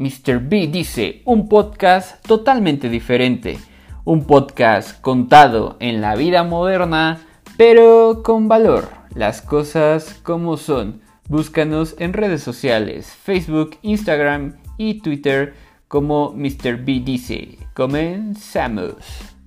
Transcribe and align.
Mr. 0.00 0.40
B 0.40 0.66
dice, 0.68 1.20
un 1.26 1.46
podcast 1.46 2.26
totalmente 2.26 2.88
diferente, 2.88 3.58
un 4.04 4.24
podcast 4.24 4.98
contado 5.02 5.76
en 5.78 6.00
la 6.00 6.16
vida 6.16 6.42
moderna, 6.42 7.20
pero 7.58 8.22
con 8.24 8.48
valor, 8.48 8.88
las 9.14 9.42
cosas 9.42 10.14
como 10.22 10.56
son. 10.56 11.02
Búscanos 11.28 11.96
en 11.98 12.14
redes 12.14 12.42
sociales, 12.42 13.14
Facebook, 13.14 13.76
Instagram 13.82 14.56
y 14.78 15.02
Twitter 15.02 15.54
como 15.86 16.32
Mr. 16.32 16.82
B 16.82 17.02
dice. 17.04 17.58
Comenzamos. 17.74 19.39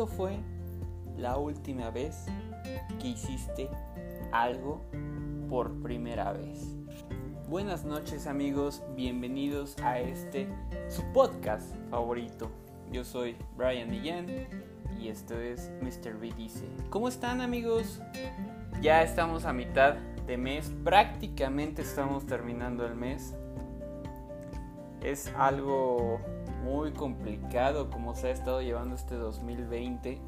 ¿Cuándo 0.00 0.16
fue 0.16 0.38
la 1.18 1.36
última 1.36 1.90
vez 1.90 2.24
que 2.98 3.08
hiciste 3.08 3.68
algo 4.32 4.80
por 5.50 5.82
primera 5.82 6.32
vez? 6.32 6.74
Buenas 7.50 7.84
noches 7.84 8.26
amigos, 8.26 8.82
bienvenidos 8.96 9.76
a 9.82 10.00
este 10.00 10.48
su 10.88 11.02
podcast 11.12 11.76
favorito. 11.90 12.50
Yo 12.90 13.04
soy 13.04 13.36
Brian 13.58 13.90
Millán 13.90 14.26
y 14.98 15.08
esto 15.08 15.38
es 15.38 15.70
Mr. 15.82 16.18
B 16.18 16.32
Dice. 16.34 16.64
¿Cómo 16.88 17.06
están 17.06 17.42
amigos? 17.42 18.00
Ya 18.80 19.02
estamos 19.02 19.44
a 19.44 19.52
mitad 19.52 19.96
de 20.26 20.38
mes, 20.38 20.72
prácticamente 20.82 21.82
estamos 21.82 22.24
terminando 22.24 22.86
el 22.86 22.94
mes. 22.94 23.34
Es 25.02 25.30
algo 25.36 26.20
muy 26.62 26.92
complicado 26.92 27.90
como 27.90 28.14
se 28.14 28.28
ha 28.28 28.30
estado 28.30 28.62
llevando 28.62 28.94
este 28.94 29.14
2020. 29.14 30.18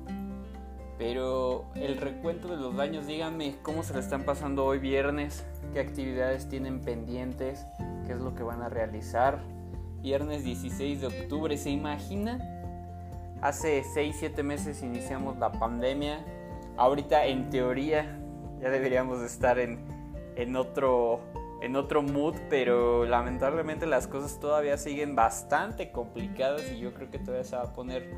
Pero 0.98 1.65
el 1.75 1.97
recuento 1.97 2.48
de 2.48 2.56
los 2.56 2.77
daños, 2.77 3.06
díganme 3.06 3.56
cómo 3.62 3.83
se 3.83 3.95
le 3.95 4.01
están 4.01 4.25
pasando 4.25 4.65
hoy 4.65 4.79
viernes, 4.79 5.45
qué 5.73 5.81
actividades 5.81 6.48
tienen 6.48 6.81
pendientes, 6.81 7.67
qué 8.06 8.12
es 8.12 8.21
lo 8.21 8.34
que 8.34 8.43
van 8.43 8.62
a 8.62 8.69
realizar. 8.69 9.41
Viernes 10.01 10.45
16 10.45 11.01
de 11.01 11.06
octubre, 11.06 11.56
¿se 11.56 11.71
imagina? 11.71 12.39
Hace 13.41 13.83
6-7 13.83 14.43
meses 14.45 14.83
iniciamos 14.83 15.39
la 15.39 15.51
pandemia. 15.51 16.25
Ahorita 16.77 17.27
en 17.27 17.51
teoría 17.51 18.19
ya 18.61 18.71
deberíamos 18.71 19.21
estar 19.23 19.59
en, 19.59 19.81
en, 20.37 20.55
otro, 20.55 21.21
en 21.63 21.77
otro 21.77 22.03
mood, 22.03 22.35
pero 22.51 23.05
lamentablemente 23.05 23.87
las 23.87 24.09
cosas 24.09 24.41
todavía 24.41 24.77
siguen 24.77 25.15
bastante 25.15 25.93
complicadas 25.93 26.69
y 26.73 26.81
yo 26.81 26.93
creo 26.93 27.09
que 27.09 27.21
todavía 27.21 27.45
se 27.45 27.55
va 27.55 27.63
a 27.63 27.73
poner 27.73 28.13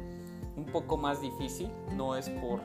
un 0.56 0.64
poco 0.64 0.96
más 0.96 1.20
difícil. 1.20 1.70
No 1.94 2.16
es 2.16 2.30
por 2.30 2.60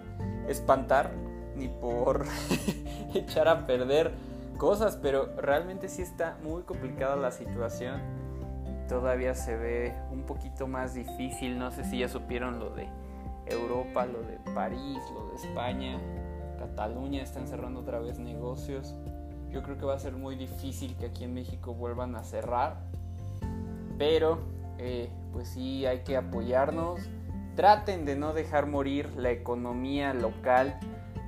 espantar 0.48 1.12
ni 1.58 1.68
por 1.68 2.26
echar 3.14 3.50
a 3.50 3.68
perder 3.68 4.14
cosas, 4.58 4.98
pero 5.02 5.36
realmente 5.36 5.90
sí 5.90 6.02
está 6.02 6.38
muy 6.44 6.64
complicada 6.64 7.18
la 7.18 7.32
situación. 7.32 8.00
Todavía 8.88 9.36
se 9.36 9.58
ve 9.58 9.94
un 10.12 10.24
poquito 10.24 10.66
más 10.66 10.94
difícil. 10.94 11.60
No 11.60 11.72
sé 11.72 11.84
si 11.84 12.00
ya 12.00 12.08
supieron 12.08 12.58
lo 12.58 12.70
de 12.70 12.88
Europa, 13.48 14.06
lo 14.06 14.22
de 14.22 14.40
París, 14.56 15.00
lo 15.14 15.28
de 15.28 15.36
España. 15.36 16.00
Cataluña 16.58 17.22
están 17.22 17.50
cerrando 17.50 17.82
otra 17.82 18.00
vez 18.00 18.18
negocios. 18.18 18.96
Yo 19.52 19.64
creo 19.64 19.78
que 19.78 19.86
va 19.86 19.95
a 19.95 20.00
ser 20.00 20.14
muy 20.14 20.36
difícil 20.36 20.95
que 20.95 21.08
aquí 21.08 21.23
en 21.23 21.33
México 21.33 21.73
vuelvan 21.73 22.16
a 22.16 22.23
cerrar. 22.23 22.78
Pero, 23.97 24.39
eh, 24.78 25.09
pues 25.33 25.50
sí, 25.50 25.86
hay 25.86 26.00
que 26.00 26.17
apoyarnos. 26.17 27.00
Traten 27.55 28.05
de 28.05 28.16
no 28.16 28.33
dejar 28.33 28.67
morir 28.67 29.09
la 29.16 29.31
economía 29.31 30.14
local. 30.14 30.80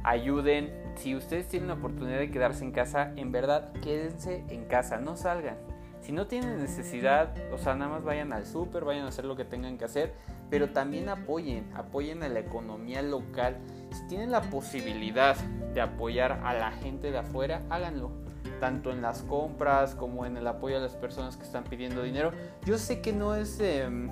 Ayuden. 0.04 0.72
Si 0.96 1.16
ustedes 1.16 1.48
tienen 1.48 1.70
la 1.70 1.76
oportunidad 1.76 2.20
de 2.20 2.32
quedarse 2.32 2.64
en 2.64 2.72
casa, 2.72 3.12
en 3.16 3.32
verdad, 3.32 3.72
quédense 3.82 4.44
en 4.50 4.66
casa. 4.66 4.98
No 4.98 5.16
salgan. 5.18 5.58
Si 6.02 6.12
no 6.12 6.28
tienen 6.28 6.58
necesidad, 6.58 7.34
o 7.54 7.58
sea, 7.58 7.76
nada 7.76 7.92
más 7.92 8.04
vayan 8.04 8.34
al 8.34 8.46
súper, 8.46 8.84
vayan 8.84 9.06
a 9.06 9.10
hacer 9.10 9.26
lo 9.26 9.36
que 9.36 9.46
tengan 9.46 9.78
que 9.78 9.86
hacer, 9.86 10.14
pero 10.50 10.72
también 10.72 11.10
apoyen, 11.10 11.72
apoyen 11.76 12.24
a 12.24 12.30
la 12.30 12.40
economía 12.40 13.04
local. 13.04 13.58
Si 13.92 14.08
tienen 14.08 14.32
la 14.32 14.42
posibilidad 14.42 15.36
de 15.74 15.82
apoyar 15.82 16.42
a 16.44 16.54
la 16.54 16.72
gente 16.72 17.12
de 17.12 17.20
afuera, 17.20 17.62
háganlo. 17.70 18.12
Tanto 18.60 18.92
en 18.92 19.02
las 19.02 19.22
compras 19.24 19.96
como 19.96 20.26
en 20.26 20.38
el 20.38 20.48
apoyo 20.48 20.78
a 20.78 20.80
las 20.80 20.96
personas 20.96 21.38
que 21.38 21.44
están 21.44 21.64
pidiendo 21.64 22.04
dinero. 22.04 22.32
Yo 22.66 22.78
sé 22.78 23.02
que 23.02 23.12
no 23.14 23.36
es 23.36 23.60
em, 23.60 24.10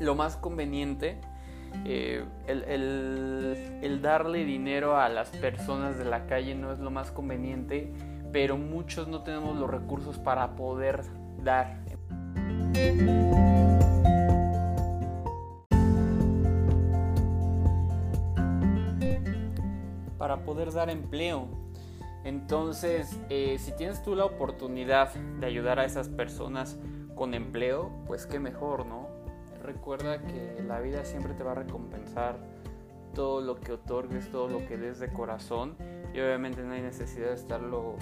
lo 0.00 0.14
más 0.14 0.36
conveniente 0.36 1.20
eh, 1.84 2.24
el 2.46 4.00
darle 4.00 4.44
dinero 4.44 4.96
a 4.96 5.08
las 5.08 5.30
personas 5.30 5.98
de 5.98 6.04
la 6.04 6.26
calle, 6.26 6.54
no 6.54 6.72
es 6.72 6.78
lo 6.78 6.90
más 6.90 7.10
conveniente 7.10 7.92
pero 8.34 8.58
muchos 8.58 9.06
no 9.06 9.22
tenemos 9.22 9.56
los 9.56 9.70
recursos 9.70 10.18
para 10.18 10.56
poder 10.56 11.04
dar. 11.44 11.78
Para 20.24 20.42
poder 20.42 20.72
dar 20.72 20.88
empleo. 20.88 21.48
Entonces, 22.24 23.20
eh, 23.28 23.58
si 23.58 23.72
tienes 23.72 24.02
tú 24.02 24.14
la 24.14 24.24
oportunidad 24.24 25.12
de 25.12 25.46
ayudar 25.46 25.78
a 25.78 25.84
esas 25.84 26.08
personas 26.08 26.78
con 27.14 27.34
empleo, 27.34 27.90
pues 28.06 28.24
qué 28.24 28.40
mejor, 28.40 28.86
¿no? 28.86 29.06
Recuerda 29.62 30.22
que 30.22 30.62
la 30.66 30.80
vida 30.80 31.04
siempre 31.04 31.34
te 31.34 31.42
va 31.42 31.52
a 31.52 31.56
recompensar 31.56 32.38
todo 33.12 33.42
lo 33.42 33.60
que 33.60 33.72
otorgues, 33.72 34.30
todo 34.30 34.48
lo 34.48 34.66
que 34.66 34.78
des 34.78 34.98
de 34.98 35.12
corazón 35.12 35.76
y 36.14 36.20
obviamente 36.20 36.62
no 36.62 36.72
hay 36.72 36.80
necesidad 36.80 37.26
de 37.26 37.34
estarlo 37.34 37.96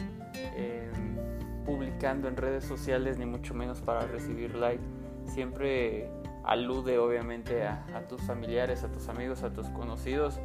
em, 0.54 1.16
publicando 1.64 2.28
en 2.28 2.36
redes 2.36 2.64
sociales 2.64 3.18
ni 3.18 3.26
mucho 3.26 3.52
menos 3.52 3.80
para 3.80 4.06
recibir 4.06 4.54
like. 4.54 4.84
Siempre 5.24 6.08
alude 6.44 6.98
obviamente 6.98 7.64
a, 7.64 8.06
tus 8.08 8.22
familiares, 8.22 8.84
a 8.84 8.92
tus 8.92 9.08
amigos, 9.08 9.42
a 9.42 9.52
tus 9.52 9.66
conocidos 9.70 10.38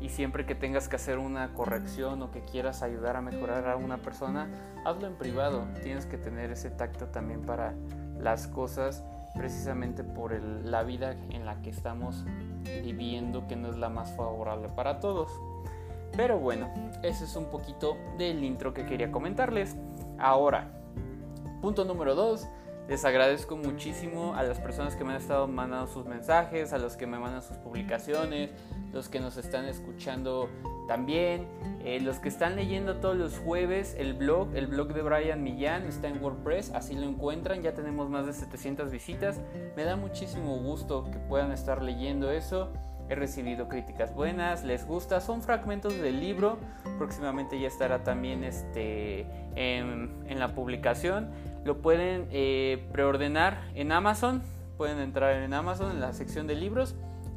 y 0.00 0.08
siempre 0.08 0.46
que 0.46 0.54
tengas 0.54 0.88
que 0.88 0.96
hacer 0.96 1.18
una 1.18 1.52
corrección 1.52 2.22
o 2.22 2.30
que 2.30 2.42
quieras 2.42 2.82
ayudar 2.82 3.16
a 3.16 3.20
mejorar 3.20 3.68
a 3.68 3.76
una 3.76 3.98
persona, 3.98 4.48
hazlo 4.84 5.06
en 5.06 5.16
privado. 5.16 5.66
Tienes 5.82 6.06
que 6.06 6.16
tener 6.16 6.50
ese 6.50 6.70
tacto 6.70 7.06
también 7.06 7.42
para 7.42 7.74
las 8.18 8.46
cosas 8.46 9.04
precisamente 9.34 10.02
por 10.02 10.32
la 10.42 10.82
vida 10.82 11.12
en 11.30 11.44
la 11.44 11.60
que 11.62 11.70
estamos 11.70 12.24
viviendo 12.82 13.46
que 13.46 13.56
no 13.56 13.68
es 13.68 13.76
la 13.76 13.88
más 13.88 14.14
favorable 14.16 14.68
para 14.70 15.00
todos. 15.00 15.30
Pero 16.16 16.38
bueno, 16.38 16.68
ese 17.02 17.24
es 17.24 17.36
un 17.36 17.46
poquito 17.46 17.96
del 18.18 18.42
intro 18.42 18.74
que 18.74 18.84
quería 18.86 19.12
comentarles. 19.12 19.76
Ahora, 20.18 20.68
punto 21.60 21.84
número 21.84 22.14
2. 22.14 22.48
Les 22.90 23.04
agradezco 23.04 23.56
muchísimo 23.56 24.34
a 24.34 24.42
las 24.42 24.58
personas 24.58 24.96
que 24.96 25.04
me 25.04 25.12
han 25.12 25.18
estado 25.18 25.46
mandando 25.46 25.86
sus 25.86 26.06
mensajes, 26.06 26.72
a 26.72 26.78
los 26.78 26.96
que 26.96 27.06
me 27.06 27.20
mandan 27.20 27.40
sus 27.40 27.56
publicaciones, 27.58 28.50
los 28.92 29.08
que 29.08 29.20
nos 29.20 29.36
están 29.36 29.66
escuchando 29.66 30.50
también, 30.88 31.46
eh, 31.84 32.00
los 32.00 32.18
que 32.18 32.28
están 32.28 32.56
leyendo 32.56 32.96
todos 32.96 33.16
los 33.16 33.38
jueves 33.38 33.94
el 33.96 34.14
blog, 34.14 34.56
el 34.56 34.66
blog 34.66 34.92
de 34.92 35.02
Brian 35.02 35.40
Millán 35.40 35.84
está 35.84 36.08
en 36.08 36.20
WordPress, 36.20 36.72
así 36.72 36.96
lo 36.96 37.04
encuentran, 37.04 37.62
ya 37.62 37.74
tenemos 37.74 38.10
más 38.10 38.26
de 38.26 38.32
700 38.32 38.90
visitas, 38.90 39.40
me 39.76 39.84
da 39.84 39.94
muchísimo 39.94 40.56
gusto 40.56 41.08
que 41.12 41.18
puedan 41.20 41.52
estar 41.52 41.82
leyendo 41.82 42.32
eso. 42.32 42.72
He 43.10 43.16
recibido 43.16 43.66
críticas 43.66 44.14
buenas, 44.14 44.62
les 44.62 44.86
gusta, 44.86 45.20
son 45.20 45.42
fragmentos 45.42 46.00
del 46.00 46.20
libro. 46.20 46.58
Próximamente 46.96 47.58
ya 47.58 47.66
estará 47.66 48.04
también 48.04 48.44
este, 48.44 49.26
en, 49.56 50.38
la 50.38 50.54
publicación. 50.54 51.28
Lo 51.64 51.82
pueden 51.82 52.28
eh, 52.30 52.86
preordenar 52.92 53.70
en 53.74 53.92
Amazon. 53.92 54.42
Pueden 54.76 54.98
entrar 54.98 55.42
en 55.42 55.52
Amazon 55.52 55.90
en 55.90 56.00
la 56.00 56.12
sección 56.12 56.46
de 56.46 56.54
libros. 56.54 56.94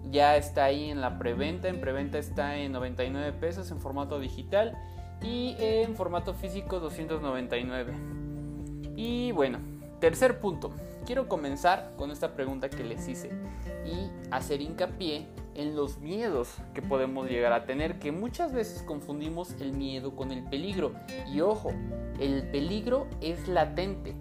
Ya 0.09 0.37
está 0.37 0.65
ahí 0.65 0.89
en 0.89 1.01
la 1.01 1.17
preventa. 1.19 1.67
En 1.67 1.81
preventa 1.81 2.17
está 2.17 2.57
en 2.57 2.71
99 2.71 3.33
pesos 3.33 3.69
en 3.71 3.79
formato 3.79 4.19
digital 4.19 4.77
y 5.21 5.55
en 5.59 5.95
formato 5.95 6.33
físico 6.33 6.79
299. 6.79 7.93
Y 8.95 9.31
bueno, 9.31 9.59
tercer 9.99 10.39
punto. 10.39 10.71
Quiero 11.05 11.27
comenzar 11.27 11.93
con 11.97 12.11
esta 12.11 12.33
pregunta 12.33 12.69
que 12.69 12.83
les 12.83 13.07
hice 13.09 13.29
y 13.85 14.09
hacer 14.31 14.61
hincapié 14.61 15.27
en 15.53 15.75
los 15.75 15.99
miedos 15.99 16.55
que 16.73 16.81
podemos 16.81 17.29
llegar 17.29 17.51
a 17.51 17.65
tener, 17.65 17.99
que 17.99 18.11
muchas 18.13 18.53
veces 18.53 18.83
confundimos 18.83 19.51
el 19.59 19.73
miedo 19.73 20.15
con 20.15 20.31
el 20.31 20.43
peligro. 20.45 20.93
Y 21.31 21.41
ojo, 21.41 21.71
el 22.19 22.43
peligro 22.49 23.07
es 23.19 23.49
latente. 23.49 24.15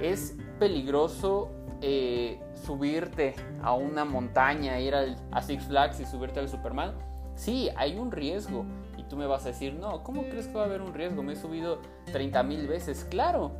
Es 0.00 0.36
peligroso 0.58 1.50
eh, 1.80 2.38
subirte 2.66 3.34
a 3.62 3.72
una 3.72 4.04
montaña, 4.04 4.78
ir 4.78 4.94
al, 4.94 5.16
a 5.32 5.40
Six 5.40 5.64
Flags 5.64 6.00
y 6.00 6.04
subirte 6.04 6.38
al 6.38 6.50
Superman. 6.50 6.92
Sí, 7.34 7.70
hay 7.76 7.96
un 7.96 8.12
riesgo. 8.12 8.66
Y 8.98 9.04
tú 9.04 9.16
me 9.16 9.26
vas 9.26 9.46
a 9.46 9.48
decir, 9.48 9.72
no, 9.72 10.02
¿cómo 10.02 10.24
crees 10.24 10.48
que 10.48 10.54
va 10.54 10.62
a 10.62 10.66
haber 10.66 10.82
un 10.82 10.92
riesgo? 10.92 11.22
Me 11.22 11.32
he 11.32 11.36
subido 11.36 11.80
30 12.12 12.42
mil 12.42 12.66
veces. 12.66 13.06
Claro, 13.08 13.52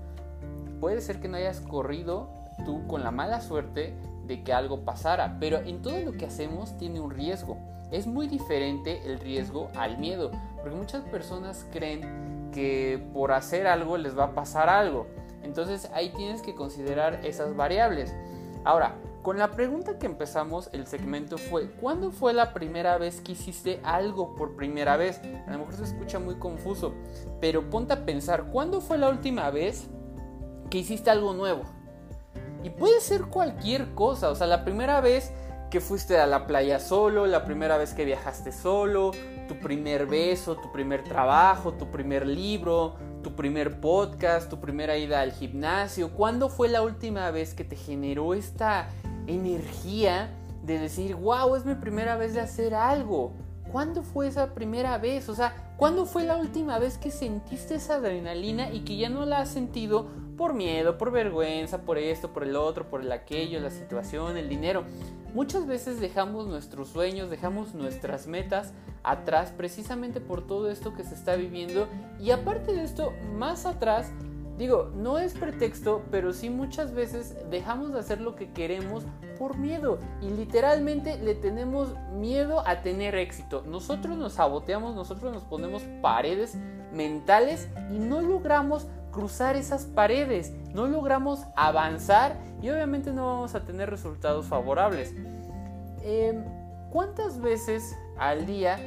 puede 0.81 1.01
ser 1.01 1.21
que 1.21 1.29
no 1.29 1.39
hayas 1.39 1.61
corrido 1.62 2.40
tú 2.65 2.87
con 2.87 3.03
la 3.03 3.11
mala 3.11 3.41
suerte 3.41 3.95
de 4.27 4.43
que 4.43 4.53
algo 4.53 4.85
pasara, 4.85 5.39
pero 5.41 5.59
en 5.59 5.83
todo 5.83 5.99
lo 6.01 6.12
que 6.12 6.27
hacemos 6.27 6.77
tiene 6.77 7.01
un 7.01 7.11
riesgo. 7.11 7.59
Es 7.91 8.07
muy 8.07 8.29
diferente 8.29 9.03
el 9.05 9.19
riesgo 9.19 9.69
al 9.75 9.99
miedo, 9.99 10.31
porque 10.57 10.77
muchas 10.77 11.03
personas 11.05 11.67
creen 11.73 12.51
que 12.53 13.05
por 13.12 13.33
hacer 13.33 13.67
algo 13.67 13.97
les 13.97 14.17
va 14.17 14.25
a 14.25 14.35
pasar 14.35 14.69
algo. 14.69 15.07
Entonces 15.43 15.91
ahí 15.93 16.12
tienes 16.17 16.43
que 16.43 16.55
considerar 16.55 17.25
esas 17.25 17.57
variables. 17.57 18.15
Ahora, 18.65 18.95
con 19.23 19.39
la 19.39 19.51
pregunta 19.51 19.99
que 19.99 20.07
empezamos 20.07 20.71
el 20.73 20.87
segmento 20.87 21.37
fue, 21.37 21.71
¿cuándo 21.73 22.11
fue 22.11 22.33
la 22.33 22.55
primera 22.55 22.97
vez 22.97 23.21
que 23.21 23.33
hiciste 23.33 23.81
algo 23.83 24.35
por 24.35 24.57
primera 24.57 24.97
vez? 24.97 25.21
A 25.47 25.53
lo 25.53 25.59
mejor 25.59 25.75
se 25.75 25.85
escucha 25.85 26.19
muy 26.19 26.37
confuso, 26.37 26.95
pero 27.41 27.69
ponte 27.69 27.93
a 27.93 28.07
pensar, 28.07 28.47
¿cuándo 28.51 28.81
fue 28.81 28.97
la 28.97 29.11
última 29.11 29.51
vez 29.51 29.89
que 30.71 30.79
hiciste 30.79 31.11
algo 31.11 31.35
nuevo? 31.35 31.65
Y 32.62 32.71
puede 32.71 33.01
ser 33.01 33.23
cualquier 33.23 33.95
cosa, 33.95 34.31
o 34.31 34.35
sea, 34.35 34.47
la 34.47 34.65
primera 34.65 35.01
vez 35.01 35.33
que 35.71 35.81
fuiste 35.81 36.19
a 36.19 36.27
la 36.27 36.47
playa 36.47 36.81
solo, 36.81 37.27
la 37.27 37.45
primera 37.45 37.79
vez 37.79 37.95
que 37.95 38.05
viajaste 38.05 38.51
solo, 38.51 39.12
tu 39.49 39.59
primer 39.61 40.07
beso, 40.07 40.57
tu 40.57 40.71
primer 40.73 41.05
trabajo, 41.05 41.73
tu 41.73 41.91
primer 41.91 42.27
libro, 42.27 42.97
tu 43.23 43.35
primer 43.37 43.81
podcast, 43.81 44.51
tu 44.51 44.61
primera 44.61 44.97
ida 44.97 45.21
al 45.21 45.33
gimnasio. 45.33 46.11
¿Cuándo 46.11 46.49
fue 46.49 46.69
la 46.69 46.83
última 46.83 47.31
vez 47.31 47.55
que 47.55 47.65
te 47.65 47.77
generó 47.77 48.35
esta 48.35 48.89
energía 49.27 50.31
de 50.65 50.79
decir, 50.79 51.15
wow, 51.15 51.55
es 51.55 51.65
mi 51.65 51.77
primera 51.77 52.17
vez 52.17 52.35
de 52.35 52.41
hacer 52.41 52.75
algo? 52.75 53.33
¿Cuándo 53.71 54.03
fue 54.03 54.27
esa 54.27 54.55
primera 54.55 54.99
vez? 54.99 55.29
O 55.29 55.37
sea, 55.37 55.75
¿cuándo 55.77 56.05
fue 56.05 56.25
la 56.25 56.37
última 56.37 56.81
vez 56.81 56.99
que 56.99 57.12
sentiste 57.12 57.77
esa 57.77 57.97
adrenalina 57.97 58.71
y 58.71 58.81
que 58.81 58.97
ya 58.97 59.09
no 59.09 59.25
la 59.25 59.39
has 59.39 59.51
sentido 59.51 60.09
por 60.41 60.55
miedo, 60.55 60.97
por 60.97 61.11
vergüenza, 61.11 61.83
por 61.83 61.99
esto, 61.99 62.33
por 62.33 62.45
el 62.45 62.57
otro, 62.57 62.89
por 62.89 63.03
el 63.03 63.13
aquello, 63.13 63.61
la 63.61 63.69
situación, 63.69 64.39
el 64.39 64.49
dinero? 64.49 64.85
Muchas 65.35 65.67
veces 65.67 66.01
dejamos 66.01 66.47
nuestros 66.47 66.89
sueños, 66.89 67.29
dejamos 67.29 67.75
nuestras 67.75 68.27
metas 68.27 68.73
atrás 69.03 69.53
precisamente 69.55 70.19
por 70.19 70.47
todo 70.47 70.71
esto 70.71 70.95
que 70.95 71.05
se 71.05 71.15
está 71.15 71.37
viviendo 71.37 71.89
y 72.19 72.31
aparte 72.31 72.73
de 72.73 72.85
esto, 72.85 73.13
más 73.37 73.67
atrás, 73.67 74.13
digo, 74.57 74.91
no 74.97 75.19
es 75.19 75.35
pretexto, 75.35 76.01
pero 76.11 76.33
sí 76.33 76.49
muchas 76.49 76.95
veces 76.95 77.37
dejamos 77.51 77.93
de 77.93 77.99
hacer 77.99 78.23
lo 78.23 78.35
que 78.35 78.51
queremos 78.51 79.05
por 79.39 79.59
miedo 79.59 79.99
y 80.23 80.31
literalmente 80.31 81.19
le 81.19 81.35
tenemos 81.35 81.95
miedo 82.15 82.67
a 82.67 82.81
tener 82.81 83.15
éxito. 83.15 83.63
Nosotros 83.67 84.17
nos 84.17 84.33
saboteamos, 84.33 84.95
nosotros 84.95 85.35
nos 85.35 85.43
ponemos 85.43 85.83
paredes 86.01 86.57
mentales 86.95 87.69
y 87.91 87.99
no 87.99 88.23
logramos 88.23 88.87
cruzar 89.11 89.57
esas 89.57 89.85
paredes, 89.85 90.53
no 90.75 90.87
logramos 90.87 91.41
avanzar 91.57 92.37
y 92.62 92.71
obviamente 92.71 93.12
no 93.12 93.27
vamos 93.27 93.55
a 93.55 93.65
tener 93.65 93.91
resultados 93.91 94.47
favorables. 94.47 95.15
Em, 96.03 96.45
¿Cuántas 96.91 97.41
veces 97.41 97.97
al 98.19 98.47
día 98.47 98.79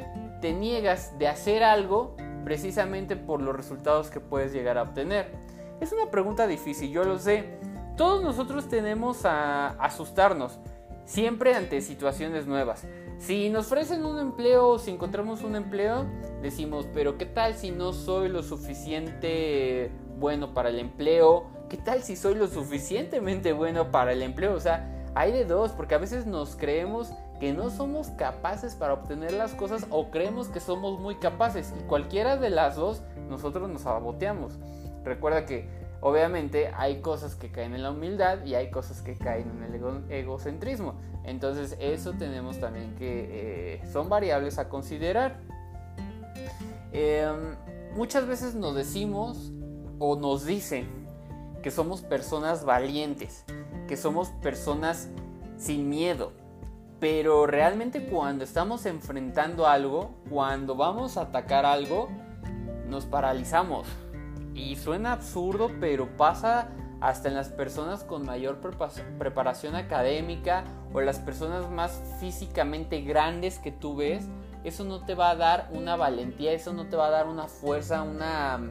te 0.42 0.52
niegas 0.52 1.18
de 1.20 1.30
hacer 1.30 1.64
algo 1.64 2.18
precisamente 2.44 3.16
por 3.16 3.42
los 3.42 3.56
resultados 3.56 4.10
que 4.10 4.20
puedes 4.20 4.52
llegar 4.52 4.78
a 4.78 4.84
obtener? 4.84 5.31
Es 5.80 5.94
una 5.94 6.12
pregunta 6.12 6.46
difícil, 6.46 6.92
yo 6.92 7.06
lo 7.06 7.18
sé. 7.18 7.58
Todos 7.96 8.22
nosotros 8.22 8.68
tenemos 8.68 9.25
a 9.25 9.70
asustarnos 9.70 10.60
siempre 11.06 11.56
ante 11.56 11.80
situaciones 11.81 12.46
nuevas. 12.46 12.86
Si 13.20 13.50
nos 13.50 13.68
ofrecen 13.68 14.04
un 14.04 14.20
empleo 14.20 14.68
o 14.68 14.80
si 14.80 14.92
encontramos 14.92 15.44
un 15.44 15.56
empleo, 15.56 16.06
decimos, 16.42 16.88
pero 16.94 17.18
¿qué 17.18 17.25
tal 17.25 17.56
si 17.56 17.72
no 17.72 17.94
soy 17.94 18.28
lo 18.28 18.44
suficiente 18.44 19.92
bueno 20.24 20.54
para 20.54 20.70
el 20.70 20.80
empleo? 20.80 21.48
¿Qué 21.70 21.75
tal 21.75 22.02
si 22.02 22.16
soy 22.16 22.36
lo 22.36 22.48
suficientemente 22.48 23.52
bueno 23.52 23.92
para 23.92 24.14
el 24.14 24.22
empleo? 24.22 24.54
O 24.54 24.60
sea, 24.62 24.90
hay 25.16 25.34
de 25.34 25.44
dos, 25.44 25.74
porque 25.74 25.96
a 25.96 25.98
veces 25.98 26.25
nos 26.25 26.56
creemos 26.56 27.12
que 27.42 27.52
no 27.52 27.70
somos 27.70 28.08
capaces 28.12 28.74
para 28.74 28.94
obtener 28.94 29.34
las 29.34 29.54
cosas 29.54 29.86
o 29.90 30.12
creemos 30.12 30.48
que 30.48 30.62
somos 30.62 30.98
muy 30.98 31.16
capaces 31.16 31.74
y 31.78 31.84
cualquiera 31.84 32.38
de 32.38 32.50
las 32.50 32.78
dos 32.78 33.02
nosotros 33.30 33.70
nos 33.70 33.81
saboteamos. 33.81 34.54
Recuerda 35.04 35.46
que 35.46 35.68
obviamente 36.00 36.72
hay 36.74 37.02
cosas 37.02 37.36
que 37.36 37.52
caen 37.52 37.75
en 37.75 37.84
la 37.84 37.92
humildad 37.92 38.46
y 38.46 38.56
hay 38.56 38.72
cosas 38.72 39.02
que 39.02 39.18
caen 39.18 39.52
en 39.58 39.74
el 39.74 40.10
egocentrismo. 40.10 40.96
Entonces 41.25 41.75
eso 41.81 42.14
tenemos 42.14 42.62
también 42.62 42.96
que 42.96 43.81
eh, 43.81 43.88
son 43.92 44.08
variables 44.08 44.58
a 44.58 44.70
considerar. 44.70 45.42
Em, 46.94 47.58
muchas 47.98 48.25
veces 48.25 48.56
nos 48.56 48.74
decimos 48.74 49.52
o 50.00 50.16
nos 50.16 50.45
dicen 50.45 50.88
que 51.62 51.72
somos 51.72 52.01
personas 52.01 52.66
valientes, 52.66 53.45
que 53.88 53.98
somos 53.98 54.30
personas 54.42 55.10
sin 55.57 55.90
miedo. 55.90 56.31
Pero 57.00 57.48
realmente 57.48 58.06
cuando 58.06 58.44
estamos 58.44 58.86
enfrentando 58.86 59.68
algo, 59.68 60.12
cuando 60.30 60.75
vamos 60.75 61.18
a 61.18 61.22
atacar 61.22 61.66
algo, 61.66 62.10
nos 62.88 63.06
paralizamos. 63.06 63.88
Y 64.54 64.75
suena 64.75 65.13
absurdo, 65.13 65.72
pero 65.80 66.16
pasa 66.16 66.69
hasta 67.01 67.28
en 67.28 67.36
las 67.36 67.50
personas 67.50 68.04
con 68.04 68.25
mayor 68.25 68.62
preparación 69.18 69.75
académica 69.75 70.63
o 70.94 71.01
las 71.01 71.19
personas 71.19 71.69
más 71.69 72.01
físicamente 72.19 73.01
grandes 73.01 73.60
que 73.60 73.72
tú 73.72 73.98
ves. 73.98 74.25
Eso 74.63 74.86
no 74.86 75.04
te 75.04 75.16
va 75.16 75.31
a 75.31 75.36
dar 75.36 75.69
una 75.74 75.98
valentía, 75.98 76.54
eso 76.54 76.72
no 76.72 76.88
te 76.88 76.96
va 76.96 77.07
a 77.07 77.10
dar 77.10 77.28
una 77.28 77.48
fuerza, 77.50 78.04
una 78.04 78.62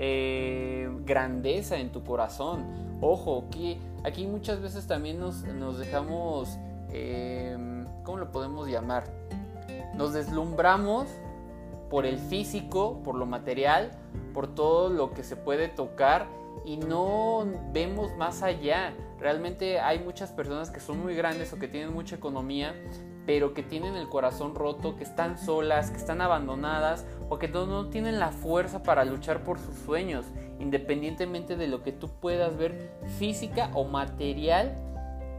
eh, 0.00 0.88
grandeza 1.04 1.76
en 1.76 1.90
tu 1.90 2.04
corazón. 2.04 2.64
Ojo, 3.00 3.46
que 3.50 3.78
aquí 4.04 4.28
muchas 4.28 4.62
veces 4.62 4.86
también 4.86 5.18
nos, 5.18 5.42
dejamos, 5.76 6.56
em, 6.92 7.84
¿cómo 8.04 8.18
lo 8.18 8.30
podemos 8.30 8.68
llamar? 8.68 9.04
Nos 9.96 10.12
deslumbramos 10.12 11.08
por 11.90 12.06
el 12.06 12.18
físico, 12.18 13.00
por 13.02 13.16
lo 13.16 13.26
material, 13.26 13.90
por 14.32 14.54
todo 14.54 14.88
lo 14.88 15.12
que 15.14 15.24
se 15.24 15.34
puede 15.34 15.66
tocar 15.66 16.28
y 16.64 16.76
no 16.76 17.44
vemos 17.72 18.16
más 18.16 18.44
allá. 18.44 18.94
Realmente 19.18 19.80
hay 19.80 19.98
muchas 19.98 20.30
personas 20.30 20.70
que 20.70 20.78
son 20.78 21.02
muy 21.02 21.16
grandes 21.16 21.52
o 21.52 21.58
que 21.58 21.66
tienen 21.66 21.92
mucha 21.92 22.14
economía, 22.14 22.72
pero 23.28 23.52
que 23.52 23.62
tienen 23.62 23.94
el 23.94 24.08
corazón 24.08 24.54
roto, 24.54 24.96
que 24.96 25.04
están 25.04 25.36
solas, 25.36 25.90
que 25.90 25.98
están 25.98 26.22
abandonadas 26.22 27.04
o 27.28 27.38
que 27.38 27.46
no, 27.46 27.90
tienen 27.90 28.18
la 28.18 28.30
fuerza 28.30 28.82
para 28.82 29.04
luchar 29.04 29.44
por 29.44 29.58
sus 29.58 29.76
sueños, 29.76 30.24
independientemente 30.58 31.54
de 31.54 31.66
lo 31.66 31.82
que 31.82 31.92
tú 31.92 32.08
puedas 32.08 32.56
ver 32.56 32.90
física 33.18 33.70
o 33.74 33.84
material 33.84 34.74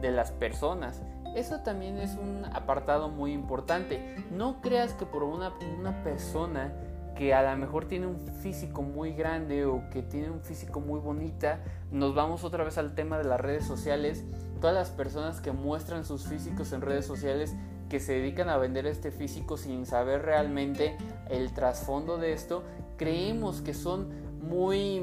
de 0.04 0.12
las 0.12 0.30
personas. 0.32 1.02
Eso 1.36 1.62
también 1.62 1.98
es 1.98 2.12
un 2.12 2.46
apartado 2.54 3.10
muy 3.10 3.34
importante. 3.34 4.24
No 4.30 4.62
creas 4.62 4.94
que 4.94 5.08
por 5.08 5.24
una, 5.24 5.58
persona 6.04 6.72
que 7.16 7.34
a 7.34 7.42
lo 7.42 7.58
mejor 7.58 7.86
tiene 7.86 8.06
un 8.06 8.20
físico 8.20 8.84
muy 8.84 9.14
grande 9.14 9.66
o 9.66 9.90
que 9.90 10.04
tiene 10.04 10.30
un 10.30 10.42
físico 10.42 10.80
muy 10.80 11.00
bonita, 11.00 11.58
nos 11.92 12.14
vamos 12.14 12.44
otra 12.44 12.64
vez 12.64 12.78
al 12.78 12.94
tema 12.94 13.18
de 13.18 13.24
las 13.24 13.42
redes 13.42 13.66
sociales. 13.66 14.24
Todas 14.62 14.76
las 14.76 14.92
personas 14.92 15.42
que 15.42 15.54
muestran 15.54 16.06
sus 16.06 16.28
físicos 16.28 16.72
en 16.72 16.82
redes 16.82 17.08
sociales 17.08 17.56
que 17.90 18.00
se 18.00 18.14
dedican 18.14 18.50
a 18.50 18.58
vender 18.58 18.86
este 18.86 19.12
físico 19.12 19.58
sin 19.58 19.86
saber 19.86 20.22
realmente 20.22 20.96
el 21.30 21.54
trasfondo 21.54 22.18
de 22.18 22.34
esto, 22.34 22.64
creemos 22.98 23.62
que 23.62 23.74
son 23.74 24.10
muy 24.42 25.02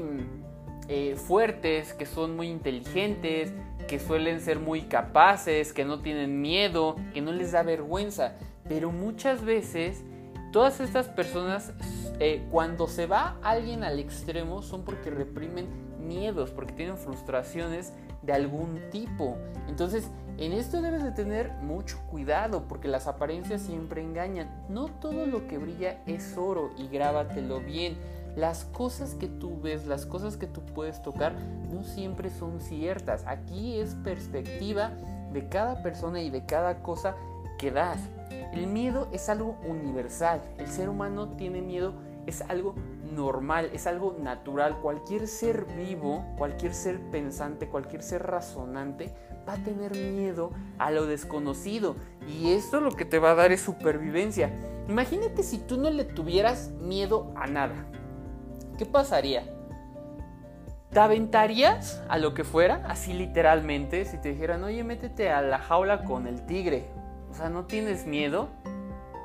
eh, 0.87 1.15
fuertes, 1.15 1.93
que 1.93 2.05
son 2.05 2.35
muy 2.35 2.47
inteligentes, 2.49 3.53
que 3.87 3.99
suelen 3.99 4.39
ser 4.39 4.59
muy 4.59 4.83
capaces, 4.83 5.73
que 5.73 5.85
no 5.85 5.99
tienen 6.01 6.41
miedo, 6.41 6.95
que 7.13 7.21
no 7.21 7.31
les 7.31 7.51
da 7.51 7.63
vergüenza. 7.63 8.35
Pero 8.67 8.91
muchas 8.91 9.43
veces 9.43 10.03
todas 10.51 10.79
estas 10.79 11.07
personas, 11.07 11.73
eh, 12.19 12.45
cuando 12.51 12.87
se 12.87 13.05
va 13.05 13.37
alguien 13.43 13.83
al 13.83 13.99
extremo, 13.99 14.61
son 14.61 14.83
porque 14.83 15.09
reprimen 15.09 15.67
miedos, 16.07 16.51
porque 16.51 16.73
tienen 16.73 16.97
frustraciones 16.97 17.93
de 18.21 18.33
algún 18.33 18.79
tipo. 18.91 19.37
Entonces, 19.67 20.09
en 20.37 20.53
esto 20.53 20.81
debes 20.81 21.03
de 21.03 21.11
tener 21.11 21.51
mucho 21.63 21.97
cuidado 22.11 22.67
porque 22.67 22.87
las 22.87 23.07
apariencias 23.07 23.61
siempre 23.61 24.03
engañan. 24.03 24.49
No 24.69 24.85
todo 24.85 25.25
lo 25.25 25.47
que 25.47 25.57
brilla 25.57 25.97
es 26.05 26.37
oro 26.37 26.69
y 26.77 26.87
grábatelo 26.87 27.59
bien. 27.59 27.97
Las 28.35 28.65
cosas 28.65 29.15
que 29.15 29.27
tú 29.27 29.59
ves, 29.59 29.87
las 29.87 30.05
cosas 30.05 30.37
que 30.37 30.45
tú 30.45 30.61
puedes 30.61 31.01
tocar, 31.01 31.33
no 31.73 31.83
siempre 31.83 32.29
son 32.29 32.61
ciertas. 32.61 33.25
Aquí 33.25 33.79
es 33.79 33.95
perspectiva 33.95 34.91
de 35.33 35.49
cada 35.49 35.81
persona 35.81 36.21
y 36.21 36.29
de 36.29 36.45
cada 36.45 36.83
cosa 36.83 37.15
que 37.57 37.71
das. 37.71 37.99
El 38.53 38.67
miedo 38.67 39.07
es 39.11 39.29
algo 39.29 39.57
universal. 39.67 40.43
El 40.59 40.67
ser 40.67 40.87
humano 40.87 41.29
tiene 41.29 41.63
miedo, 41.63 41.93
es 42.27 42.41
algo 42.41 42.75
normal, 43.11 43.71
es 43.73 43.87
algo 43.87 44.15
natural. 44.21 44.81
Cualquier 44.81 45.27
ser 45.27 45.65
vivo, 45.75 46.23
cualquier 46.37 46.75
ser 46.75 46.99
pensante, 47.09 47.67
cualquier 47.67 48.03
ser 48.03 48.21
razonante 48.21 49.15
va 49.47 49.53
a 49.53 49.57
tener 49.57 49.91
miedo 49.95 50.51
a 50.77 50.91
lo 50.91 51.05
desconocido. 51.05 51.95
Y 52.27 52.51
esto 52.51 52.81
lo 52.81 52.91
que 52.91 53.05
te 53.05 53.19
va 53.19 53.31
a 53.31 53.35
dar 53.35 53.51
es 53.51 53.61
supervivencia. 53.61 54.51
Imagínate 54.87 55.43
si 55.43 55.57
tú 55.57 55.77
no 55.77 55.89
le 55.89 56.03
tuvieras 56.03 56.71
miedo 56.81 57.31
a 57.35 57.47
nada. 57.47 57.75
¿Qué 58.77 58.85
pasaría? 58.85 59.43
¿Te 60.91 60.99
aventarías 60.99 62.01
a 62.07 62.17
lo 62.17 62.33
que 62.33 62.43
fuera? 62.43 62.83
Así 62.87 63.13
literalmente, 63.13 64.05
si 64.05 64.17
te 64.17 64.29
dijeran, 64.29 64.63
oye, 64.63 64.83
métete 64.83 65.29
a 65.29 65.41
la 65.41 65.59
jaula 65.59 66.03
con 66.05 66.27
el 66.27 66.45
tigre. 66.45 66.85
O 67.29 67.33
sea, 67.33 67.49
¿no 67.49 67.65
tienes 67.65 68.05
miedo? 68.05 68.49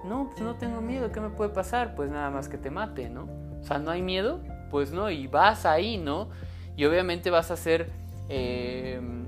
No, 0.04 0.28
pues 0.30 0.40
no 0.40 0.56
tengo 0.56 0.80
miedo, 0.80 1.12
¿qué 1.12 1.20
me 1.20 1.30
puede 1.30 1.50
pasar? 1.50 1.94
Pues 1.94 2.10
nada 2.10 2.30
más 2.30 2.48
que 2.48 2.58
te 2.58 2.70
mate, 2.70 3.08
¿no? 3.08 3.28
O 3.60 3.64
sea, 3.64 3.78
¿no 3.78 3.92
hay 3.92 4.02
miedo? 4.02 4.40
Pues 4.70 4.90
no, 4.90 5.10
y 5.10 5.28
vas 5.28 5.64
ahí, 5.64 5.98
¿no? 5.98 6.28
Y 6.76 6.84
obviamente 6.84 7.30
vas 7.30 7.52
a 7.52 7.54
hacer, 7.54 7.92
em, 8.28 9.21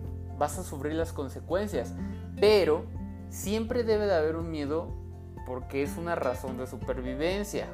vas 0.45 0.59
a 0.59 0.63
sufrir 0.63 0.93
las 0.93 1.15
consecuencias. 1.15 1.95
Pero 2.39 2.85
siempre 3.31 3.83
debe 3.83 4.05
de 4.05 4.15
haber 4.15 4.37
un 4.37 4.51
miedo 4.51 4.93
porque 5.47 5.83
es 5.83 5.97
una 5.97 6.15
razón 6.17 6.59
de 6.59 6.67
supervivencia. 6.67 7.67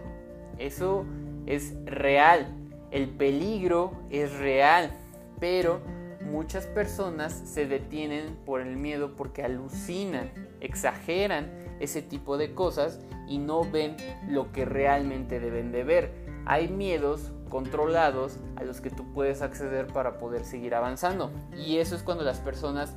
Eso 0.57 1.05
es 1.47 1.75
real. 1.85 2.47
El 2.93 3.09
peligro 3.09 3.93
es 4.09 4.33
real. 4.39 4.93
Pero 5.41 5.81
muchas 6.23 6.67
personas 6.67 7.33
se 7.33 7.67
detienen 7.67 8.37
por 8.47 8.61
el 8.61 8.77
miedo 8.77 9.17
porque 9.17 9.43
alucinan, 9.43 10.31
exageran 10.61 11.51
ese 11.81 12.03
tipo 12.03 12.39
de 12.39 12.55
cosas 12.55 13.01
y 13.27 13.39
no 13.39 13.69
ven 13.69 13.97
lo 14.29 14.53
que 14.53 14.65
realmente 14.65 15.41
deben 15.41 15.73
de 15.73 15.83
ver. 15.83 16.30
Hay 16.51 16.67
miedos 16.67 17.31
controlados 17.49 18.39
a 18.57 18.65
los 18.65 18.81
que 18.81 18.91
tú 18.91 19.05
puedes 19.13 19.41
acceder 19.41 19.87
para 19.87 20.19
poder 20.19 20.45
seguir 20.45 20.75
avanzando. 20.75 21.31
Y 21.57 21.77
eso 21.77 21.95
es 21.95 22.03
cuando 22.03 22.25
las 22.25 22.41
personas 22.41 22.93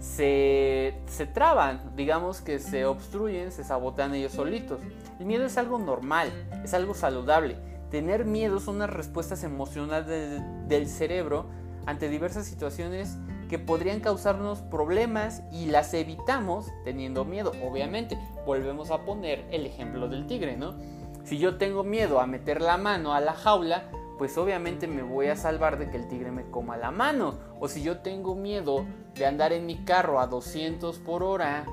se, 0.00 0.94
se 1.04 1.26
traban, 1.26 1.94
digamos 1.94 2.40
que 2.40 2.58
se 2.58 2.86
obstruyen, 2.86 3.52
se 3.52 3.64
sabotean 3.64 4.14
ellos 4.14 4.32
solitos. 4.32 4.80
El 5.20 5.26
miedo 5.26 5.44
es 5.44 5.58
algo 5.58 5.78
normal, 5.78 6.30
es 6.64 6.72
algo 6.72 6.94
saludable. 6.94 7.58
Tener 7.90 8.24
miedo 8.24 8.60
son 8.60 8.76
unas 8.76 8.88
respuestas 8.88 9.44
emocionales 9.44 10.40
del 10.66 10.88
cerebro 10.88 11.50
ante 11.84 12.08
diversas 12.08 12.46
situaciones 12.46 13.18
que 13.50 13.58
podrían 13.58 14.00
causarnos 14.00 14.62
problemas 14.62 15.42
y 15.52 15.66
las 15.66 15.92
evitamos 15.92 16.72
teniendo 16.82 17.26
miedo. 17.26 17.52
Obviamente, 17.62 18.18
volvemos 18.46 18.90
a 18.90 19.04
poner 19.04 19.44
el 19.50 19.66
ejemplo 19.66 20.08
del 20.08 20.26
tigre, 20.26 20.56
¿no? 20.56 20.74
Si 21.26 21.38
yo 21.38 21.56
tengo 21.56 21.82
miedo 21.82 22.20
a 22.20 22.26
meter 22.28 22.62
la 22.62 22.76
mano 22.76 23.12
a 23.12 23.20
la 23.20 23.32
jaula, 23.32 23.90
pues 24.16 24.38
obviamente 24.38 24.86
me 24.86 25.02
voy 25.02 25.26
a 25.26 25.34
salvar 25.34 25.76
de 25.76 25.90
que 25.90 25.96
el 25.96 26.06
tigre 26.06 26.30
me 26.30 26.48
coma 26.52 26.76
la 26.76 26.92
mano. 26.92 27.34
O 27.58 27.66
si 27.66 27.82
yo 27.82 27.98
tengo 27.98 28.36
miedo 28.36 28.86
de 29.16 29.26
andar 29.26 29.52
en 29.52 29.66
mi 29.66 29.78
carro 29.78 30.20
a 30.20 30.28
200 30.28 30.98
por 31.00 31.24
hora, 31.24 31.66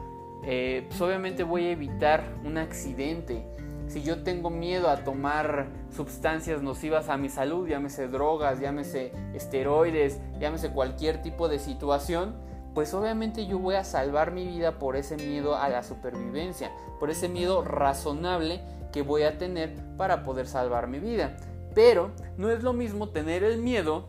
eh, 0.43 0.87
pues 0.89 0.99
obviamente 1.01 1.43
voy 1.43 1.65
a 1.65 1.71
evitar 1.71 2.23
un 2.43 2.57
accidente. 2.57 3.45
Si 3.85 4.01
yo 4.01 4.23
tengo 4.23 4.49
miedo 4.49 4.89
a 4.89 5.03
tomar 5.03 5.67
sustancias 5.95 6.63
nocivas 6.63 7.09
a 7.09 7.17
mi 7.17 7.29
salud, 7.29 7.67
llámese 7.67 8.07
drogas, 8.07 8.59
llámese 8.59 9.11
esteroides, 9.35 10.19
llámese 10.39 10.71
cualquier 10.71 11.21
tipo 11.21 11.47
de 11.47 11.59
situación, 11.59 12.33
pues 12.73 12.91
obviamente 12.95 13.45
yo 13.45 13.59
voy 13.59 13.75
a 13.75 13.83
salvar 13.83 14.31
mi 14.31 14.47
vida 14.47 14.79
por 14.79 14.95
ese 14.95 15.15
miedo 15.15 15.55
a 15.55 15.69
la 15.69 15.83
supervivencia, 15.83 16.71
por 16.99 17.11
ese 17.11 17.29
miedo 17.29 17.63
razonable 17.63 18.61
que 18.93 19.01
voy 19.01 19.23
a 19.23 19.37
tener 19.37 19.75
para 19.97 20.23
poder 20.23 20.47
salvar 20.47 20.87
mi 20.87 20.99
vida. 20.99 21.35
Pero 21.75 22.11
no 22.37 22.51
es 22.51 22.63
lo 22.63 22.71
mismo 22.71 23.09
tener 23.09 23.43
el 23.43 23.57
miedo 23.57 24.07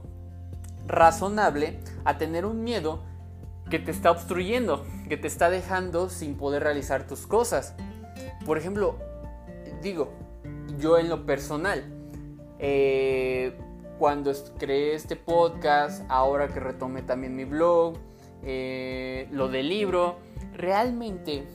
razonable 0.87 1.81
a 2.05 2.19
tener 2.19 2.45
un 2.45 2.63
miedo 2.63 3.03
que 3.71 3.79
te 3.79 3.91
está 3.91 4.11
obstruyendo, 4.11 4.85
que 5.09 5.17
te 5.17 5.27
está 5.27 5.51
dejando 5.51 6.11
sin 6.11 6.37
poder 6.37 6.63
realizar 6.63 7.07
tus 7.07 7.27
cosas. 7.27 7.75
Por 8.45 8.59
ejemplo, 8.59 8.99
digo, 9.83 10.13
yo 10.79 10.99
en 10.99 11.09
lo 11.09 11.25
personal, 11.25 11.85
eh, 12.59 13.57
cuando 13.99 14.33
creé 14.59 14.95
este 14.95 15.17
podcast, 15.17 16.05
ahora 16.11 16.49
que 16.49 16.61
retomé 16.61 17.03
también 17.03 17.35
mi 17.35 17.45
blog, 17.45 17.95
eh, 18.43 19.29
lo 19.33 19.49
del 19.49 19.71
libro, 19.71 20.19
realmente 20.53 21.47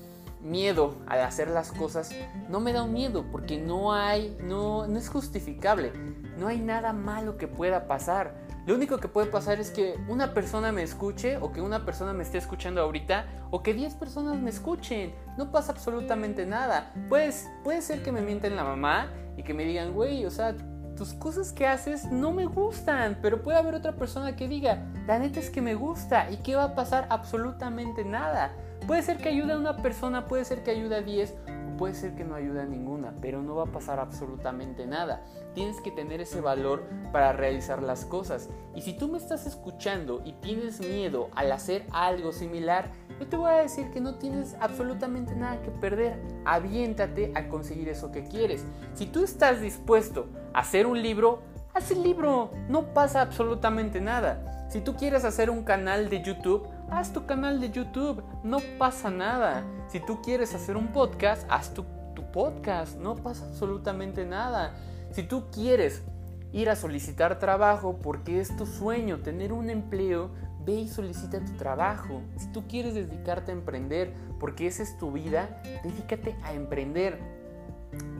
miedo 0.42 0.96
al 1.08 1.22
hacer 1.22 1.50
las 1.50 1.72
cosas 1.72 2.12
no 2.50 2.60
me 2.60 2.74
da 2.74 2.84
un 2.84 2.94
miedo 2.94 3.26
porque 3.32 3.60
no 3.60 3.94
hay, 3.94 4.38
no, 4.42 4.88
no 4.88 4.98
es 4.98 5.10
justificable, 5.10 5.92
no 6.38 6.48
hay 6.48 6.60
nada 6.60 6.94
malo 6.94 7.38
que 7.38 7.48
pueda 7.48 7.88
pasar. 7.88 8.48
Lo 8.66 8.76
único 8.76 9.00
que 9.00 9.08
puede 9.08 9.28
pasar 9.28 9.60
es 9.60 9.72
que 9.72 9.96
una 10.08 10.34
persona 10.34 10.72
me 10.72 10.84
escuche 10.84 11.38
o 11.38 11.52
que 11.52 11.62
una 11.62 11.86
persona 11.86 12.14
me 12.14 12.24
esté 12.24 12.38
escuchando 12.38 12.82
ahorita 12.82 13.26
o 13.50 13.64
que 13.64 13.74
10 13.74 13.96
personas 13.96 14.38
me 14.38 14.50
escuchen. 14.52 15.14
No 15.38 15.52
pasa 15.52 15.72
absolutamente 15.72 16.46
nada. 16.46 16.94
Pues, 17.10 17.50
puede 17.64 17.82
ser 17.82 18.04
que 18.04 18.12
me 18.12 18.22
mienten 18.22 18.56
la 18.56 18.64
mamá 18.64 19.12
y 19.38 19.44
que 19.44 19.56
me 19.56 19.64
digan, 19.64 19.94
güey, 19.94 20.26
o 20.26 20.30
sea, 20.30 20.56
tus 20.96 21.14
cosas 21.14 21.52
que 21.54 21.66
haces 21.66 22.12
no 22.12 22.32
me 22.32 22.46
gustan, 22.46 23.18
pero 23.22 23.42
puede 23.42 23.58
haber 23.58 23.74
otra 23.74 23.94
persona 23.94 24.36
que 24.36 24.48
diga, 24.48 24.86
la 25.08 25.18
neta 25.18 25.40
es 25.40 25.50
que 25.50 25.62
me 25.62 25.74
gusta 25.74 26.30
y 26.30 26.38
que 26.38 26.56
va 26.56 26.66
a 26.66 26.76
pasar 26.76 27.08
absolutamente 27.10 28.04
nada. 28.04 28.52
Puede 28.88 29.02
ser 29.02 29.18
que 29.18 29.30
ayude 29.30 29.54
a 29.54 29.58
una 29.58 29.78
persona, 29.78 30.26
puede 30.26 30.46
ser 30.46 30.64
que 30.64 30.72
ayude 30.72 30.96
a 30.96 31.02
10 31.02 31.36
o 31.48 31.78
puede 31.78 31.94
ser 31.94 32.16
que 32.16 32.24
no 32.24 32.36
ayude 32.36 32.62
a 32.62 32.66
ninguna, 32.66 33.14
pero 33.22 33.42
no 33.42 33.56
va 33.56 33.64
a 33.64 33.72
pasar 33.72 34.00
absolutamente 34.00 34.88
nada. 34.88 35.24
Tienes 35.54 35.80
que 35.82 35.92
tener 35.92 36.22
ese 36.22 36.42
valor 36.42 36.84
para 37.12 37.34
realizar 37.34 37.84
las 37.84 38.06
cosas. 38.06 38.50
Y 38.76 38.82
si 38.82 38.94
tú 38.94 39.08
me 39.08 39.18
estás 39.18 39.46
escuchando 39.46 40.22
y 40.26 40.34
tienes 40.34 40.80
miedo 40.80 41.30
al 41.36 41.52
hacer 41.52 41.86
algo 41.92 42.32
similar, 42.32 42.90
yo 43.20 43.28
te 43.28 43.36
voy 43.36 43.52
a 43.52 43.56
decir 43.56 43.92
que 43.92 44.02
no 44.02 44.16
tienes 44.16 44.56
absolutamente 44.60 45.36
nada 45.36 45.62
que 45.62 45.72
perder. 45.72 46.22
Aviéntate 46.46 47.32
a 47.36 47.48
conseguir 47.50 47.90
eso 47.90 48.12
que 48.12 48.24
quieres. 48.24 48.66
Si 48.94 49.06
tú 49.06 49.24
estás 49.24 49.62
dispuesto 49.62 50.28
a 50.54 50.60
hacer 50.60 50.88
un 50.88 51.02
libro, 51.02 51.42
haz 51.74 51.92
el 51.92 52.02
libro. 52.04 52.52
No 52.70 52.94
pasa 52.94 53.22
absolutamente 53.22 54.02
nada. 54.02 54.68
Si 54.70 54.82
tú 54.82 54.96
quieres 54.96 55.26
hacer 55.26 55.50
un 55.50 55.64
canal 55.64 56.10
de 56.10 56.22
YouTube, 56.22 56.68
haz 56.92 57.14
tu 57.14 57.26
canal 57.26 57.60
de 57.60 57.72
YouTube, 57.72 58.24
no 58.44 58.60
pasa 58.78 59.10
nada. 59.10 59.64
Si 59.88 60.00
tú 60.00 60.22
quieres 60.22 60.54
hacer 60.54 60.78
un 60.78 60.88
podcast, 60.88 61.46
haz 61.50 61.74
tu, 61.74 61.86
podcast, 62.34 62.96
no 62.98 63.16
pasa 63.16 63.46
absolutamente 63.48 64.24
nada. 64.24 64.76
Si 65.10 65.24
tú 65.24 65.46
quieres 65.52 66.04
ir 66.52 66.70
a 66.70 66.76
solicitar 66.76 67.40
trabajo 67.40 67.98
porque 68.04 68.40
es 68.40 68.56
tu 68.56 68.68
sueño 68.68 69.22
tener 69.22 69.52
un 69.52 69.72
empleo, 69.72 70.30
ve 70.64 70.74
y 70.74 70.88
solicita 70.88 71.40
tu 71.40 71.54
trabajo. 71.54 72.22
Si 72.38 72.52
tú 72.52 72.68
quieres 72.68 72.94
dedicarte 72.94 73.52
a 73.52 73.56
emprender 73.56 74.14
porque 74.40 74.68
esa 74.68 74.84
es 74.84 74.96
tu 75.00 75.12
vida, 75.12 75.62
dedícate 75.84 76.36
a 76.44 76.54
emprender. 76.54 77.18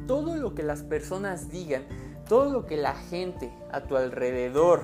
Todo 0.08 0.38
lo 0.38 0.56
que 0.56 0.64
las 0.64 0.82
personas 0.82 1.52
digan, 1.52 1.84
todo 2.28 2.50
lo 2.50 2.66
que 2.66 2.78
la 2.78 2.96
gente 2.96 3.52
a 3.72 3.82
tu 3.82 3.96
alrededor 3.96 4.82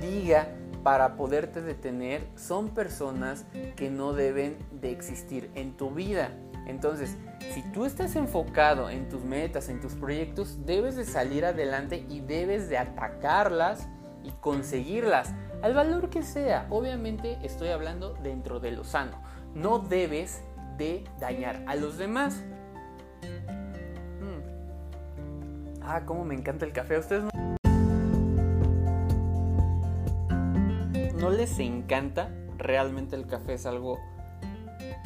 diga, 0.00 0.48
para 0.86 1.16
poderte 1.16 1.62
detener 1.62 2.28
son 2.36 2.68
personas 2.68 3.44
que 3.74 3.90
no 3.90 4.12
deben 4.12 4.56
de 4.70 4.92
existir 4.92 5.50
en 5.56 5.76
tu 5.76 5.90
vida. 5.90 6.30
Entonces, 6.68 7.16
si 7.52 7.62
tú 7.72 7.86
estás 7.86 8.14
enfocado 8.14 8.88
en 8.88 9.08
tus 9.08 9.24
metas, 9.24 9.68
en 9.68 9.80
tus 9.80 9.94
proyectos, 9.94 10.64
debes 10.64 10.94
de 10.94 11.04
salir 11.04 11.44
adelante 11.44 12.06
y 12.08 12.20
debes 12.20 12.68
de 12.68 12.78
atacarlas 12.78 13.88
y 14.22 14.30
conseguirlas 14.40 15.34
al 15.60 15.74
valor 15.74 16.08
que 16.08 16.22
sea. 16.22 16.68
Obviamente 16.70 17.36
estoy 17.42 17.70
hablando 17.70 18.14
dentro 18.22 18.60
de 18.60 18.70
lo 18.70 18.84
sano. 18.84 19.20
No 19.56 19.80
debes 19.80 20.40
de 20.78 21.02
dañar 21.18 21.64
a 21.66 21.74
los 21.74 21.98
demás. 21.98 22.44
Mm. 24.20 25.82
Ah, 25.82 26.02
cómo 26.06 26.24
me 26.24 26.36
encanta 26.36 26.64
el 26.64 26.72
café. 26.72 26.96
ustedes 26.96 27.24
no? 27.24 27.45
No 31.26 31.32
les 31.32 31.58
encanta, 31.58 32.30
realmente 32.56 33.16
el 33.16 33.26
café 33.26 33.54
es 33.54 33.66
algo 33.66 33.98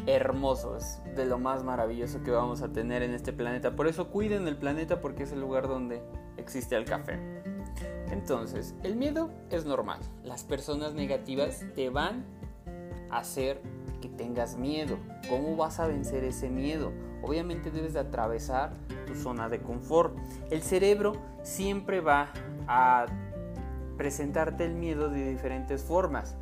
hermoso, 0.06 0.76
es 0.76 1.00
de 1.16 1.24
lo 1.24 1.38
más 1.38 1.64
maravilloso 1.64 2.22
que 2.22 2.30
vamos 2.30 2.60
a 2.60 2.68
tener 2.68 3.02
en 3.02 3.14
este 3.14 3.32
planeta. 3.32 3.74
Por 3.74 3.86
eso 3.86 4.08
cuiden 4.08 4.46
el 4.46 4.58
planeta 4.58 5.00
porque 5.00 5.22
es 5.22 5.32
el 5.32 5.40
lugar 5.40 5.66
donde 5.66 6.02
existe 6.36 6.76
el 6.76 6.84
café. 6.84 7.18
Entonces, 8.10 8.74
el 8.82 8.96
miedo 8.96 9.30
es 9.48 9.64
normal. 9.64 10.00
Las 10.22 10.44
personas 10.44 10.92
negativas 10.92 11.64
te 11.74 11.88
van 11.88 12.26
a 13.08 13.20
hacer 13.20 13.62
que 14.02 14.10
tengas 14.10 14.58
miedo. 14.58 14.98
¿Cómo 15.30 15.56
vas 15.56 15.80
a 15.80 15.86
vencer 15.86 16.24
ese 16.24 16.50
miedo? 16.50 16.92
Obviamente 17.22 17.70
debes 17.70 17.94
de 17.94 18.00
atravesar 18.00 18.74
tu 19.06 19.14
zona 19.14 19.48
de 19.48 19.62
confort. 19.62 20.14
El 20.50 20.60
cerebro 20.60 21.14
siempre 21.42 22.02
va 22.02 22.30
a 22.68 23.06
presentarte 24.00 24.64
el 24.64 24.72
miedo 24.72 25.10
de 25.10 25.28
diferentes 25.28 25.82
formas. 25.82 26.34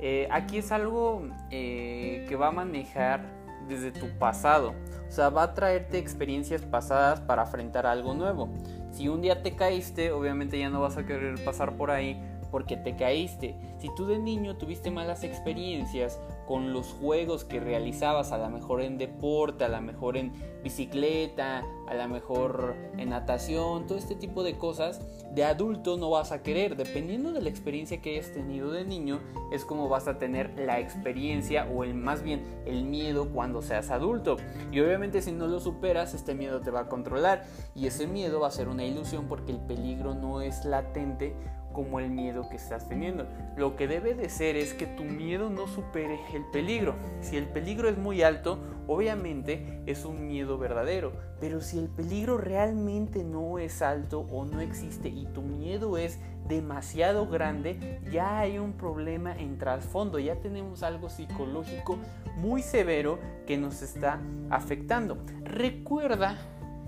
Eh, 0.00 0.26
aquí 0.32 0.58
es 0.58 0.72
algo 0.72 1.22
eh, 1.52 2.26
que 2.28 2.34
va 2.34 2.48
a 2.48 2.50
manejar 2.50 3.20
desde 3.68 3.92
tu 3.92 4.08
pasado. 4.18 4.74
O 5.08 5.12
sea, 5.12 5.28
va 5.28 5.44
a 5.44 5.54
traerte 5.54 5.98
experiencias 5.98 6.62
pasadas 6.62 7.20
para 7.20 7.42
enfrentar 7.42 7.86
algo 7.86 8.12
nuevo. 8.14 8.48
Si 8.90 9.06
un 9.06 9.22
día 9.22 9.40
te 9.40 9.54
caíste, 9.54 10.10
obviamente 10.10 10.58
ya 10.58 10.68
no 10.68 10.80
vas 10.80 10.96
a 10.96 11.06
querer 11.06 11.36
pasar 11.44 11.76
por 11.76 11.92
ahí 11.92 12.20
porque 12.50 12.76
te 12.76 12.96
caíste. 12.96 13.56
Si 13.78 13.88
tú 13.94 14.06
de 14.06 14.18
niño 14.18 14.56
tuviste 14.56 14.90
malas 14.90 15.24
experiencias 15.24 16.18
con 16.46 16.72
los 16.72 16.88
juegos 16.88 17.44
que 17.44 17.60
realizabas, 17.60 18.32
a 18.32 18.38
lo 18.38 18.50
mejor 18.50 18.82
en 18.82 18.98
deporte, 18.98 19.64
a 19.64 19.68
lo 19.68 19.80
mejor 19.80 20.16
en 20.16 20.32
bicicleta, 20.62 21.64
a 21.86 21.94
lo 21.94 22.08
mejor 22.08 22.74
en 22.98 23.10
natación, 23.10 23.86
todo 23.86 23.96
este 23.96 24.14
tipo 24.14 24.42
de 24.42 24.58
cosas, 24.58 25.00
de 25.32 25.44
adulto 25.44 25.96
no 25.96 26.10
vas 26.10 26.32
a 26.32 26.42
querer. 26.42 26.76
Dependiendo 26.76 27.32
de 27.32 27.40
la 27.40 27.48
experiencia 27.48 28.02
que 28.02 28.10
hayas 28.10 28.32
tenido 28.32 28.72
de 28.72 28.84
niño, 28.84 29.20
es 29.52 29.64
como 29.64 29.88
vas 29.88 30.08
a 30.08 30.18
tener 30.18 30.58
la 30.58 30.80
experiencia 30.80 31.66
o 31.72 31.84
el 31.84 31.94
más 31.94 32.22
bien 32.22 32.42
el 32.66 32.84
miedo 32.84 33.28
cuando 33.32 33.62
seas 33.62 33.90
adulto. 33.90 34.36
Y 34.72 34.80
obviamente 34.80 35.22
si 35.22 35.32
no 35.32 35.46
lo 35.46 35.60
superas, 35.60 36.14
este 36.14 36.34
miedo 36.34 36.60
te 36.60 36.70
va 36.70 36.80
a 36.80 36.88
controlar 36.88 37.44
y 37.74 37.86
ese 37.86 38.06
miedo 38.06 38.40
va 38.40 38.48
a 38.48 38.52
ser 38.52 38.68
una 38.68 38.84
ilusión 38.84 39.26
porque 39.28 39.52
el 39.52 39.58
peligro 39.58 40.14
no 40.14 40.40
es 40.40 40.64
latente 40.64 41.34
como 41.72 42.00
el 42.00 42.10
miedo 42.10 42.48
que 42.48 42.56
estás 42.56 42.88
teniendo. 42.88 43.26
Lo 43.56 43.76
que 43.76 43.86
debe 43.86 44.14
de 44.14 44.28
ser 44.28 44.56
es 44.56 44.74
que 44.74 44.86
tu 44.86 45.04
miedo 45.04 45.50
no 45.50 45.66
supere 45.66 46.18
el 46.34 46.44
peligro. 46.46 46.94
Si 47.20 47.36
el 47.36 47.46
peligro 47.46 47.88
es 47.88 47.98
muy 47.98 48.22
alto, 48.22 48.58
obviamente 48.86 49.80
es 49.86 50.04
un 50.04 50.26
miedo 50.26 50.58
verdadero. 50.58 51.12
Pero 51.40 51.60
si 51.60 51.78
el 51.78 51.88
peligro 51.88 52.38
realmente 52.38 53.24
no 53.24 53.58
es 53.58 53.82
alto 53.82 54.26
o 54.30 54.44
no 54.44 54.60
existe 54.60 55.08
y 55.08 55.26
tu 55.26 55.42
miedo 55.42 55.96
es 55.96 56.18
demasiado 56.48 57.28
grande, 57.28 58.00
ya 58.10 58.40
hay 58.40 58.58
un 58.58 58.72
problema 58.72 59.36
en 59.36 59.56
trasfondo, 59.58 60.18
ya 60.18 60.36
tenemos 60.36 60.82
algo 60.82 61.08
psicológico 61.08 61.98
muy 62.36 62.62
severo 62.62 63.18
que 63.46 63.56
nos 63.56 63.82
está 63.82 64.20
afectando. 64.50 65.18
Recuerda 65.44 66.36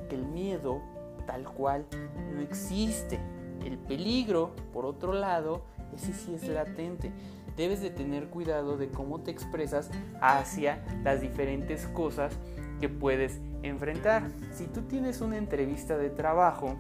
que 0.09 0.17
el 0.17 0.27
miedo 0.27 0.81
tal 1.27 1.45
cual 1.45 1.87
no 2.35 2.41
existe 2.41 3.21
el 3.65 3.79
peligro, 3.79 4.55
por 4.73 4.87
otro 4.87 5.13
lado, 5.13 5.63
ese 5.95 6.13
sí 6.13 6.35
es 6.35 6.47
latente. 6.49 7.13
Debes 7.57 7.83
de 7.83 7.91
tener 7.91 8.29
cuidado 8.29 8.77
de 8.77 8.89
cómo 8.89 9.21
te 9.21 9.31
expresas 9.31 9.91
hacia 10.21 10.83
las 11.05 11.21
diferentes 11.21 11.87
cosas 11.89 12.33
que 12.81 12.89
puedes 12.89 13.41
enfrentar. 13.63 14.31
Si 14.53 14.67
tú 14.67 14.83
tienes 14.83 15.21
una 15.21 15.37
entrevista 15.37 15.97
de 15.99 16.11
trabajo 16.11 16.77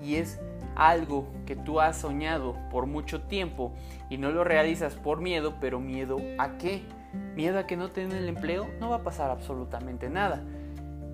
y 0.00 0.16
es 0.16 0.40
algo 0.74 1.26
que 1.46 1.54
tú 1.54 1.80
has 1.80 1.98
soñado 1.98 2.56
por 2.70 2.86
mucho 2.86 3.22
tiempo 3.22 3.72
y 4.08 4.16
no 4.16 4.30
lo 4.30 4.42
realizas 4.44 4.94
por 4.94 5.20
miedo, 5.20 5.54
pero 5.60 5.80
miedo 5.80 6.16
a 6.38 6.56
qué? 6.56 6.82
Miedo 7.34 7.58
a 7.58 7.66
que 7.66 7.76
no 7.76 7.90
te 7.90 8.02
el 8.04 8.28
empleo, 8.28 8.68
no 8.80 8.90
va 8.90 8.96
a 8.96 9.02
pasar 9.02 9.30
absolutamente 9.30 10.08
nada. 10.08 10.42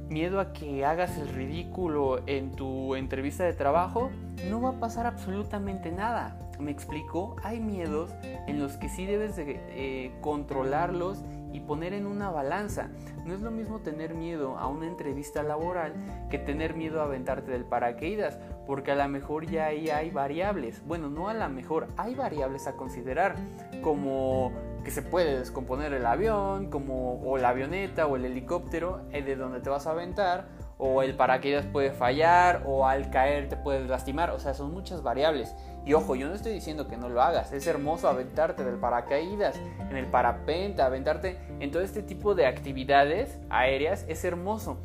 Miedo 0.08 0.40
a 0.40 0.54
que 0.54 0.86
hagas 0.86 1.18
el 1.18 1.28
ridículo 1.28 2.20
en 2.26 2.52
tu 2.52 2.94
entrevista 2.94 3.44
de 3.44 3.52
trabajo, 3.52 4.10
no 4.48 4.60
va 4.60 4.70
a 4.70 4.80
pasar 4.80 5.06
absolutamente 5.06 5.92
nada. 5.92 6.34
¿Me 6.58 6.70
explico? 6.70 7.36
Hay 7.42 7.60
miedos 7.60 8.10
en 8.46 8.58
los 8.58 8.78
que 8.78 8.88
sí 8.88 9.04
debes 9.04 9.36
de, 9.36 9.60
eh, 9.68 10.12
controlarlos 10.22 11.22
y 11.52 11.60
poner 11.60 11.92
en 11.92 12.06
una 12.06 12.30
balanza. 12.30 12.88
No 13.26 13.34
es 13.34 13.40
lo 13.40 13.50
mismo 13.50 13.80
tener 13.80 14.14
miedo 14.14 14.56
a 14.58 14.66
una 14.66 14.86
entrevista 14.86 15.42
laboral 15.42 15.92
que 16.30 16.38
tener 16.38 16.74
miedo 16.74 17.00
a 17.00 17.04
aventarte 17.04 17.50
del 17.50 17.64
paracaídas, 17.64 18.38
porque 18.68 18.92
a 18.92 18.94
lo 18.94 19.08
mejor 19.08 19.46
ya 19.46 19.64
ahí 19.64 19.88
hay 19.88 20.10
variables. 20.10 20.82
Bueno, 20.86 21.08
no 21.08 21.30
a 21.30 21.34
lo 21.34 21.48
mejor, 21.48 21.88
hay 21.96 22.14
variables 22.14 22.66
a 22.66 22.74
considerar, 22.74 23.34
como 23.80 24.52
que 24.84 24.90
se 24.90 25.00
puede 25.00 25.38
descomponer 25.38 25.94
el 25.94 26.04
avión, 26.04 26.68
como 26.68 27.18
o 27.22 27.38
la 27.38 27.48
avioneta 27.48 28.06
o 28.06 28.16
el 28.16 28.26
helicóptero 28.26 29.00
eh, 29.10 29.22
de 29.22 29.36
donde 29.36 29.60
te 29.60 29.70
vas 29.70 29.86
a 29.86 29.92
aventar, 29.92 30.48
o 30.76 31.00
el 31.00 31.16
paracaídas 31.16 31.64
puede 31.64 31.92
fallar, 31.92 32.62
o 32.66 32.86
al 32.86 33.08
caer 33.08 33.48
te 33.48 33.56
puedes 33.56 33.88
lastimar, 33.88 34.32
o 34.32 34.38
sea, 34.38 34.52
son 34.52 34.70
muchas 34.74 35.02
variables. 35.02 35.54
Y 35.86 35.94
ojo, 35.94 36.14
yo 36.14 36.28
no 36.28 36.34
estoy 36.34 36.52
diciendo 36.52 36.88
que 36.88 36.98
no 36.98 37.08
lo 37.08 37.22
hagas, 37.22 37.52
es 37.52 37.66
hermoso 37.66 38.06
aventarte 38.06 38.64
del 38.64 38.76
paracaídas, 38.76 39.58
en 39.90 39.96
el 39.96 40.08
parapente, 40.08 40.82
aventarte 40.82 41.38
en 41.58 41.70
todo 41.70 41.80
este 41.80 42.02
tipo 42.02 42.34
de 42.34 42.46
actividades 42.46 43.38
aéreas, 43.48 44.04
es 44.08 44.26
hermoso. 44.26 44.76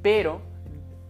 Pero 0.00 0.42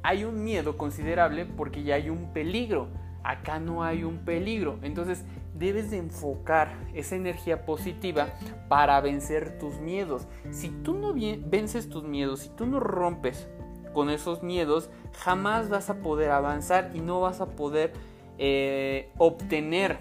hay 0.06 0.22
un 0.22 0.44
miedo 0.44 0.78
considerable 0.78 1.46
porque 1.46 1.82
ya 1.82 1.96
hay 1.96 2.10
un 2.10 2.32
peligro. 2.32 2.86
Acá 3.24 3.58
no 3.58 3.82
hay 3.82 4.04
un 4.04 4.18
peligro. 4.18 4.78
Entonces 4.82 5.24
debes 5.52 5.90
de 5.90 5.96
enfocar 5.96 6.78
esa 6.94 7.16
energía 7.16 7.66
positiva 7.66 8.28
para 8.68 9.00
vencer 9.00 9.58
tus 9.58 9.80
miedos. 9.80 10.28
Si 10.52 10.68
tú 10.68 10.94
no 10.94 11.12
vences 11.12 11.88
tus 11.88 12.04
miedos, 12.04 12.38
si 12.38 12.50
tú 12.50 12.66
no 12.66 12.78
rompes 12.78 13.48
con 13.92 14.08
esos 14.08 14.44
miedos, 14.44 14.90
jamás 15.24 15.70
vas 15.70 15.90
a 15.90 15.96
poder 15.96 16.30
avanzar 16.30 16.92
y 16.94 17.00
no 17.00 17.20
vas 17.20 17.40
a 17.40 17.46
poder 17.46 17.92
eh, 18.38 19.10
obtener 19.18 19.98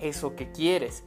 eso 0.00 0.34
que 0.36 0.52
quieres. 0.52 1.04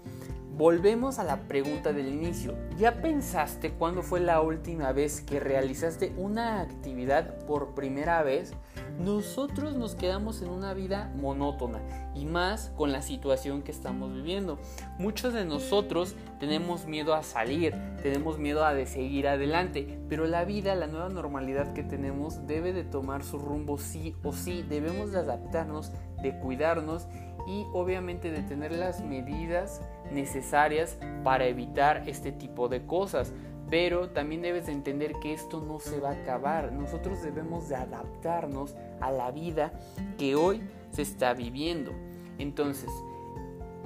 Volvemos 0.58 1.20
a 1.20 1.26
la 1.26 1.48
pregunta 1.48 1.92
del 1.92 2.08
inicio. 2.08 2.56
¿Ya 2.78 3.02
pensaste 3.02 3.72
cuándo 3.72 4.04
fue 4.04 4.22
la 4.22 4.40
última 4.42 4.94
vez 4.94 5.20
que 5.20 5.42
realizaste 5.42 6.14
una 6.18 6.62
actividad 6.62 7.40
por 7.46 7.76
primera 7.76 8.24
vez? 8.24 8.54
nosotros 9.00 9.76
nos 9.76 9.96
quedamos 9.96 10.42
en 10.42 10.50
una 10.50 10.74
vida 10.74 11.12
monótona 11.16 11.80
y 12.16 12.26
más 12.26 12.72
con 12.76 12.92
la 12.92 13.02
situación 13.02 13.62
que 13.62 13.72
estamos 13.72 14.14
viviendo. 14.14 14.58
Muchos 14.98 15.34
de 15.34 15.46
nosotros 15.46 16.16
tenemos 16.40 16.86
miedo 16.86 17.14
a 17.14 17.24
salir, 17.24 17.76
tenemos 18.02 18.38
miedo 18.40 18.66
a 18.66 18.74
de 18.74 18.86
seguir 18.86 19.28
adelante, 19.28 20.00
pero 20.08 20.26
la 20.26 20.46
vida, 20.46 20.76
la 20.76 20.88
nueva 20.88 21.10
normalidad 21.10 21.74
que 21.74 21.84
tenemos 21.84 22.48
debe 22.48 22.74
de 22.74 22.84
tomar 22.84 23.24
su 23.24 23.38
rumbo 23.38 23.78
sí 23.78 24.16
o 24.24 24.32
sí, 24.32 24.64
debemos 24.68 25.12
de 25.12 25.20
adaptarnos, 25.20 25.92
de 26.22 26.38
cuidarnos 26.40 27.08
y 27.48 27.66
obviamente 27.74 28.32
de 28.32 28.42
tener 28.44 28.72
las 28.72 29.04
medidas 29.04 29.82
necesarias 30.12 30.98
para 31.24 31.46
evitar 31.46 32.04
este 32.08 32.32
tipo 32.32 32.68
de 32.70 32.86
cosas. 32.86 33.34
Pero 33.70 34.10
también 34.10 34.42
debes 34.42 34.68
de 34.68 34.74
entender 34.74 35.14
que 35.22 35.34
esto 35.34 35.60
no 35.60 35.80
se 35.80 36.00
va 36.00 36.10
a 36.10 36.14
acabar. 36.14 36.72
Nosotros 36.72 37.24
debemos 37.24 37.68
de 37.68 37.76
adaptarnos 37.76 38.76
a 39.02 39.12
la 39.12 39.32
vida 39.32 39.72
que 40.18 40.36
hoy 40.36 40.62
se 40.92 41.02
está 41.02 41.34
viviendo. 41.34 41.92
Entonces, 42.38 42.90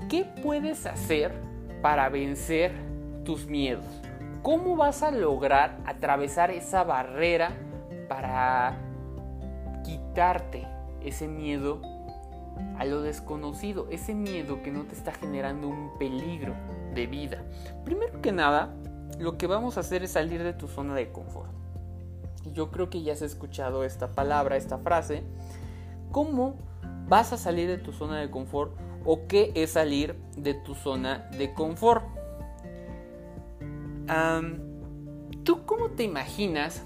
¿qué 0.10 0.26
puedes 0.44 0.86
hacer 0.86 1.34
para 1.82 2.10
vencer 2.10 2.74
tus 3.24 3.48
miedos? 3.48 3.86
¿Cómo 4.42 4.76
vas 4.76 5.04
a 5.04 5.12
lograr 5.12 5.78
atravesar 5.86 6.52
esa 6.52 6.84
barrera 6.84 7.52
para 8.08 8.78
quitarte 9.84 10.68
ese 11.04 11.28
miedo 11.28 11.82
a 12.78 12.86
lo 12.86 13.02
desconocido, 13.02 13.88
ese 13.90 14.16
miedo 14.16 14.62
que 14.64 14.72
no 14.72 14.84
te 14.84 14.96
está 14.96 15.12
generando 15.12 15.68
un 15.68 15.98
peligro 15.98 16.56
de 16.94 17.08
vida? 17.08 17.44
Primero 17.84 18.22
que 18.22 18.32
nada, 18.32 18.74
lo 19.20 19.38
que 19.38 19.48
vamos 19.48 19.78
a 19.78 19.82
hacer 19.82 20.04
es 20.04 20.12
salir 20.12 20.44
de 20.44 20.54
tu 20.54 20.68
zona 20.68 20.96
de 20.96 21.12
confort. 21.12 21.52
Y 22.46 22.54
yo 22.54 22.72
creo 22.72 22.90
que 22.90 23.02
ya 23.02 23.14
has 23.14 23.22
escuchado 23.22 23.84
esta 23.84 24.12
palabra, 24.14 24.56
esta 24.56 24.78
frase. 24.78 25.24
¿Cómo 26.12 26.56
vas 27.08 27.34
a 27.34 27.38
salir 27.38 27.68
de 27.68 27.78
tu 27.78 27.92
zona 27.92 28.20
de 28.20 28.30
confort 28.30 28.72
o 29.06 29.28
qué 29.28 29.52
es 29.56 29.72
salir 29.72 30.16
de 30.38 30.54
tu 30.54 30.76
zona 30.76 31.30
de 31.38 31.54
confort? 31.54 32.06
¿Tú 35.44 35.66
cómo 35.66 35.92
te 35.92 36.04
imaginas 36.04 36.84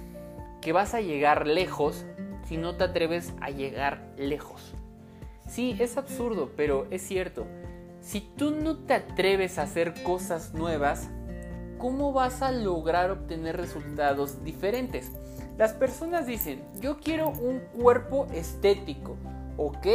que 0.62 0.74
vas 0.74 0.94
a 0.94 1.02
llegar 1.02 1.48
lejos 1.48 2.06
si 2.46 2.58
no 2.58 2.76
te 2.76 2.86
atreves 2.86 3.34
a 3.42 3.50
llegar 3.50 4.14
lejos? 4.18 4.73
Sí, 5.48 5.76
es 5.80 5.98
absurdo, 5.98 6.52
pero 6.56 6.88
es 6.90 7.02
cierto. 7.02 7.46
Si 8.02 8.22
tú 8.22 8.52
no 8.52 8.78
te 8.78 8.96
atreves 8.96 9.58
a 9.58 9.64
hacer 9.64 10.04
cosas 10.04 10.54
nuevas, 10.54 11.10
¿cómo 11.78 12.12
vas 12.12 12.42
a 12.42 12.52
lograr 12.52 13.12
obtener 13.12 13.58
resultados 13.58 14.44
diferentes? 14.44 15.12
Las 15.58 15.74
personas 15.74 16.26
dicen, 16.26 16.64
yo 16.82 16.98
quiero 17.00 17.30
un 17.30 17.60
cuerpo 17.80 18.28
estético. 18.34 19.16
Ok, 19.58 19.88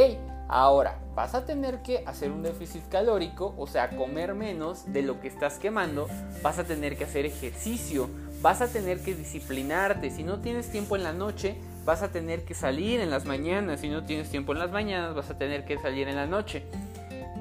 ahora 0.47 0.99
vas 1.13 1.35
a 1.35 1.45
tener 1.45 1.81
que 1.81 2.03
hacer 2.05 2.31
un 2.31 2.43
déficit 2.43 2.87
calórico, 2.87 3.53
o 3.57 3.67
sea, 3.67 3.89
comer 3.89 4.33
menos 4.33 4.91
de 4.91 5.01
lo 5.01 5.19
que 5.19 5.27
estás 5.27 5.59
quemando, 5.59 6.07
vas 6.41 6.59
a 6.59 6.63
tener 6.63 6.97
que 6.97 7.03
hacer 7.03 7.25
ejercicio, 7.25 8.09
vas 8.41 8.61
a 8.61 8.67
tener 8.67 9.01
que 9.01 9.13
disciplinarte. 9.13 10.11
Si 10.11 10.23
no 10.23 10.39
tienes 10.39 10.71
tiempo 10.71 10.95
en 10.95 11.03
la 11.03 11.11
noche, 11.11 11.57
vas 11.89 12.03
a 12.03 12.11
tener 12.11 12.45
que 12.45 12.53
salir 12.53 13.01
en 13.01 13.09
las 13.09 13.25
mañanas. 13.25 13.81
Si 13.81 13.89
no 13.89 14.03
tienes 14.05 14.29
tiempo 14.29 14.53
en 14.53 14.59
las 14.59 14.71
mañanas, 14.71 15.15
vas 15.15 15.29
a 15.29 15.37
tener 15.37 15.65
que 15.65 15.77
salir 15.77 16.07
en 16.07 16.15
la 16.15 16.27
noche. 16.27 16.63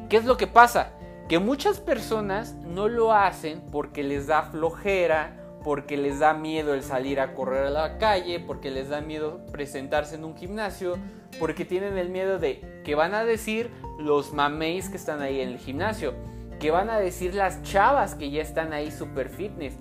¿Qué 0.09 0.17
es 0.17 0.25
lo 0.25 0.37
que 0.37 0.47
pasa? 0.47 0.93
que 1.29 1.39
muchas 1.39 1.79
personas 1.79 2.55
no 2.55 2.89
lo 2.89 3.13
hacen 3.13 3.61
porque 3.71 4.03
les 4.03 4.27
da 4.27 4.45
flojera, 4.45 5.37
porque 5.63 5.99
les 5.99 6.21
da 6.21 6.33
miedo 6.33 6.73
el 6.73 6.83
salir 6.83 7.21
a 7.21 7.35
correr 7.35 7.67
a 7.67 7.71
la 7.71 7.99
calle, 7.99 8.41
porque 8.41 8.71
les 8.71 8.89
da 8.89 9.03
miedo 9.03 9.41
presentarse 9.53 10.15
en 10.15 10.25
un 10.25 10.35
gimnasio, 10.35 10.97
porque 11.39 11.67
tienen 11.67 11.99
el 11.99 12.09
miedo 12.09 12.39
de 12.39 12.81
que 12.83 12.95
van 12.95 13.13
a 13.13 13.27
decir 13.27 13.71
los 13.99 14.33
mameis 14.33 14.89
que 14.89 14.97
están 14.97 15.21
ahí 15.21 15.41
en 15.41 15.51
el 15.51 15.59
gimnasio, 15.59 16.15
que 16.59 16.71
van 16.71 16.89
a 16.89 16.99
decir 16.99 17.35
las 17.35 17.63
chavas 17.63 18.15
que 18.15 18.31
ya 18.31 18.41
están 18.41 18.73
ahí 18.73 18.91
super 18.91 19.29
fitness. 19.29 19.75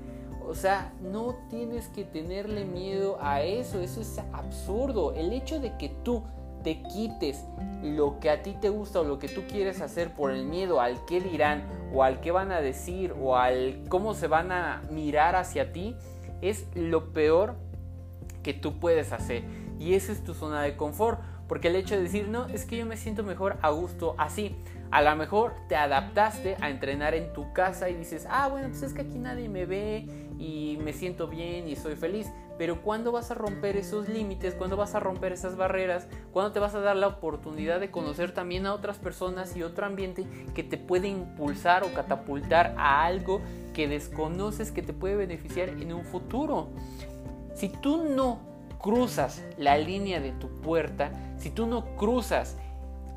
O 0.47 0.55
sea, 0.55 0.93
no 1.01 1.35
tienes 1.49 1.87
que 1.89 2.05
tenerle 2.05 2.63
miedo 2.63 3.17
a 3.21 3.41
eso, 3.41 3.81
eso 3.81 3.99
es 3.99 4.17
absurdo. 4.31 5.13
El 5.13 5.33
hecho 5.33 5.59
de 5.59 5.75
que 5.77 5.89
tú 5.89 6.23
te 6.63 6.81
quites 6.83 7.43
lo 7.83 8.19
que 8.19 8.29
a 8.29 8.41
ti 8.41 8.55
te 8.59 8.69
gusta 8.69 9.01
o 9.01 9.03
lo 9.03 9.19
que 9.19 9.27
tú 9.27 9.43
quieres 9.47 9.81
hacer 9.81 10.13
por 10.13 10.31
el 10.31 10.45
miedo 10.45 10.81
al 10.81 11.05
qué 11.05 11.21
dirán 11.21 11.63
o 11.93 12.03
al 12.03 12.21
qué 12.21 12.31
van 12.31 12.51
a 12.51 12.61
decir 12.61 13.13
o 13.21 13.35
al 13.35 13.83
cómo 13.89 14.13
se 14.13 14.27
van 14.27 14.51
a 14.51 14.83
mirar 14.89 15.35
hacia 15.35 15.71
ti, 15.73 15.95
es 16.41 16.65
lo 16.73 17.13
peor 17.13 17.55
que 18.41 18.53
tú 18.53 18.79
puedes 18.79 19.11
hacer. 19.11 19.43
Y 19.79 19.93
esa 19.93 20.11
es 20.11 20.23
tu 20.23 20.33
zona 20.33 20.61
de 20.61 20.77
confort. 20.77 21.19
Porque 21.47 21.69
el 21.69 21.75
hecho 21.77 21.95
de 21.95 22.03
decir, 22.03 22.27
no, 22.27 22.47
es 22.47 22.65
que 22.65 22.77
yo 22.77 22.85
me 22.85 22.97
siento 22.97 23.23
mejor 23.23 23.57
a 23.61 23.69
gusto 23.69 24.15
así. 24.17 24.55
A 24.89 25.01
lo 25.01 25.15
mejor 25.15 25.53
te 25.67 25.75
adaptaste 25.75 26.55
a 26.61 26.69
entrenar 26.69 27.13
en 27.13 27.33
tu 27.33 27.51
casa 27.53 27.89
y 27.89 27.95
dices, 27.95 28.25
ah, 28.29 28.47
bueno, 28.47 28.69
pues 28.69 28.83
es 28.83 28.93
que 28.93 29.01
aquí 29.01 29.19
nadie 29.19 29.49
me 29.49 29.65
ve 29.65 30.07
y 30.39 30.77
me 30.81 30.93
siento 30.93 31.27
bien 31.27 31.67
y 31.67 31.75
soy 31.75 31.95
feliz. 31.95 32.31
Pero 32.57 32.81
¿cuándo 32.81 33.11
vas 33.11 33.29
a 33.29 33.35
romper 33.35 33.77
esos 33.77 34.09
límites? 34.09 34.55
¿Cuándo 34.55 34.77
vas 34.77 34.95
a 34.95 34.99
romper 34.99 35.31
esas 35.31 35.57
barreras? 35.57 36.07
¿Cuándo 36.31 36.53
te 36.53 36.59
vas 36.59 36.73
a 36.73 36.79
dar 36.79 36.95
la 36.95 37.07
oportunidad 37.07 37.79
de 37.79 37.91
conocer 37.91 38.33
también 38.33 38.65
a 38.65 38.73
otras 38.73 38.97
personas 38.97 39.55
y 39.55 39.61
otro 39.61 39.85
ambiente 39.85 40.25
que 40.55 40.63
te 40.63 40.77
puede 40.77 41.07
impulsar 41.07 41.83
o 41.83 41.93
catapultar 41.93 42.73
a 42.77 43.05
algo 43.05 43.41
que 43.73 43.87
desconoces 43.87 44.71
que 44.71 44.81
te 44.81 44.93
puede 44.93 45.15
beneficiar 45.15 45.69
en 45.69 45.93
un 45.93 46.03
futuro? 46.03 46.69
Si 47.53 47.69
tú 47.69 48.05
no 48.05 48.39
cruzas 48.79 49.43
la 49.57 49.77
línea 49.77 50.19
de 50.19 50.31
tu 50.31 50.49
puerta, 50.61 51.11
si 51.37 51.49
tú 51.49 51.67
no 51.67 51.95
cruzas 51.95 52.57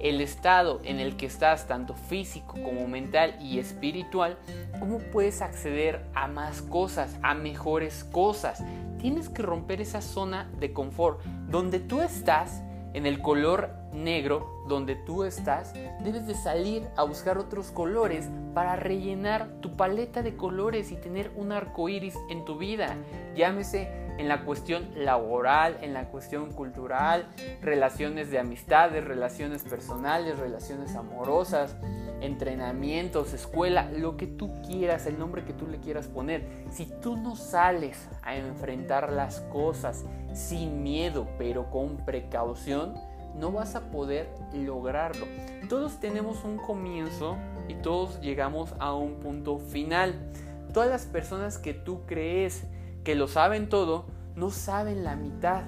el 0.00 0.20
estado 0.20 0.80
en 0.84 0.98
el 0.98 1.16
que 1.16 1.26
estás, 1.26 1.66
tanto 1.66 1.94
físico 1.94 2.54
como 2.62 2.88
mental 2.88 3.36
y 3.40 3.58
espiritual, 3.58 4.38
¿cómo 4.78 4.98
puedes 4.98 5.42
acceder 5.42 6.04
a 6.14 6.26
más 6.26 6.62
cosas, 6.62 7.16
a 7.22 7.34
mejores 7.34 8.04
cosas? 8.04 8.62
Tienes 8.98 9.28
que 9.28 9.42
romper 9.42 9.80
esa 9.80 10.00
zona 10.00 10.50
de 10.58 10.72
confort. 10.72 11.22
Donde 11.48 11.80
tú 11.80 12.00
estás, 12.00 12.62
en 12.92 13.06
el 13.06 13.20
color 13.20 13.70
negro, 13.92 14.64
donde 14.68 14.96
tú 14.96 15.24
estás, 15.24 15.74
debes 16.02 16.26
de 16.26 16.34
salir 16.34 16.88
a 16.96 17.04
buscar 17.04 17.38
otros 17.38 17.70
colores 17.70 18.28
para 18.54 18.76
rellenar 18.76 19.48
tu 19.60 19.76
paleta 19.76 20.22
de 20.22 20.36
colores 20.36 20.90
y 20.90 20.96
tener 20.96 21.30
un 21.36 21.52
arco 21.52 21.88
iris 21.88 22.16
en 22.28 22.44
tu 22.44 22.58
vida. 22.58 22.96
Llámese 23.36 24.09
en 24.20 24.28
la 24.28 24.44
cuestión 24.44 24.86
laboral, 24.94 25.78
en 25.80 25.94
la 25.94 26.10
cuestión 26.10 26.52
cultural, 26.52 27.26
relaciones 27.62 28.30
de 28.30 28.38
amistades, 28.38 29.02
relaciones 29.02 29.62
personales, 29.62 30.38
relaciones 30.38 30.94
amorosas, 30.94 31.74
entrenamientos, 32.20 33.32
escuela, 33.32 33.90
lo 33.90 34.18
que 34.18 34.26
tú 34.26 34.60
quieras, 34.60 35.06
el 35.06 35.18
nombre 35.18 35.44
que 35.44 35.54
tú 35.54 35.66
le 35.66 35.78
quieras 35.80 36.06
poner. 36.06 36.66
Si 36.70 36.84
tú 37.00 37.16
no 37.16 37.34
sales 37.34 38.10
a 38.22 38.36
enfrentar 38.36 39.10
las 39.10 39.40
cosas 39.40 40.04
sin 40.34 40.82
miedo, 40.82 41.26
pero 41.38 41.70
con 41.70 41.96
precaución, 42.04 42.92
no 43.38 43.52
vas 43.52 43.74
a 43.74 43.90
poder 43.90 44.28
lograrlo. 44.52 45.24
Todos 45.70 45.98
tenemos 45.98 46.44
un 46.44 46.58
comienzo 46.58 47.38
y 47.68 47.74
todos 47.76 48.20
llegamos 48.20 48.74
a 48.80 48.94
un 48.94 49.14
punto 49.14 49.58
final. 49.58 50.30
Todas 50.74 50.90
las 50.90 51.06
personas 51.06 51.56
que 51.56 51.72
tú 51.72 52.04
crees 52.04 52.66
que 53.04 53.14
lo 53.14 53.28
saben 53.28 53.68
todo, 53.68 54.06
no 54.36 54.50
saben 54.50 55.04
la 55.04 55.16
mitad 55.16 55.64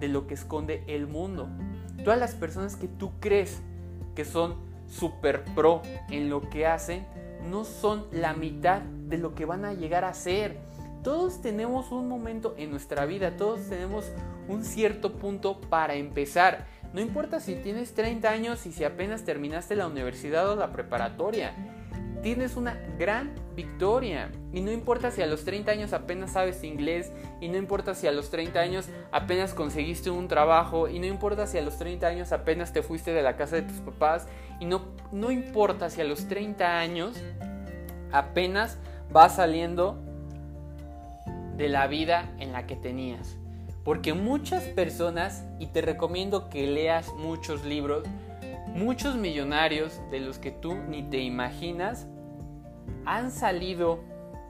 de 0.00 0.08
lo 0.08 0.26
que 0.26 0.34
esconde 0.34 0.84
el 0.86 1.06
mundo. 1.06 1.48
Todas 2.02 2.18
las 2.18 2.34
personas 2.34 2.76
que 2.76 2.88
tú 2.88 3.12
crees 3.20 3.60
que 4.14 4.24
son 4.24 4.56
super 4.88 5.44
pro 5.54 5.82
en 6.10 6.28
lo 6.30 6.48
que 6.48 6.66
hacen, 6.66 7.06
no 7.48 7.64
son 7.64 8.06
la 8.12 8.34
mitad 8.34 8.82
de 8.82 9.18
lo 9.18 9.34
que 9.34 9.44
van 9.44 9.64
a 9.64 9.74
llegar 9.74 10.04
a 10.04 10.14
ser. 10.14 10.58
Todos 11.02 11.42
tenemos 11.42 11.92
un 11.92 12.08
momento 12.08 12.54
en 12.56 12.70
nuestra 12.70 13.04
vida, 13.04 13.36
todos 13.36 13.68
tenemos 13.68 14.10
un 14.48 14.64
cierto 14.64 15.12
punto 15.12 15.60
para 15.60 15.94
empezar. 15.94 16.66
No 16.92 17.00
importa 17.00 17.40
si 17.40 17.56
tienes 17.56 17.94
30 17.94 18.28
años 18.30 18.66
y 18.66 18.72
si 18.72 18.84
apenas 18.84 19.24
terminaste 19.24 19.76
la 19.76 19.86
universidad 19.86 20.48
o 20.50 20.56
la 20.56 20.72
preparatoria 20.72 21.54
tienes 22.24 22.56
una 22.56 22.80
gran 22.98 23.34
victoria. 23.54 24.30
Y 24.52 24.60
no 24.60 24.72
importa 24.72 25.10
si 25.10 25.22
a 25.22 25.26
los 25.26 25.44
30 25.44 25.70
años 25.70 25.92
apenas 25.92 26.32
sabes 26.32 26.64
inglés, 26.64 27.12
y 27.40 27.48
no 27.48 27.56
importa 27.56 27.94
si 27.94 28.06
a 28.06 28.12
los 28.12 28.30
30 28.30 28.60
años 28.60 28.88
apenas 29.12 29.54
conseguiste 29.54 30.10
un 30.10 30.28
trabajo, 30.28 30.88
y 30.88 30.98
no 30.98 31.06
importa 31.06 31.46
si 31.46 31.58
a 31.58 31.62
los 31.62 31.78
30 31.78 32.06
años 32.06 32.32
apenas 32.32 32.72
te 32.72 32.82
fuiste 32.82 33.12
de 33.12 33.22
la 33.22 33.36
casa 33.36 33.56
de 33.56 33.62
tus 33.62 33.78
papás, 33.78 34.26
y 34.60 34.64
no, 34.64 34.82
no 35.12 35.30
importa 35.30 35.90
si 35.90 36.00
a 36.00 36.04
los 36.04 36.28
30 36.28 36.78
años 36.78 37.16
apenas 38.12 38.78
vas 39.10 39.36
saliendo 39.36 39.98
de 41.56 41.68
la 41.68 41.86
vida 41.86 42.32
en 42.38 42.52
la 42.52 42.66
que 42.66 42.76
tenías. 42.76 43.36
Porque 43.84 44.14
muchas 44.14 44.64
personas, 44.64 45.44
y 45.58 45.66
te 45.66 45.82
recomiendo 45.82 46.48
que 46.48 46.66
leas 46.66 47.12
muchos 47.18 47.64
libros, 47.64 48.04
muchos 48.68 49.16
millonarios 49.16 50.00
de 50.10 50.20
los 50.20 50.38
que 50.38 50.50
tú 50.50 50.74
ni 50.74 51.02
te 51.02 51.18
imaginas, 51.18 52.06
han 53.04 53.30
salido 53.30 54.00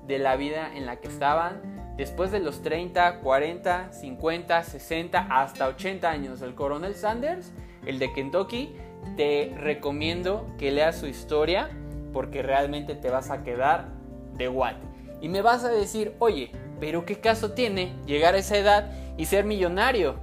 de 0.06 0.18
la 0.18 0.36
vida 0.36 0.74
en 0.74 0.86
la 0.86 0.96
que 0.96 1.08
estaban 1.08 1.94
después 1.96 2.30
de 2.30 2.40
los 2.40 2.62
30, 2.62 3.20
40, 3.20 3.92
50, 3.92 4.62
60, 4.62 5.26
hasta 5.30 5.68
80 5.68 6.10
años. 6.10 6.42
El 6.42 6.54
coronel 6.54 6.94
Sanders, 6.94 7.52
el 7.86 7.98
de 7.98 8.12
Kentucky, 8.12 8.74
te 9.16 9.54
recomiendo 9.58 10.46
que 10.58 10.72
leas 10.72 10.96
su 10.96 11.06
historia 11.06 11.70
porque 12.12 12.42
realmente 12.42 12.94
te 12.94 13.10
vas 13.10 13.30
a 13.30 13.42
quedar 13.42 13.88
de 14.34 14.48
what. 14.48 14.74
Y 15.20 15.28
me 15.28 15.42
vas 15.42 15.64
a 15.64 15.68
decir, 15.68 16.14
oye, 16.18 16.50
pero 16.80 17.04
¿qué 17.04 17.20
caso 17.20 17.52
tiene 17.52 17.94
llegar 18.06 18.34
a 18.34 18.38
esa 18.38 18.56
edad 18.56 18.90
y 19.16 19.26
ser 19.26 19.44
millonario? 19.44 20.16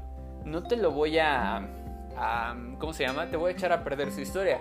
No 0.46 0.64
te 0.64 0.76
lo 0.76 0.92
voy 0.92 1.18
a, 1.20 1.70
a 2.18 2.56
¿cómo 2.80 2.94
se 2.94 3.06
llama? 3.06 3.30
Te 3.30 3.38
voy 3.38 3.52
a 3.52 3.54
echar 3.54 3.72
a 3.72 3.84
perder 3.84 4.12
su 4.12 4.22
historia. 4.22 4.60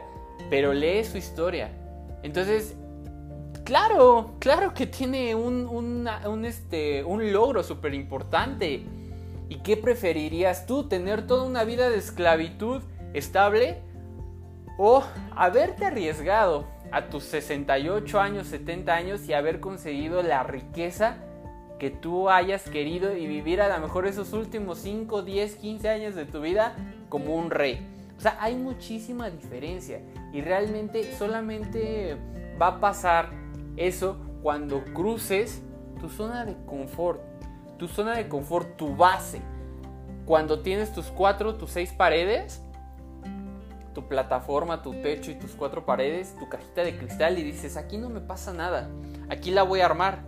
Pero 0.49 0.73
lee 0.73 1.05
su 1.05 1.19
historia. 1.19 1.71
Entonces, 2.23 2.77
Claro, 3.65 4.33
claro 4.39 4.75
que 4.75 4.87
tiene 4.87 5.35
un, 5.35 6.09
este, 6.45 7.05
un 7.05 7.33
logro 7.33 7.63
súper 7.63 7.95
importante. 7.95 8.83
¿Y 9.49 9.57
qué 9.57 9.77
preferirías 9.77 10.67
tú? 10.67 10.89
¿Tener 10.89 11.27
toda 11.27 11.45
una 11.45 11.65
vida 11.65 11.91
de 11.91 11.99
esclavitud 11.99 12.83
estable? 13.13 13.79
¿O 14.79 15.05
haberte 15.37 15.85
arriesgado 15.85 16.67
a 16.93 17.07
tus 17.11 17.25
68 17.25 18.21
años, 18.21 18.47
70 18.49 18.95
años 18.95 19.29
y 19.29 19.35
haber 19.35 19.61
conseguido 19.61 20.23
la 20.23 20.43
riqueza 20.43 21.19
que 21.79 21.91
tú 21.91 22.29
hayas 22.29 22.69
querido 22.69 23.17
y 23.17 23.27
vivir 23.27 23.61
a 23.61 23.69
lo 23.69 23.81
mejor 23.83 24.07
esos 24.07 24.33
últimos 24.33 24.79
5, 24.79 25.23
10, 25.23 25.57
15 25.57 25.89
años 25.89 26.15
de 26.15 26.25
tu 26.25 26.41
vida 26.41 26.75
como 27.09 27.37
un 27.37 27.51
rey? 27.51 27.87
O 28.17 28.21
sea, 28.21 28.37
hay 28.41 28.55
muchísima 28.55 29.31
diferencia 29.31 30.01
y 30.33 30.43
realmente 30.43 31.17
solamente 31.17 32.17
va 32.61 32.67
a 32.67 32.81
pasar 32.81 33.40
eso 33.81 34.19
cuando 34.43 34.85
cruces 34.85 35.63
tu 36.01 36.09
zona 36.09 36.45
de 36.45 36.57
confort, 36.67 37.21
tu 37.79 37.89
zona 37.89 38.15
de 38.15 38.29
confort, 38.29 38.77
tu 38.77 38.97
base. 38.97 39.41
Cuando 40.27 40.61
tienes 40.61 40.93
tus 40.93 41.07
cuatro, 41.07 41.57
tus 41.57 41.71
seis 41.71 41.93
paredes, 41.93 42.63
tu 43.95 44.07
plataforma, 44.07 44.83
tu 44.83 44.93
techo 44.93 45.31
y 45.31 45.35
tus 45.35 45.53
cuatro 45.53 45.85
paredes, 45.85 46.37
tu 46.39 46.49
cajita 46.49 46.83
de 46.83 46.97
cristal 46.97 47.39
y 47.39 47.43
dices, 47.43 47.77
aquí 47.77 47.99
no 47.99 48.09
me 48.09 48.21
pasa 48.21 48.53
nada, 48.53 48.89
aquí 49.29 49.51
la 49.51 49.63
voy 49.63 49.81
a 49.81 49.87
armar, 49.87 50.21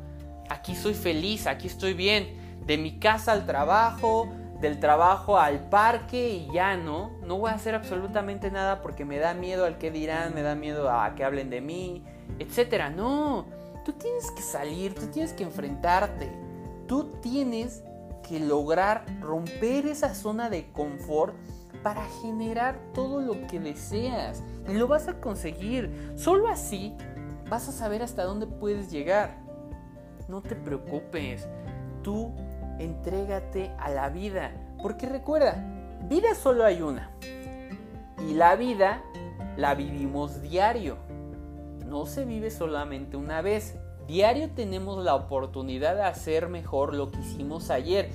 aquí 0.51 0.75
soy 0.75 0.95
feliz, 0.95 1.47
aquí 1.47 1.69
estoy 1.69 1.95
bien, 1.95 2.59
de 2.67 2.79
mi 2.79 2.99
casa 2.99 3.33
al 3.33 3.47
trabajo, 3.47 4.29
del 4.61 4.81
trabajo 4.81 5.39
al 5.39 5.69
parque 5.69 6.31
y 6.31 6.53
ya 6.53 6.77
no, 6.77 7.11
no 7.27 7.39
voy 7.39 7.51
a 7.51 7.55
hacer 7.55 7.75
absolutamente 7.75 8.51
nada 8.51 8.81
porque 8.81 9.05
me 9.05 9.19
da 9.19 9.35
miedo 9.35 9.65
al 9.65 9.79
que 9.79 9.91
dirán, 9.91 10.35
me 10.35 10.43
da 10.43 10.55
miedo 10.55 10.91
a 10.91 11.15
que 11.15 11.25
hablen 11.25 11.51
de 11.51 11.61
mí, 11.61 12.05
etcétera. 12.39 12.91
No, 12.91 13.47
tú 13.85 13.93
tienes 13.93 14.31
que 14.31 14.43
salir, 14.43 14.95
tú 14.95 15.07
tienes 15.07 15.33
que 15.33 15.45
enfrentarte, 15.45 16.31
tú 16.87 17.11
tienes 17.21 17.83
que 18.29 18.41
lograr 18.41 19.05
romper 19.21 19.87
esa 19.87 20.15
zona 20.15 20.49
de 20.49 20.71
confort 20.73 21.35
para 21.83 22.05
generar 22.23 22.79
todo 22.95 23.21
lo 23.21 23.47
que 23.49 23.59
deseas. 23.59 24.43
Y 24.69 24.75
lo 24.75 24.87
vas 24.87 25.09
a 25.09 25.21
conseguir. 25.21 26.13
Solo 26.17 26.49
así 26.49 26.95
vas 27.51 27.69
a 27.69 27.73
saber 27.73 28.03
hasta 28.03 28.23
dónde 28.23 28.47
puedes 28.47 28.91
llegar. 28.91 29.37
No 30.29 30.41
te 30.41 30.55
preocupes. 30.55 31.49
Tú 32.03 32.33
entrégate 32.79 33.73
a 33.79 33.91
la 33.91 34.09
vida. 34.09 34.53
Porque 34.81 35.07
recuerda, 35.07 35.57
vida 36.09 36.35
solo 36.35 36.65
hay 36.65 36.83
una. 36.83 37.11
Y 38.29 38.35
la 38.35 38.55
vida 38.55 39.03
la 39.57 39.75
vivimos 39.75 40.41
diario 40.41 40.97
no 41.93 42.07
se 42.07 42.25
vive 42.25 42.51
solamente 42.51 43.19
una 43.19 43.43
vez. 43.43 43.77
Diario 44.09 44.51
tenemos 44.51 45.05
la 45.05 45.15
oportunidad 45.15 45.95
de 45.95 46.03
hacer 46.03 46.49
mejor 46.49 46.95
lo 46.95 47.11
que 47.11 47.21
hicimos 47.21 47.71
ayer. 47.71 48.09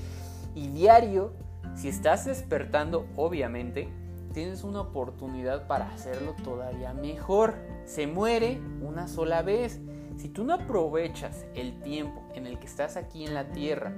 Y 0.56 0.70
diario, 0.70 1.32
si 1.76 1.88
estás 1.88 2.26
despertando, 2.26 3.06
obviamente, 3.16 3.88
tienes 4.34 4.64
una 4.64 4.82
oportunidad 4.82 5.68
para 5.68 5.94
hacerlo 5.94 6.36
todavía 6.44 6.94
mejor. 6.94 7.54
Se 7.86 8.08
muere 8.08 8.60
una 8.82 9.08
sola 9.08 9.44
vez. 9.44 9.80
Si 10.18 10.28
tú 10.28 10.44
no 10.44 10.56
aprovechas 10.56 11.46
el 11.54 11.80
tiempo 11.82 12.24
en 12.34 12.48
el 12.48 12.58
que 12.58 12.66
estás 12.66 12.98
aquí 12.98 13.26
en 13.26 13.36
la 13.36 13.52
Tierra, 13.52 13.94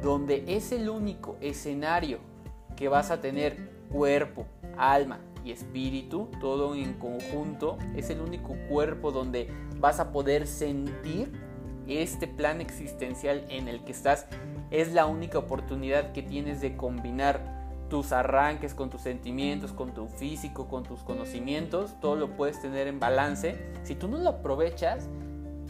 donde 0.00 0.44
es 0.46 0.70
el 0.70 0.88
único 0.88 1.36
escenario 1.40 2.18
que 2.76 2.86
vas 2.86 3.10
a 3.10 3.20
tener 3.20 3.72
cuerpo, 3.90 4.46
alma 4.78 5.18
y 5.44 5.52
espíritu, 5.52 6.28
todo 6.40 6.74
en 6.74 6.94
conjunto, 6.94 7.78
es 7.94 8.10
el 8.10 8.20
único 8.20 8.54
cuerpo 8.68 9.12
donde 9.12 9.48
vas 9.78 10.00
a 10.00 10.10
poder 10.10 10.46
sentir 10.46 11.32
este 11.86 12.26
plan 12.26 12.60
existencial 12.60 13.44
en 13.48 13.68
el 13.68 13.84
que 13.84 13.92
estás. 13.92 14.26
Es 14.70 14.92
la 14.92 15.06
única 15.06 15.38
oportunidad 15.38 16.12
que 16.12 16.22
tienes 16.22 16.60
de 16.60 16.76
combinar 16.76 17.54
tus 17.88 18.12
arranques 18.12 18.74
con 18.74 18.90
tus 18.90 19.02
sentimientos, 19.02 19.72
con 19.72 19.92
tu 19.92 20.08
físico, 20.08 20.68
con 20.68 20.82
tus 20.82 21.00
conocimientos. 21.00 21.94
Todo 22.00 22.16
lo 22.16 22.36
puedes 22.36 22.60
tener 22.60 22.88
en 22.88 22.98
balance. 22.98 23.56
Si 23.82 23.94
tú 23.94 24.08
no 24.08 24.18
lo 24.18 24.30
aprovechas, 24.30 25.08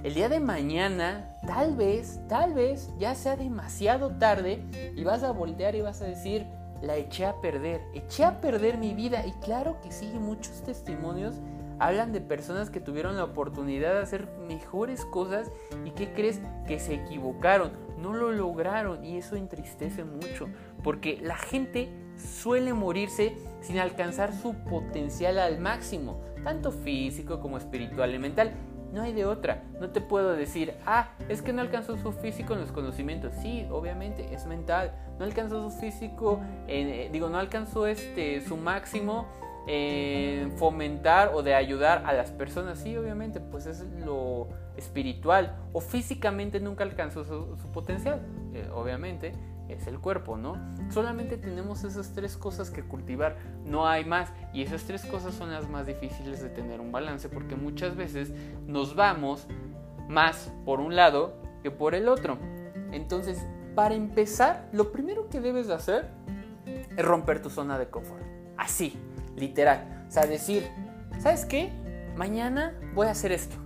el 0.05 0.15
día 0.15 0.29
de 0.29 0.39
mañana, 0.39 1.35
tal 1.47 1.77
vez, 1.77 2.21
tal 2.29 2.55
vez 2.55 2.91
ya 2.99 3.15
sea 3.15 3.37
demasiado 3.37 4.11
tarde 4.19 4.63
y 4.95 5.03
vas 5.03 5.23
a 5.23 5.33
voltear 5.33 5.75
y 5.75 5.81
vas 5.81 6.03
a 6.03 6.05
decir, 6.05 6.47
la 6.85 6.97
eché 6.97 7.25
a 7.25 7.41
perder, 7.41 7.83
eché 7.95 8.25
a 8.25 8.41
perder 8.41 8.79
mi 8.79 8.95
vida. 8.95 9.27
Y 9.27 9.33
claro 9.45 9.81
que 9.83 9.91
sí, 9.91 10.07
muchos 10.19 10.63
testimonios 10.63 11.37
hablan 11.79 12.13
de 12.13 12.21
personas 12.21 12.71
que 12.71 12.81
tuvieron 12.81 13.17
la 13.17 13.25
oportunidad 13.25 13.95
de 13.95 14.03
hacer 14.03 14.29
mejores 14.47 15.05
cosas 15.05 15.51
y 15.85 15.91
que 15.91 16.13
crees 16.13 16.41
que 16.67 16.79
se 16.79 16.95
equivocaron, 16.95 17.73
no 17.99 18.13
lo 18.13 18.31
lograron 18.33 19.05
y 19.05 19.17
eso 19.17 19.37
entristece 19.37 20.05
mucho, 20.05 20.49
porque 20.83 21.19
la 21.21 21.37
gente 21.37 21.91
suele 22.17 22.73
morirse 22.75 23.37
sin 23.61 23.79
alcanzar 23.79 24.33
su 24.33 24.55
potencial 24.55 25.39
al 25.39 25.59
máximo, 25.59 26.21
tanto 26.45 26.71
físico 26.71 27.41
como 27.41 27.59
espiritual 27.59 28.15
y 28.15 28.19
mental. 28.19 28.53
No 28.95 29.03
hay 29.03 29.13
de 29.13 29.25
otra. 29.25 29.65
No 29.81 29.91
te 29.91 30.01
puedo 30.01 30.37
decir, 30.37 30.75
ah, 30.87 31.09
es 31.29 31.43
que 31.43 31.53
no 31.53 31.61
alcanzó 31.61 31.97
su 31.97 32.13
físico 32.13 32.55
en 32.55 32.61
los 32.61 32.71
conocimientos. 32.71 33.33
Sí, 33.43 33.67
obviamente, 33.69 34.33
es 34.33 34.47
mental. 34.47 34.93
No 35.19 35.25
alcanzó 35.25 35.69
su 35.69 35.77
físico, 35.77 36.41
eh, 36.69 37.09
digo, 37.13 37.29
no 37.29 37.39
alcanzó 37.39 37.89
este, 37.89 38.41
su 38.43 38.57
máximo 38.57 39.27
en 39.67 40.53
fomentar 40.53 41.33
o 41.35 41.43
de 41.43 41.57
ayudar 41.57 42.05
a 42.07 42.13
las 42.13 42.31
personas. 42.31 42.79
Sí, 42.79 42.97
obviamente, 42.97 43.41
pues 43.41 43.67
es 43.67 43.81
lo 44.05 44.47
espiritual. 44.77 45.57
O 45.73 45.81
físicamente 45.81 46.61
nunca 46.61 46.85
alcanzó 46.85 47.25
su, 47.25 47.57
potencial. 47.73 48.21
Eh, 48.53 48.69
obviamente 48.73 49.33
es 49.69 49.87
el 49.87 49.99
cuerpo, 49.99 50.37
¿no? 50.37 50.57
Solamente 50.91 51.37
tenemos 51.37 51.85
esas 51.85 52.13
tres 52.13 52.37
cosas 52.37 52.71
que 52.71 52.83
cultivar, 52.83 53.37
no 53.65 53.87
hay 53.87 54.05
más. 54.05 54.33
Y 54.53 54.63
esas 54.63 54.85
tres 54.85 55.05
cosas 55.05 55.35
son 55.35 55.51
las 55.53 55.69
más 55.69 55.87
difíciles 55.87 56.43
de 56.43 56.49
tener 56.51 56.81
un 56.81 56.93
balance 56.93 57.29
porque 57.29 57.57
muchas 57.57 57.97
veces 57.97 58.33
nos 58.67 58.95
vamos 58.95 59.47
más 60.09 60.53
por 60.65 60.81
un 60.81 60.97
lado 60.97 61.35
que 61.63 61.71
por 61.71 61.95
el 61.95 62.09
otro. 62.09 62.39
Entonces, 62.93 63.45
para 63.75 63.95
empezar, 63.95 64.69
lo 64.73 64.93
primero 64.93 65.29
que 65.29 65.41
debes 65.41 65.67
de 65.67 65.75
hacer 65.75 66.11
es 66.67 67.05
romper 67.05 67.43
tu 67.43 67.51
zona 67.51 67.79
de 67.79 67.89
confort. 67.89 68.23
Así, 68.57 68.97
literal. 69.37 70.05
O 70.09 70.11
sea, 70.11 70.27
decir, 70.27 70.69
¿sabes 71.19 71.45
qué? 71.45 71.73
Mañana 72.17 72.79
voy 72.95 73.09
a 73.09 73.11
hacer 73.11 73.33
esto 73.33 73.64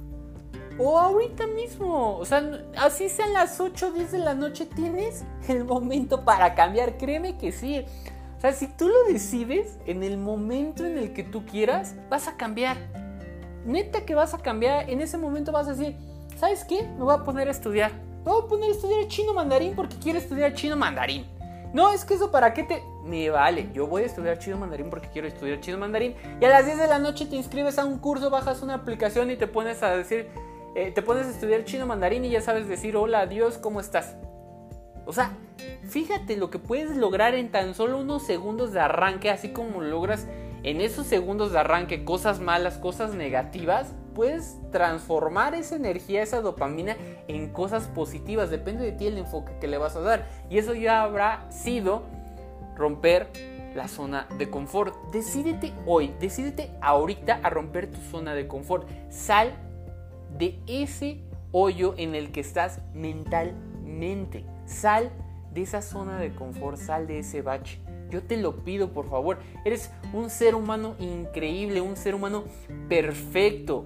o 0.79 0.99
ahorita 0.99 1.47
mismo. 1.47 2.17
O 2.17 2.25
sea, 2.25 2.43
así 2.77 3.09
sean 3.09 3.33
las 3.33 3.61
8 3.61 3.89
o 3.89 3.91
10 3.93 4.13
de 4.13 4.19
la 4.19 4.35
noche, 4.35 4.67
tienes 4.67 5.25
el 5.49 5.65
momento 5.65 6.25
para 6.25 6.55
cambiar. 6.55 6.97
Créeme 6.97 7.37
que 7.37 7.53
sí. 7.53 7.85
O 8.37 8.41
sea, 8.41 8.53
si 8.53 8.69
tú 8.69 8.89
lo 8.89 9.13
decides 9.13 9.79
en 9.87 10.03
el 10.05 10.17
momento 10.17 10.87
en 10.87 10.97
el 10.97 11.13
que 11.13 11.25
tú 11.25 11.45
quieras, 11.45 11.97
vas 12.09 12.29
a 12.29 12.37
cambiar. 12.37 12.77
Neta 13.67 14.07
que 14.07 14.15
vas 14.15 14.33
a 14.33 14.39
cambiar. 14.39 14.89
En 14.89 15.01
ese 15.01 15.19
momento 15.19 15.51
vas 15.51 15.67
a 15.67 15.75
decir, 15.75 15.97
¿sabes 16.37 16.65
qué? 16.65 16.85
Me 16.85 17.03
voy 17.03 17.15
a 17.15 17.25
poner 17.25 17.49
a 17.49 17.51
estudiar. 17.51 17.93
Me 18.25 18.31
voy 18.31 18.45
a 18.45 18.49
poner 18.49 18.71
a 18.71 18.73
estudiar 18.73 19.09
chino 19.09 19.35
mandarín 19.35 19.75
porque 19.75 19.97
quiero 19.97 20.19
estudiar 20.19 20.55
chino 20.55 20.77
mandarín. 20.77 21.27
No, 21.75 21.93
es 21.93 22.05
que 22.05 22.15
eso 22.15 22.31
para 22.31 22.55
qué 22.55 22.63
te... 22.63 22.83
Me 23.05 23.29
vale, 23.31 23.69
yo 23.75 23.87
voy 23.87 24.03
a 24.03 24.07
estudiar 24.07 24.39
chino 24.39 24.57
mandarín 24.57 24.89
porque 24.89 25.09
quiero 25.09 25.27
estudiar 25.29 25.61
chino 25.61 25.77
mandarín. 25.77 26.15
Y 26.41 26.45
a 26.45 26.49
las 26.49 26.65
10 26.65 26.79
de 26.79 26.87
la 26.87 26.99
noche 26.99 27.27
te 27.27 27.37
inscribes 27.37 27.79
a 27.79 27.85
un 27.85 27.99
curso, 27.99 28.31
bajas 28.31 28.63
una 28.63 28.75
aplicación 28.75 29.31
y 29.31 29.37
te 29.37 29.47
pones 29.47 29.83
a 29.83 29.97
decir, 29.97 30.29
eh, 30.75 30.93
te 30.93 31.03
pones 31.03 31.27
a 31.27 31.31
estudiar 31.31 31.65
chino 31.65 31.87
mandarín 31.87 32.25
y 32.25 32.31
ya 32.31 32.41
sabes 32.41 32.69
decir 32.69 32.97
hola, 32.97 33.21
adiós, 33.21 33.59
¿cómo 33.59 33.81
estás? 33.81 34.17
O 35.07 35.13
sea, 35.13 35.33
fíjate 35.89 36.37
lo 36.37 36.51
que 36.51 36.59
puedes 36.59 36.97
lograr 36.97 37.35
en 37.35 37.51
tan 37.51 37.75
solo 37.75 37.99
unos 37.99 38.23
segundos 38.25 38.73
de 38.73 38.81
arranque, 38.81 39.31
así 39.31 39.51
como 39.51 39.81
logras 39.81 40.27
en 40.63 40.81
esos 40.81 41.07
segundos 41.07 41.53
de 41.53 41.61
arranque 41.61 42.05
cosas 42.05 42.41
malas, 42.41 42.79
cosas 42.79 43.15
negativas, 43.15 43.95
puedes 44.15 44.59
transformar 44.73 45.55
esa 45.55 45.77
energía, 45.77 46.23
esa 46.23 46.41
dopamina 46.41 46.97
en 47.29 47.53
cosas 47.53 47.85
positivas. 47.87 48.51
Depende 48.51 48.85
de 48.85 48.93
ti 48.93 49.07
el 49.07 49.17
enfoque 49.17 49.53
que 49.61 49.69
le 49.69 49.79
vas 49.79 49.97
a 49.97 50.01
dar. 50.01 50.27
Y 50.51 50.59
eso 50.59 50.75
ya 50.75 51.03
habrá 51.03 51.51
sido 51.51 52.03
romper 52.77 53.29
la 53.75 53.87
zona 53.87 54.27
de 54.37 54.51
confort. 54.51 54.95
Decídete 55.13 55.73
hoy, 55.87 56.13
decídete 56.21 56.71
ahorita 56.81 57.41
a 57.43 57.51
romper 57.51 57.91
tu 57.91 58.01
zona 58.11 58.35
de 58.35 58.49
confort. 58.49 58.89
Sal 59.09 59.53
de 60.37 60.61
ese 60.67 61.23
hoyo 61.53 61.95
en 61.97 62.15
el 62.15 62.31
que 62.33 62.41
estás 62.41 62.81
mentalmente. 62.95 64.45
Sal 64.67 65.11
de 65.53 65.63
esa 65.63 65.83
zona 65.83 66.19
de 66.19 66.35
confort, 66.35 66.77
sal 66.77 67.07
de 67.07 67.21
ese 67.21 67.43
bache. 67.43 67.81
Yo 68.11 68.23
te 68.23 68.37
lo 68.37 68.65
pido, 68.65 68.93
por 68.93 69.09
favor. 69.09 69.39
Eres 69.65 69.91
un 70.13 70.31
ser 70.31 70.55
humano 70.55 70.95
increíble, 70.99 71.81
un 71.81 71.97
ser 71.97 72.15
humano 72.15 72.45
perfecto. 72.89 73.85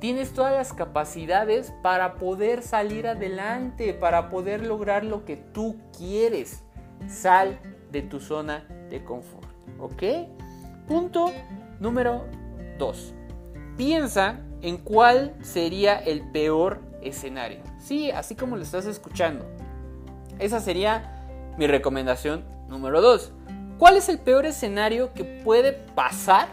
Tienes 0.00 0.32
todas 0.32 0.52
las 0.52 0.72
capacidades 0.72 1.72
para 1.82 2.16
poder 2.16 2.62
salir 2.62 3.06
adelante, 3.06 3.94
para 3.94 4.28
poder 4.28 4.66
lograr 4.66 5.04
lo 5.04 5.24
que 5.24 5.36
tú 5.36 5.76
quieres. 5.96 6.62
Sal 7.08 7.58
de 7.90 8.02
tu 8.02 8.20
zona 8.20 8.66
de 8.90 9.04
confort. 9.04 9.48
¿Ok? 9.78 10.02
Punto 10.86 11.30
número 11.80 12.24
2. 12.78 13.14
Piensa 13.76 14.40
en 14.64 14.78
cuál 14.78 15.34
sería 15.42 15.98
el 15.98 16.22
peor 16.30 16.80
escenario. 17.02 17.60
Sí, 17.78 18.10
así 18.10 18.34
como 18.34 18.56
lo 18.56 18.62
estás 18.62 18.86
escuchando. 18.86 19.44
Esa 20.38 20.58
sería 20.58 21.52
mi 21.58 21.66
recomendación 21.66 22.44
número 22.66 23.02
2. 23.02 23.30
¿Cuál 23.78 23.98
es 23.98 24.08
el 24.08 24.18
peor 24.18 24.46
escenario 24.46 25.12
que 25.12 25.22
puede 25.22 25.74
pasar 25.74 26.48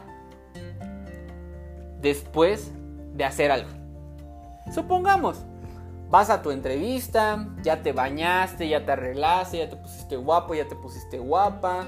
después 2.01 2.71
de 3.13 3.23
hacer 3.23 3.49
algo? 3.49 3.69
Supongamos, 4.73 5.45
vas 6.09 6.29
a 6.29 6.41
tu 6.41 6.51
entrevista, 6.51 7.47
ya 7.63 7.81
te 7.81 7.93
bañaste, 7.93 8.67
ya 8.67 8.85
te 8.85 8.91
arreglaste, 8.91 9.59
ya 9.59 9.69
te 9.69 9.77
pusiste 9.77 10.17
guapo, 10.17 10.53
ya 10.53 10.67
te 10.67 10.75
pusiste 10.75 11.17
guapa, 11.17 11.85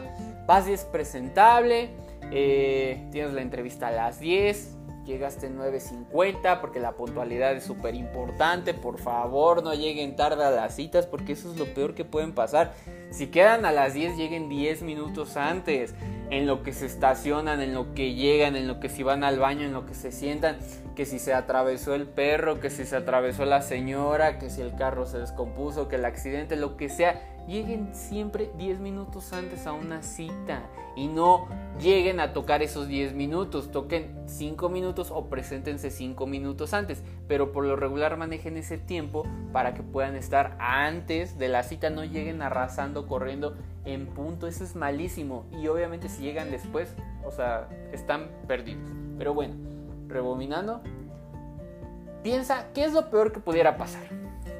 vas 0.47 0.69
y 0.69 0.71
es 0.71 0.86
presentable, 0.86 1.89
eh, 2.31 3.09
tienes 3.12 3.33
la 3.33 3.41
entrevista 3.41 3.89
a 3.89 3.91
las 3.91 4.21
10, 4.21 4.72
llegaste 5.05 5.49
9.50 5.49 6.61
porque 6.61 6.79
la 6.79 6.93
puntualidad 6.93 7.53
es 7.53 7.63
súper 7.63 7.95
importante. 7.95 8.73
Por 8.73 8.99
favor, 8.99 9.63
no 9.63 9.73
lleguen 9.73 10.15
tarde 10.15 10.43
a 10.43 10.51
las 10.51 10.75
citas 10.75 11.07
porque 11.07 11.33
eso 11.33 11.51
es 11.51 11.57
lo 11.57 11.65
peor 11.73 11.93
que 11.93 12.05
pueden 12.05 12.33
pasar. 12.33 12.73
Si 13.11 13.27
quedan 13.27 13.65
a 13.65 13.71
las 13.71 13.93
10, 13.93 14.17
lleguen 14.17 14.49
10 14.49 14.83
minutos 14.83 15.37
antes. 15.37 15.93
En 16.29 16.47
lo 16.47 16.63
que 16.63 16.73
se 16.73 16.87
estacionan, 16.87 17.61
en 17.61 17.73
lo 17.73 17.93
que 17.93 18.15
llegan, 18.15 18.55
en 18.55 18.67
lo 18.67 18.79
que 18.79 18.89
si 18.89 19.03
van 19.03 19.23
al 19.23 19.37
baño, 19.37 19.65
en 19.65 19.73
lo 19.73 19.85
que 19.85 19.93
se 19.93 20.11
sientan. 20.11 20.57
Que 20.95 21.05
si 21.05 21.19
se 21.19 21.33
atravesó 21.33 21.93
el 21.93 22.07
perro, 22.07 22.59
que 22.59 22.69
si 22.69 22.85
se 22.85 22.95
atravesó 22.95 23.45
la 23.45 23.61
señora, 23.61 24.39
que 24.39 24.49
si 24.49 24.61
el 24.61 24.75
carro 24.75 25.05
se 25.05 25.19
descompuso, 25.19 25.87
que 25.87 25.97
el 25.97 26.05
accidente, 26.05 26.55
lo 26.55 26.77
que 26.77 26.89
sea 26.89 27.33
lleguen 27.47 27.93
siempre 27.93 28.51
10 28.58 28.79
minutos 28.79 29.34
antes 29.34 29.67
a 29.67 29.73
una 29.73 30.01
cita 30.01 30.63
y 30.95 31.08
no 31.08 31.47
lleguen 31.82 32.19
a 32.19 32.34
tocar 32.34 32.62
esos 32.62 32.88
10 32.88 33.13
minutos, 33.13 33.71
toquen 33.71 34.15
5 34.27 34.69
minutos 34.69 35.12
o 35.12 35.25
preséntense 35.25 35.89
5 35.89 36.25
minutos 36.27 36.73
antes, 36.73 37.03
pero 37.27 37.51
por 37.51 37.65
lo 37.65 37.75
regular 37.75 38.17
manejen 38.17 38.58
ese 38.58 38.77
tiempo 38.77 39.25
para 39.51 39.73
que 39.73 39.84
puedan 39.84 40.15
estar 40.15 40.56
antes 40.60 41.38
de 41.38 41.49
la 41.49 41.63
cita, 41.63 41.89
no 41.89 42.03
lleguen 42.03 42.41
arrasando, 42.41 43.08
corriendo 43.08 43.56
en 43.86 44.08
punto, 44.08 44.47
eso 44.47 44.63
es 44.63 44.75
malísimo 44.75 45.45
y 45.51 45.67
obviamente 45.67 46.10
si 46.10 46.21
llegan 46.21 46.51
después, 46.51 46.95
o 47.25 47.32
sea, 47.32 47.67
están 47.91 48.29
perdidos. 48.47 48.84
Pero 49.17 49.34
bueno, 49.34 49.56
rebobinando, 50.08 50.82
piensa 52.21 52.67
qué 52.73 52.86
es 52.86 52.93
lo 52.93 53.10
peor 53.10 53.32
que 53.32 53.39
pudiera 53.39 53.77
pasar. 53.77 54.03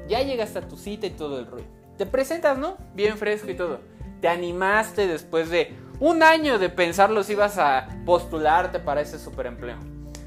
Ya 0.08 0.20
llegaste 0.20 0.58
a 0.58 0.68
tu 0.68 0.76
cita 0.76 1.06
y 1.06 1.10
todo 1.10 1.38
el 1.38 1.46
rollo 1.46 1.83
te 1.96 2.06
presentas, 2.06 2.58
¿no? 2.58 2.76
Bien 2.94 3.16
fresco 3.16 3.50
y 3.50 3.54
todo. 3.54 3.80
Te 4.20 4.28
animaste 4.28 5.06
después 5.06 5.50
de 5.50 5.76
un 6.00 6.22
año 6.22 6.58
de 6.58 6.70
pensarlo 6.70 7.22
si 7.22 7.32
ibas 7.32 7.58
a 7.58 7.88
postularte 8.04 8.78
para 8.78 9.00
ese 9.00 9.18
superempleo. 9.18 9.78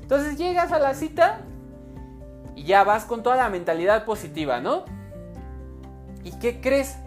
Entonces 0.01 0.37
llegas 0.37 0.71
a 0.71 0.79
la 0.79 0.93
cita 0.93 1.41
y 2.55 2.63
ya 2.63 2.83
vas 2.83 3.05
con 3.05 3.23
toda 3.23 3.35
la 3.35 3.49
mentalidad 3.49 4.05
positiva, 4.05 4.59
¿no? 4.59 4.85
¿Y 6.23 6.31
qué 6.39 6.59
crees? 6.61 6.97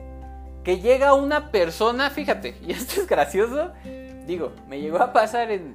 Que 0.65 0.81
llega 0.81 1.15
una 1.15 1.51
persona, 1.51 2.11
fíjate, 2.11 2.59
y 2.63 2.73
esto 2.73 3.01
es 3.01 3.07
gracioso, 3.07 3.73
digo, 4.27 4.53
me 4.69 4.81
llegó 4.81 4.99
a 4.99 5.13
pasar 5.13 5.51
en, 5.51 5.75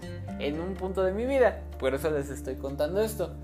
un 0.59 0.75
punto 0.75 1.03
de 1.03 1.11
mi 1.11 1.25
vida, 1.25 1.63
por 1.79 1.93
eso 1.95 2.09
les 2.11 2.29
estoy 2.29 2.55
contando 2.55 3.01
esto. 3.01 3.35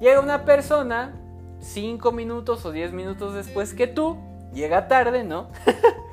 Llega 0.00 0.20
una 0.20 0.44
persona 0.44 1.14
5 1.60 2.12
minutos 2.12 2.64
o 2.64 2.72
10 2.72 2.92
minutos 2.92 3.34
después 3.34 3.74
que 3.74 3.86
tú 3.86 4.18
llega 4.52 4.88
tarde, 4.88 5.24
¿no? 5.24 5.48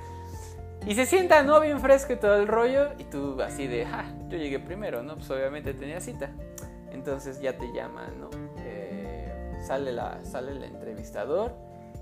Y 0.88 0.94
se 0.94 1.08
sienta, 1.08 1.42
¿no? 1.42 1.60
Bien 1.62 1.80
fresco 1.80 2.14
y 2.14 2.18
todo 2.18 2.36
el 2.36 2.48
rollo. 2.48 2.90
Y 3.00 3.06
tú 3.06 3.42
así 3.42 3.66
de, 3.66 3.86
ah, 3.86 4.06
yo 4.30 4.38
llegué 4.38 4.60
primero, 4.60 5.02
¿no? 5.02 5.16
Pues 5.16 5.30
obviamente 5.32 5.74
tenía 5.74 6.00
cita. 6.00 6.30
Entonces 6.92 7.42
ya 7.42 7.58
te 7.58 7.72
llaman, 7.74 8.20
¿no? 8.20 8.30
Eh, 8.60 9.58
sale, 9.66 9.92
la, 9.92 10.24
sale 10.24 10.52
el 10.52 10.64
entrevistador 10.64 11.54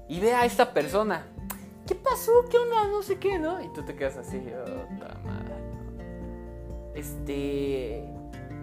y 0.10 0.20
ve 0.20 0.34
a 0.34 0.46
esta 0.46 0.74
persona. 0.74 1.26
¿Qué 1.88 1.96
pasó? 1.96 2.32
¿Qué 2.50 2.58
onda? 2.58 2.88
No 2.88 3.02
sé 3.02 3.20
qué, 3.20 3.40
¿no? 3.40 3.62
Y 3.64 3.72
tú 3.74 3.84
te 3.84 3.96
quedas 3.96 4.18
así, 4.18 4.38
oh, 4.38 5.26
madre. 5.26 5.56
Este. 6.94 8.13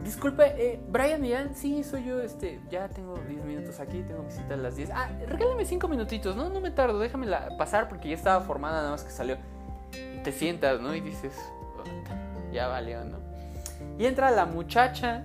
Disculpe, 0.05 0.55
eh, 0.57 0.81
Brian 0.89 1.21
Millán, 1.21 1.55
sí, 1.55 1.85
soy 1.85 2.05
yo, 2.05 2.23
este, 2.23 2.61
ya 2.71 2.89
tengo 2.89 3.17
10 3.29 3.45
minutos 3.45 3.81
aquí, 3.81 4.03
tengo 4.03 4.23
visita 4.23 4.55
a 4.55 4.57
las 4.57 4.77
10. 4.77 4.91
Ah, 4.91 5.11
regálame 5.29 5.67
5 5.67 5.89
minutitos, 5.89 6.35
no, 6.37 6.49
no 6.49 6.61
me 6.61 6.71
tardo, 6.71 6.99
déjame 6.99 7.27
pasar 7.59 7.89
porque 7.89 8.09
ya 8.09 8.15
estaba 8.15 8.41
formada 8.41 8.79
nada 8.79 8.91
más 8.93 9.05
que 9.05 9.11
salió. 9.11 9.37
te 10.25 10.33
sientas, 10.33 10.81
¿no? 10.81 10.95
Y 10.95 11.01
dices, 11.01 11.35
ya 12.53 12.69
valió, 12.69 13.05
¿no? 13.05 13.19
Y 13.99 14.07
entra 14.07 14.31
la 14.31 14.47
muchacha, 14.47 15.25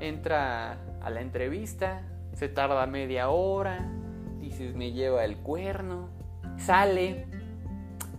entra 0.00 0.76
a 1.00 1.10
la 1.10 1.20
entrevista, 1.20 2.02
se 2.34 2.48
tarda 2.48 2.86
media 2.86 3.28
hora, 3.28 3.88
dices, 4.40 4.74
me 4.74 4.90
lleva 4.90 5.24
el 5.24 5.36
cuerno, 5.36 6.08
sale, 6.58 7.26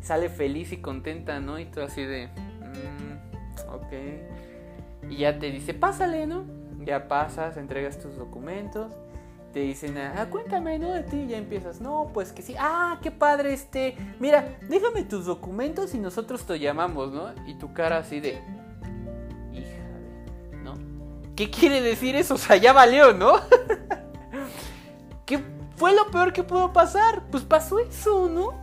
sale 0.01 0.29
feliz 0.29 0.71
y 0.71 0.77
contenta, 0.77 1.41
¿no? 1.41 1.59
Y 1.59 1.65
tú 1.65 1.81
así 1.81 2.03
de, 2.03 2.27
mm, 2.27 3.73
ok 3.73 4.34
y 5.09 5.17
ya 5.17 5.39
te 5.39 5.51
dice, 5.51 5.73
pásale, 5.73 6.27
¿no? 6.27 6.45
Ya 6.85 7.07
pasas, 7.07 7.57
entregas 7.57 7.99
tus 7.99 8.15
documentos, 8.17 8.91
te 9.53 9.61
dicen, 9.61 9.97
ah, 9.97 10.27
cuéntame, 10.29 10.77
¿no? 10.77 10.91
De 10.91 11.03
ti, 11.03 11.27
ya 11.27 11.37
empiezas, 11.37 11.79
no, 11.79 12.11
pues 12.13 12.31
que 12.33 12.41
sí, 12.41 12.55
ah, 12.59 12.99
qué 13.01 13.09
padre, 13.09 13.53
este, 13.53 13.95
mira, 14.19 14.57
déjame 14.67 15.03
tus 15.03 15.25
documentos 15.25 15.95
y 15.95 15.97
nosotros 15.97 16.45
te 16.45 16.59
llamamos, 16.59 17.13
¿no? 17.13 17.33
Y 17.47 17.55
tu 17.55 17.73
cara 17.73 17.99
así 17.99 18.19
de, 18.19 18.41
híjale, 19.53 20.57
¿no? 20.61 20.73
¿Qué 21.35 21.49
quiere 21.49 21.81
decir 21.81 22.15
eso? 22.15 22.33
O 22.33 22.37
sea, 22.37 22.57
ya 22.57 22.73
valió, 22.73 23.13
¿no? 23.13 23.35
¿Qué 25.25 25.41
fue 25.77 25.95
lo 25.95 26.11
peor 26.11 26.33
que 26.33 26.43
pudo 26.43 26.73
pasar? 26.73 27.23
Pues 27.31 27.43
pasó 27.43 27.79
eso, 27.79 28.27
¿no? 28.27 28.53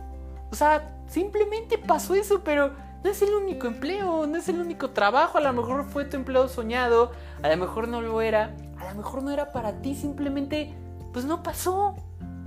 O 0.51 0.55
sea, 0.55 0.95
simplemente 1.07 1.79
pasó 1.79 2.13
eso, 2.13 2.43
pero 2.43 2.71
no 3.03 3.09
es 3.09 3.21
el 3.21 3.33
único 3.33 3.67
empleo, 3.67 4.25
no 4.25 4.37
es 4.37 4.47
el 4.47 4.61
único 4.61 4.91
trabajo, 4.91 5.37
a 5.37 5.41
lo 5.41 5.51
mejor 5.51 5.85
fue 5.85 6.05
tu 6.05 6.15
empleo 6.15 6.47
soñado, 6.47 7.11
a 7.41 7.49
lo 7.49 7.57
mejor 7.57 7.87
no 7.87 8.01
lo 8.01 8.21
era, 8.21 8.55
a 8.77 8.89
lo 8.89 8.95
mejor 8.95 9.23
no 9.23 9.31
era 9.31 9.51
para 9.51 9.81
ti, 9.81 9.93
simplemente 9.93 10.73
pues 11.11 11.25
no 11.25 11.43
pasó. 11.43 11.95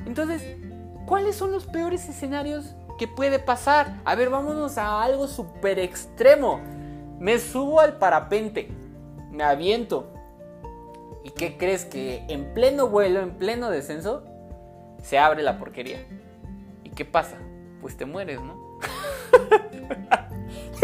Entonces, 0.07 0.57
¿cuáles 1.07 1.37
son 1.37 1.53
los 1.53 1.67
peores 1.67 2.09
escenarios 2.09 2.75
que 2.99 3.07
puede 3.07 3.39
pasar? 3.39 4.01
A 4.05 4.15
ver, 4.15 4.31
vámonos 4.31 4.79
a 4.79 5.03
algo 5.03 5.29
súper 5.29 5.79
extremo. 5.79 6.61
Me 7.19 7.39
subo 7.39 7.81
al 7.81 7.99
parapente, 7.99 8.71
me 9.31 9.45
aviento. 9.45 10.11
¿Y 11.23 11.31
qué 11.31 11.59
crees 11.59 11.85
que 11.85 12.25
en 12.29 12.55
pleno 12.55 12.89
vuelo, 12.89 13.21
en 13.21 13.33
pleno 13.33 13.69
descenso, 13.69 14.25
se 15.03 15.19
abre 15.19 15.43
la 15.43 15.59
porquería? 15.59 16.07
¿Y 16.83 16.91
qué 16.91 17.05
pasa? 17.05 17.37
Pues 17.83 17.97
te 17.97 18.07
mueres, 18.07 18.41
¿no? 18.41 18.79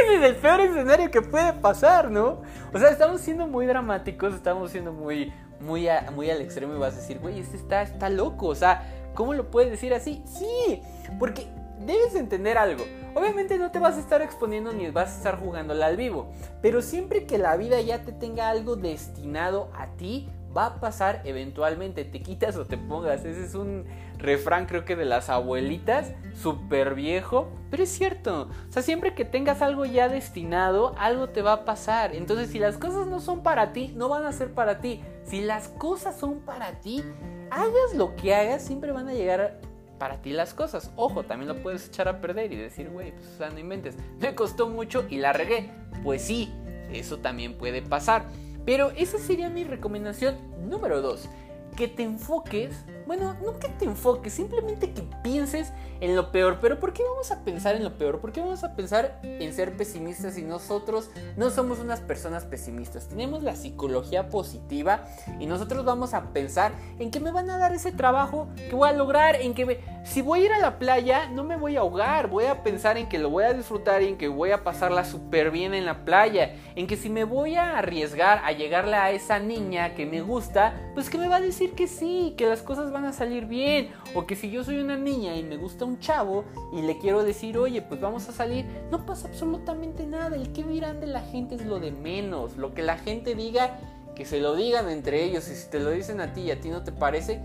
Ese 0.03 0.17
es 0.17 0.23
el 0.23 0.37
peor 0.37 0.61
escenario 0.61 1.11
que 1.11 1.23
puede 1.23 1.53
pasar, 1.53 2.11
¿no? 2.11 2.43
O 2.73 2.79
sea, 2.79 2.91
estamos 2.91 3.21
siendo 3.21 3.47
muy 3.47 3.67
dramáticos, 3.67 4.35
estamos 4.35 4.71
siendo 4.71 4.93
muy, 4.93 5.33
muy, 5.61 5.87
muy 6.15 6.31
al 6.31 6.41
extremo 6.41 6.75
y 6.75 6.79
vas 6.79 6.95
a 6.95 6.97
decir, 6.97 7.19
güey, 7.19 7.39
este 7.39 7.57
está, 7.57 7.83
está 7.83 8.09
loco. 8.09 8.49
O 8.49 8.55
sea, 8.55 8.83
¿cómo 9.15 9.35
lo 9.35 9.51
puedes 9.51 9.71
decir 9.71 9.95
así? 9.95 10.23
Sí, 10.27 10.83
porque 11.19 11.47
debes 11.81 12.15
entender 12.15 12.59
algo. 12.59 12.85
Obviamente 13.15 13.59
no 13.59 13.71
te 13.71 13.79
vas 13.79 13.97
a 13.97 14.01
estar 14.01 14.23
exponiendo 14.23 14.73
ni 14.73 14.91
vas 14.91 15.11
a 15.11 15.17
estar 15.19 15.39
jugándola 15.39 15.87
al 15.87 15.97
vivo, 15.97 16.33
pero 16.63 16.83
siempre 16.83 17.27
que 17.27 17.39
la 17.39 17.57
vida 17.57 17.81
ya 17.81 18.03
te 18.03 18.13
tenga 18.13 18.49
algo 18.49 18.77
destinado 18.77 19.71
a 19.75 19.89
ti, 19.97 20.29
va 20.57 20.67
a 20.67 20.81
pasar 20.81 21.23
eventualmente, 21.25 22.05
te 22.05 22.23
quitas 22.23 22.57
o 22.57 22.67
te 22.67 22.77
pongas. 22.77 23.25
Ese 23.25 23.45
es 23.45 23.55
un 23.55 23.85
refrán 24.23 24.67
creo 24.67 24.85
que 24.85 24.97
de 24.97 25.05
las 25.05 25.29
abuelitas, 25.29 26.13
súper 26.33 26.95
viejo, 26.95 27.51
pero 27.71 27.83
es 27.83 27.91
cierto. 27.91 28.49
O 28.69 28.73
sea, 28.73 28.83
siempre 28.83 29.15
que 29.15 29.25
tengas 29.25 29.61
algo 29.61 29.85
ya 29.85 30.09
destinado, 30.09 30.95
algo 30.97 31.29
te 31.29 31.43
va 31.43 31.53
a 31.53 31.65
pasar. 31.65 32.15
Entonces, 32.15 32.51
si 32.51 32.59
las 32.59 32.79
cosas 32.79 33.07
no 33.07 33.21
son 33.21 33.43
para 33.43 33.73
ti, 33.73 33.93
no 33.97 34.09
van 34.09 34.25
a 34.25 34.33
ser 34.33 34.55
para 34.55 34.81
ti. 34.81 35.03
Si 35.25 35.41
las 35.41 35.69
cosas 35.69 36.19
son 36.19 36.41
para 36.41 36.81
ti, 36.81 37.03
hagas 37.51 37.95
lo 37.97 38.17
que 38.17 38.35
hagas, 38.35 38.63
siempre 38.63 38.93
van 38.93 39.09
a 39.09 39.13
llegar 39.13 39.61
para 39.99 40.23
ti 40.23 40.33
las 40.33 40.55
cosas. 40.55 40.91
Ojo, 40.97 41.25
también 41.25 41.49
lo 41.49 41.63
puedes 41.63 41.89
echar 41.89 42.09
a 42.09 42.21
perder 42.21 42.53
y 42.53 42.57
decir, 42.57 42.89
güey, 42.91 43.13
pues 43.13 43.53
no 43.53 43.59
inventes. 43.59 43.97
Me 44.21 44.35
costó 44.35 44.69
mucho 44.69 45.05
y 45.11 45.19
la 45.19 45.33
regué. 45.33 45.71
Pues 46.03 46.23
sí, 46.23 46.53
eso 46.93 47.19
también 47.19 47.59
puede 47.59 47.83
pasar. 47.83 48.27
Pero 48.65 48.91
esa 48.93 49.19
sería 49.19 49.51
mi 49.51 49.65
recomendación 49.65 50.37
número 50.69 51.03
2 51.03 51.29
que 51.77 51.89
te 51.89 52.03
enfoques, 52.03 52.85
bueno, 53.07 53.35
no 53.45 53.59
que 53.59 53.69
te 53.69 53.85
enfoques, 53.85 54.33
simplemente 54.33 54.93
que 54.93 55.03
pienses 55.23 55.73
en 56.01 56.17
lo 56.17 56.33
peor. 56.33 56.59
Pero 56.61 56.81
¿por 56.81 56.93
qué 56.93 57.03
vamos 57.03 57.31
a 57.31 57.45
pensar 57.45 57.77
en 57.77 57.85
lo 57.85 57.97
peor? 57.97 58.21
¿Por 58.21 58.33
qué 58.33 58.41
vamos 58.41 58.65
a 58.65 58.75
pensar 58.75 59.21
en 59.23 59.53
ser 59.53 59.77
pesimistas 59.77 60.35
si 60.35 60.43
nosotros 60.43 61.11
no 61.37 61.51
somos 61.51 61.79
unas 61.79 62.01
personas 62.01 62.45
pesimistas? 62.45 63.09
Tenemos 63.09 63.43
la 63.43 63.57
psicología 63.57 64.29
positiva 64.29 65.05
y 65.39 65.47
nosotros 65.47 65.85
vamos 65.85 66.15
a 66.15 66.33
pensar 66.33 66.73
en 66.99 67.11
que 67.11 67.21
me 67.21 67.31
van 67.31 67.51
a 67.51 67.59
dar 67.59 67.73
ese 67.73 67.93
trabajo 67.93 68.49
que 68.57 68.75
voy 68.75 68.89
a 68.89 68.93
lograr, 68.93 69.37
en 69.37 69.55
que 69.55 69.81
si 70.05 70.23
voy 70.23 70.43
a 70.43 70.45
ir 70.47 70.53
a 70.53 70.59
la 70.59 70.79
playa 70.79 71.29
no 71.29 71.45
me 71.45 71.57
voy 71.57 71.77
a 71.77 71.81
ahogar, 71.81 72.29
voy 72.29 72.47
a 72.47 72.63
pensar 72.63 72.99
en 72.99 73.09
que 73.09 73.19
lo 73.19 73.31
voy 73.31 73.45
a 73.45 73.55
disfrutar 73.55 74.03
y 74.03 74.09
en 74.09 74.19
que 74.19 74.29
voy 74.29 74.51
a 74.51 74.65
pasarla 74.65 75.05
súper 75.05 75.51
bien 75.51 75.75
en 75.75 75.87
la 75.87 76.05
playa, 76.05 76.55
en 76.75 76.87
que 76.87 76.97
si 76.97 77.09
me 77.09 77.25
voy 77.25 77.57
a 77.57 77.79
arriesgar 77.79 78.41
a 78.45 78.53
llegarle 78.53 78.97
a 78.97 79.11
esa 79.11 79.39
niña 79.39 79.95
que 79.95 80.07
me 80.07 80.21
gusta, 80.21 80.75
pues 80.95 81.11
que 81.11 81.19
me 81.19 81.29
va 81.29 81.37
a 81.37 81.41
decir 81.41 81.73
que 81.73 81.87
sí, 81.87 82.35
que 82.37 82.47
las 82.47 82.63
cosas 82.63 82.92
van 82.93 83.05
a 83.05 83.13
salir 83.13 83.47
bien. 83.47 83.91
O 84.15 84.27
que 84.27 84.37
si 84.37 84.51
yo 84.51 84.63
soy 84.65 84.79
una 84.79 84.97
niña 84.97 85.37
y 85.37 85.43
me 85.43 85.57
gusta 85.57 85.85
un 85.85 85.99
chavo 85.99 86.45
y 86.73 86.83
le 86.83 86.99
quiero 86.99 87.25
decir, 87.25 87.59
oye, 87.59 87.83
pues 87.83 88.01
vamos 88.01 88.29
a 88.29 88.33
salir, 88.33 88.67
no 88.91 89.05
pasa 89.05 89.29
absolutamente 89.29 90.07
nada. 90.07 90.37
El 90.37 90.53
que 90.53 90.63
dirán 90.63 91.01
de 91.01 91.07
la 91.07 91.21
gente 91.21 91.57
es 91.57 91.65
lo 91.65 91.81
de 91.81 91.91
menos. 91.91 92.57
Lo 92.57 92.75
que 92.75 92.83
la 92.83 92.99
gente 92.99 93.35
diga, 93.35 93.79
que 94.15 94.25
se 94.25 94.41
lo 94.41 94.55
digan 94.55 94.89
entre 94.89 95.25
ellos. 95.25 95.49
Y 95.49 95.55
si 95.55 95.71
te 95.71 95.81
lo 95.81 95.91
dicen 95.91 96.21
a 96.21 96.33
ti 96.33 96.43
y 96.43 96.51
a 96.51 96.61
ti 96.61 96.69
no 96.69 96.83
te 96.83 96.93
parece, 96.93 97.41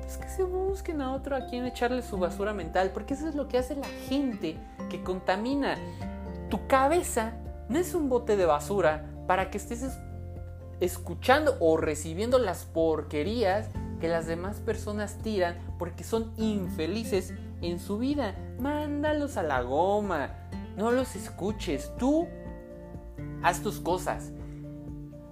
pues 0.00 0.16
que 0.16 0.28
se 0.28 0.42
busquen 0.44 1.00
a 1.00 1.12
otro 1.12 1.36
a 1.36 1.46
quien 1.46 1.66
echarle 1.66 2.02
su 2.02 2.16
basura 2.18 2.54
mental. 2.54 2.90
Porque 2.94 3.14
eso 3.14 3.28
es 3.28 3.34
lo 3.34 3.48
que 3.48 3.58
hace 3.58 3.74
la 3.76 3.88
gente 4.08 4.56
que 4.88 5.02
contamina. 5.02 5.76
Tu 6.48 6.66
cabeza 6.66 7.34
no 7.68 7.78
es 7.78 7.94
un 7.94 8.08
bote 8.08 8.36
de 8.36 8.46
basura 8.46 9.10
para 9.26 9.50
que 9.50 9.58
estés 9.58 9.84
escuchando 10.80 11.56
o 11.60 11.76
recibiendo 11.76 12.38
las 12.38 12.64
porquerías 12.64 13.70
que 14.04 14.08
las 14.10 14.26
demás 14.26 14.60
personas 14.60 15.16
tiran 15.22 15.56
porque 15.78 16.04
son 16.04 16.30
infelices 16.36 17.32
en 17.62 17.80
su 17.80 17.96
vida. 17.96 18.34
Mándalos 18.60 19.38
a 19.38 19.42
la 19.42 19.62
goma. 19.62 20.28
No 20.76 20.92
los 20.92 21.16
escuches. 21.16 21.90
Tú 21.98 22.28
haz 23.42 23.62
tus 23.62 23.80
cosas. 23.80 24.30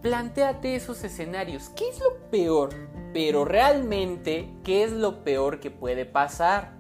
Plantéate 0.00 0.74
esos 0.74 1.04
escenarios. 1.04 1.68
¿Qué 1.76 1.86
es 1.90 2.00
lo 2.00 2.30
peor? 2.30 2.70
Pero 3.12 3.44
realmente, 3.44 4.48
¿qué 4.64 4.84
es 4.84 4.92
lo 4.92 5.22
peor 5.22 5.60
que 5.60 5.70
puede 5.70 6.06
pasar? 6.06 6.72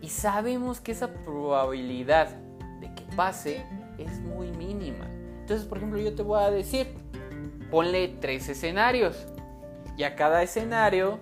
Y 0.00 0.08
sabemos 0.08 0.80
que 0.80 0.92
esa 0.92 1.12
probabilidad 1.12 2.30
de 2.80 2.90
que 2.94 3.02
pase 3.14 3.66
es 3.98 4.18
muy 4.20 4.50
mínima. 4.52 5.04
Entonces, 5.40 5.66
por 5.66 5.76
ejemplo, 5.76 6.00
yo 6.00 6.14
te 6.14 6.22
voy 6.22 6.42
a 6.42 6.50
decir, 6.50 6.86
ponle 7.70 8.08
tres 8.18 8.48
escenarios. 8.48 9.26
Y 9.96 10.04
a 10.04 10.16
cada 10.16 10.42
escenario 10.42 11.18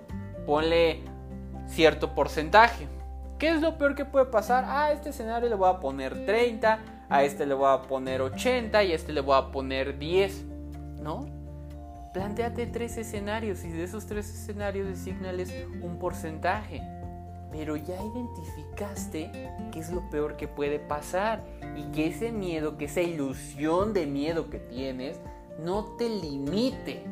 ponle 0.47 1.01
cierto 1.67 2.15
porcentaje. 2.15 2.87
¿Qué 3.39 3.49
es 3.49 3.61
lo 3.63 3.79
peor 3.79 3.95
que 3.95 4.05
puede 4.05 4.27
pasar? 4.27 4.65
A 4.67 4.93
este 4.93 5.11
escenario 5.11 5.49
le 5.49 5.55
voy 5.55 5.71
a 5.71 5.81
poner 5.81 6.27
30, 6.27 6.79
a 7.09 7.25
este 7.25 7.47
le 7.47 7.55
voy 7.55 7.73
a 7.73 7.83
poner 7.83 8.21
80 8.21 8.85
y 8.85 8.93
a 8.93 8.95
este 8.95 9.13
le 9.13 9.21
voy 9.21 9.37
a 9.37 9.51
poner 9.51 9.99
10. 9.99 10.45
¿No? 11.01 11.27
Plantéate 12.13 12.67
tres 12.67 12.97
escenarios 12.97 13.65
y 13.65 13.69
de 13.71 13.85
esos 13.85 14.07
tres 14.07 14.29
escenarios 14.29 14.89
designales 14.89 15.55
un 15.81 15.99
porcentaje. 15.99 16.83
Pero 17.53 17.77
ya 17.77 17.97
identificaste 18.03 19.31
qué 19.73 19.79
es 19.79 19.91
lo 19.91 20.09
peor 20.11 20.37
que 20.37 20.47
puede 20.47 20.79
pasar 20.79 21.45
y 21.77 21.85
que 21.93 22.09
ese 22.09 22.33
miedo, 22.33 22.77
que 22.77 22.87
esa 22.87 23.01
ilusión 23.01 23.93
de 23.93 24.07
miedo 24.07 24.51
que 24.51 24.59
tienes, 24.59 25.21
no 25.65 25.85
te 25.97 26.09
limite 26.09 27.05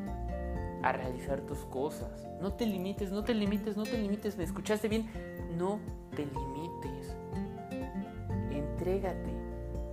a 0.83 0.93
realizar 0.93 1.41
tus 1.41 1.59
cosas. 1.67 2.29
No 2.41 2.53
te 2.53 2.67
limites, 2.67 3.11
no 3.11 3.25
te 3.25 3.35
limites, 3.35 3.77
no 3.77 3.85
te 3.85 3.99
limites. 3.99 4.37
¿Me 4.37 4.45
escuchaste 4.45 4.89
bien? 4.89 5.11
No 5.57 5.81
te 6.15 6.27
limites. 6.27 7.17
Entrégate, 8.51 9.35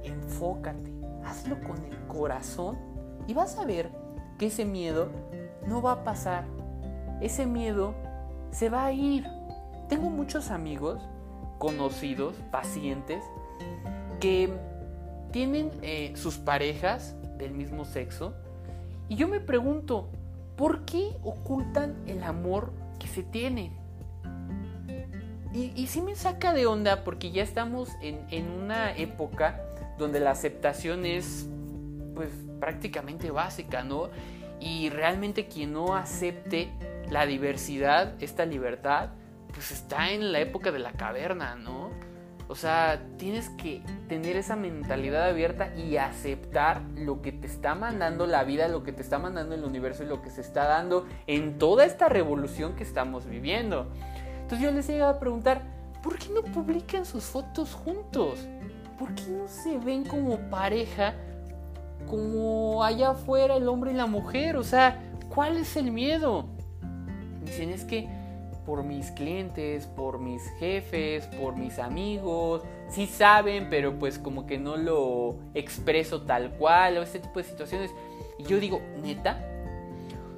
enfócate, 0.03 0.91
hazlo 1.23 1.59
con 1.61 1.83
el 1.85 1.97
corazón 2.07 2.77
y 3.27 3.33
vas 3.33 3.57
a 3.57 3.65
ver 3.65 3.89
que 4.37 4.47
ese 4.47 4.65
miedo 4.65 5.09
no 5.67 5.81
va 5.81 5.93
a 5.93 6.03
pasar. 6.03 6.45
Ese 7.21 7.45
miedo 7.45 7.95
se 8.51 8.69
va 8.69 8.85
a 8.85 8.91
ir. 8.91 9.25
Tengo 9.89 10.09
muchos 10.09 10.51
amigos, 10.51 11.01
conocidos, 11.57 12.35
pacientes, 12.51 13.23
que 14.19 14.49
tienen 15.31 15.71
eh, 15.81 16.13
sus 16.15 16.37
parejas 16.37 17.15
del 17.37 17.51
mismo 17.51 17.85
sexo. 17.85 18.33
Y 19.09 19.15
yo 19.15 19.27
me 19.27 19.39
pregunto, 19.39 20.09
¿por 20.55 20.85
qué 20.85 21.15
ocultan 21.23 21.95
el 22.07 22.23
amor 22.23 22.71
que 22.99 23.07
se 23.07 23.23
tienen? 23.23 23.71
Y, 25.53 25.71
y 25.75 25.87
sí 25.87 26.01
me 26.01 26.15
saca 26.15 26.53
de 26.53 26.65
onda 26.65 27.03
porque 27.03 27.31
ya 27.31 27.43
estamos 27.43 27.89
en, 28.01 28.25
en 28.29 28.49
una 28.49 28.95
época 28.95 29.61
donde 29.97 30.19
la 30.19 30.31
aceptación 30.31 31.05
es 31.05 31.47
pues 32.13 32.29
prácticamente 32.59 33.31
básica, 33.31 33.83
¿no? 33.83 34.09
Y 34.59 34.89
realmente 34.89 35.47
quien 35.47 35.73
no 35.73 35.95
acepte 35.95 36.69
la 37.09 37.25
diversidad, 37.25 38.15
esta 38.21 38.45
libertad, 38.45 39.09
pues 39.53 39.71
está 39.71 40.11
en 40.11 40.31
la 40.31 40.39
época 40.39 40.71
de 40.71 40.79
la 40.79 40.91
caverna, 40.93 41.55
¿no? 41.55 41.91
O 42.47 42.55
sea, 42.55 43.01
tienes 43.17 43.49
que 43.49 43.81
tener 44.07 44.35
esa 44.35 44.55
mentalidad 44.55 45.27
abierta 45.27 45.73
y 45.75 45.97
aceptar 45.97 46.81
lo 46.95 47.21
que 47.21 47.31
te 47.31 47.47
está 47.47 47.73
mandando 47.73 48.27
la 48.27 48.43
vida, 48.43 48.67
lo 48.67 48.83
que 48.83 48.91
te 48.91 49.01
está 49.01 49.17
mandando 49.17 49.55
el 49.55 49.63
universo 49.63 50.03
y 50.03 50.07
lo 50.07 50.21
que 50.21 50.29
se 50.29 50.41
está 50.41 50.65
dando 50.65 51.07
en 51.25 51.57
toda 51.57 51.85
esta 51.85 52.07
revolución 52.07 52.75
que 52.75 52.83
estamos 52.83 53.25
viviendo. 53.25 53.87
Entonces 54.41 54.59
yo 54.59 54.71
les 54.71 54.87
llegado 54.87 55.15
a 55.15 55.19
preguntar, 55.19 55.63
¿por 56.03 56.19
qué 56.19 56.29
no 56.29 56.43
publican 56.43 57.03
sus 57.03 57.23
fotos 57.23 57.73
juntos? 57.73 58.47
¿Por 58.99 59.15
qué 59.15 59.23
no 59.27 59.47
se 59.47 59.79
ven 59.79 60.05
como 60.05 60.37
pareja 60.51 61.15
como 62.07 62.83
allá 62.83 63.09
afuera 63.09 63.55
el 63.55 63.67
hombre 63.67 63.91
y 63.91 63.95
la 63.95 64.05
mujer? 64.05 64.55
O 64.57 64.63
sea, 64.63 65.01
¿cuál 65.33 65.57
es 65.57 65.75
el 65.75 65.91
miedo? 65.91 66.45
Dicen 67.43 67.71
es 67.71 67.83
que 67.85 68.07
por 68.65 68.83
mis 68.83 69.11
clientes, 69.11 69.85
por 69.85 70.19
mis 70.19 70.41
jefes, 70.59 71.27
por 71.39 71.55
mis 71.55 71.79
amigos, 71.79 72.63
sí 72.89 73.05
saben, 73.05 73.67
pero 73.69 73.97
pues 73.99 74.17
como 74.17 74.45
que 74.45 74.57
no 74.57 74.77
lo 74.77 75.37
expreso 75.53 76.23
tal 76.23 76.51
cual 76.51 76.97
o 76.97 77.03
este 77.03 77.19
tipo 77.19 77.39
de 77.39 77.45
situaciones. 77.45 77.91
Y 78.37 78.43
yo 78.43 78.59
digo, 78.59 78.81
neta. 79.01 79.43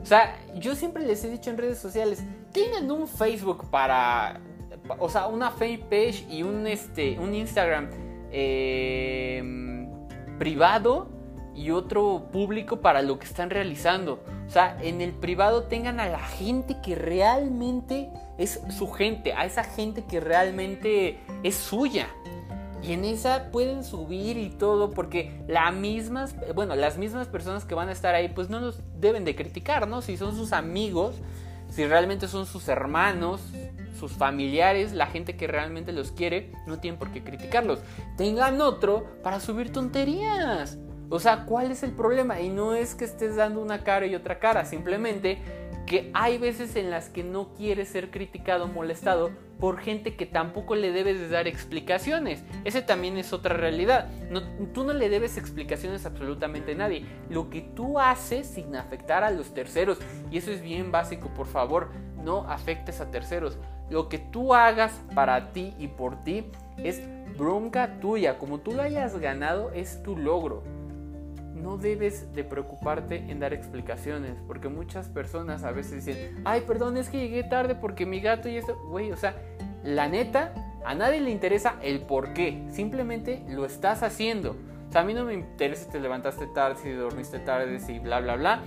O 0.01 0.05
sea, 0.05 0.37
yo 0.55 0.75
siempre 0.75 1.05
les 1.05 1.23
he 1.23 1.29
dicho 1.29 1.49
en 1.49 1.57
redes 1.57 1.79
sociales, 1.79 2.23
tienen 2.51 2.89
un 2.91 3.07
Facebook 3.07 3.69
para, 3.69 4.39
o 4.99 5.09
sea, 5.09 5.27
una 5.27 5.51
fanpage 5.51 6.25
y 6.29 6.43
un, 6.43 6.65
este, 6.67 7.19
un 7.19 7.33
Instagram 7.33 7.89
eh, 8.31 9.87
privado 10.39 11.09
y 11.55 11.71
otro 11.71 12.29
público 12.31 12.81
para 12.81 13.01
lo 13.01 13.19
que 13.19 13.25
están 13.25 13.49
realizando. 13.49 14.23
O 14.47 14.49
sea, 14.49 14.77
en 14.81 15.01
el 15.01 15.11
privado 15.11 15.63
tengan 15.63 15.99
a 15.99 16.07
la 16.07 16.19
gente 16.19 16.77
que 16.81 16.95
realmente 16.95 18.09
es 18.37 18.61
su 18.77 18.89
gente, 18.89 19.33
a 19.33 19.45
esa 19.45 19.63
gente 19.63 20.05
que 20.05 20.21
realmente 20.21 21.19
es 21.43 21.55
suya. 21.55 22.07
Y 22.81 22.93
en 22.93 23.03
esa 23.03 23.51
pueden 23.51 23.83
subir 23.83 24.37
y 24.37 24.49
todo 24.49 24.91
porque 24.91 25.41
las 25.47 25.73
mismas, 25.73 26.35
bueno, 26.55 26.75
las 26.75 26.97
mismas 26.97 27.27
personas 27.27 27.65
que 27.65 27.75
van 27.75 27.89
a 27.89 27.91
estar 27.91 28.15
ahí 28.15 28.29
pues 28.29 28.49
no 28.49 28.59
los 28.59 28.81
deben 28.97 29.25
de 29.25 29.35
criticar, 29.35 29.87
¿no? 29.87 30.01
Si 30.01 30.15
son 30.15 30.35
sus 30.35 30.53
amigos, 30.53 31.15
si 31.69 31.85
realmente 31.85 32.27
son 32.29 32.45
sus 32.45 32.69
hermanos, 32.69 33.41
sus 33.99 34.13
familiares, 34.13 34.93
la 34.93 35.07
gente 35.07 35.35
que 35.35 35.47
realmente 35.47 35.91
los 35.91 36.11
quiere, 36.11 36.53
no 36.67 36.79
tienen 36.79 36.99
por 36.99 37.11
qué 37.11 37.23
criticarlos. 37.23 37.79
Tengan 38.15 38.61
otro 38.61 39.05
para 39.23 39.39
subir 39.39 39.73
tonterías. 39.73 40.77
O 41.09 41.19
sea, 41.19 41.45
¿cuál 41.45 41.71
es 41.71 41.83
el 41.83 41.91
problema? 41.91 42.41
Y 42.41 42.49
no 42.49 42.73
es 42.73 42.93
que 42.93 43.05
estés 43.05 43.37
dando 43.37 43.61
una 43.61 43.83
cara 43.83 44.05
y 44.05 44.15
otra 44.15 44.39
cara, 44.39 44.65
simplemente 44.65 45.37
que 45.85 46.11
hay 46.13 46.37
veces 46.37 46.75
en 46.75 46.91
las 46.91 47.07
que 47.07 47.23
no 47.23 47.53
quieres 47.53 47.87
ser 47.87 48.11
criticado 48.11 48.65
o 48.65 48.67
molestado 48.67 49.31
por 49.57 49.79
gente 49.79 50.17
que 50.17 50.25
tampoco 50.25 50.75
le 50.75 50.91
debes 50.91 51.17
de 51.17 51.29
dar 51.29 51.47
explicaciones. 51.47 52.43
Ese 52.65 52.81
también 52.81 53.17
es 53.17 53.31
otra 53.31 53.55
realidad. 53.55 54.11
tú 54.73 54.83
no 54.83 54.91
le 54.91 55.07
debes 55.07 55.37
explicaciones 55.37 56.05
a 56.05 56.09
absolutamente 56.09 56.75
nadie. 56.75 57.05
Lo 57.29 57.49
que 57.49 57.61
tú 57.61 57.99
haces 57.99 58.47
sin 58.47 58.75
afectar 58.75 59.23
a 59.23 59.31
los 59.31 59.53
terceros, 59.53 59.97
y 60.29 60.37
eso 60.37 60.51
es 60.51 60.61
bien 60.61 60.91
básico, 60.91 61.29
por 61.29 61.47
favor, 61.47 61.89
no 62.21 62.49
afectes 62.49 62.99
a 62.99 63.09
terceros. 63.09 63.57
Lo 63.89 64.09
que 64.09 64.19
tú 64.19 64.53
hagas 64.53 64.91
para 65.15 65.53
ti 65.53 65.73
y 65.79 65.87
por 65.87 66.21
ti 66.25 66.51
es 66.77 67.01
bronca 67.37 68.01
tuya. 68.01 68.37
Como 68.37 68.59
tú 68.59 68.73
lo 68.73 68.81
hayas 68.81 69.17
ganado, 69.19 69.71
es 69.71 70.03
tu 70.03 70.17
logro 70.17 70.76
no 71.61 71.77
debes 71.77 72.33
de 72.33 72.43
preocuparte 72.43 73.17
en 73.29 73.39
dar 73.39 73.53
explicaciones, 73.53 74.37
porque 74.47 74.69
muchas 74.69 75.09
personas 75.09 75.63
a 75.63 75.71
veces 75.71 76.05
dicen, 76.05 76.41
ay, 76.45 76.61
perdón, 76.61 76.97
es 76.97 77.09
que 77.09 77.19
llegué 77.19 77.43
tarde 77.43 77.75
porque 77.75 78.05
mi 78.05 78.19
gato 78.19 78.49
y 78.49 78.57
esto, 78.57 78.77
güey, 78.87 79.11
o 79.11 79.17
sea, 79.17 79.35
la 79.83 80.07
neta, 80.07 80.53
a 80.85 80.95
nadie 80.95 81.21
le 81.21 81.31
interesa 81.31 81.75
el 81.81 82.01
por 82.01 82.33
qué, 82.33 82.65
simplemente 82.69 83.43
lo 83.49 83.65
estás 83.65 84.03
haciendo. 84.03 84.55
O 84.89 84.91
sea, 84.91 85.01
a 85.01 85.03
mí 85.03 85.13
no 85.13 85.25
me 85.25 85.33
interesa 85.33 85.85
si 85.85 85.91
te 85.91 85.99
levantaste 85.99 86.47
tarde, 86.47 86.81
si 86.81 86.91
dormiste 86.91 87.39
tarde, 87.39 87.79
si 87.79 87.99
bla, 87.99 88.19
bla, 88.21 88.35
bla, 88.35 88.61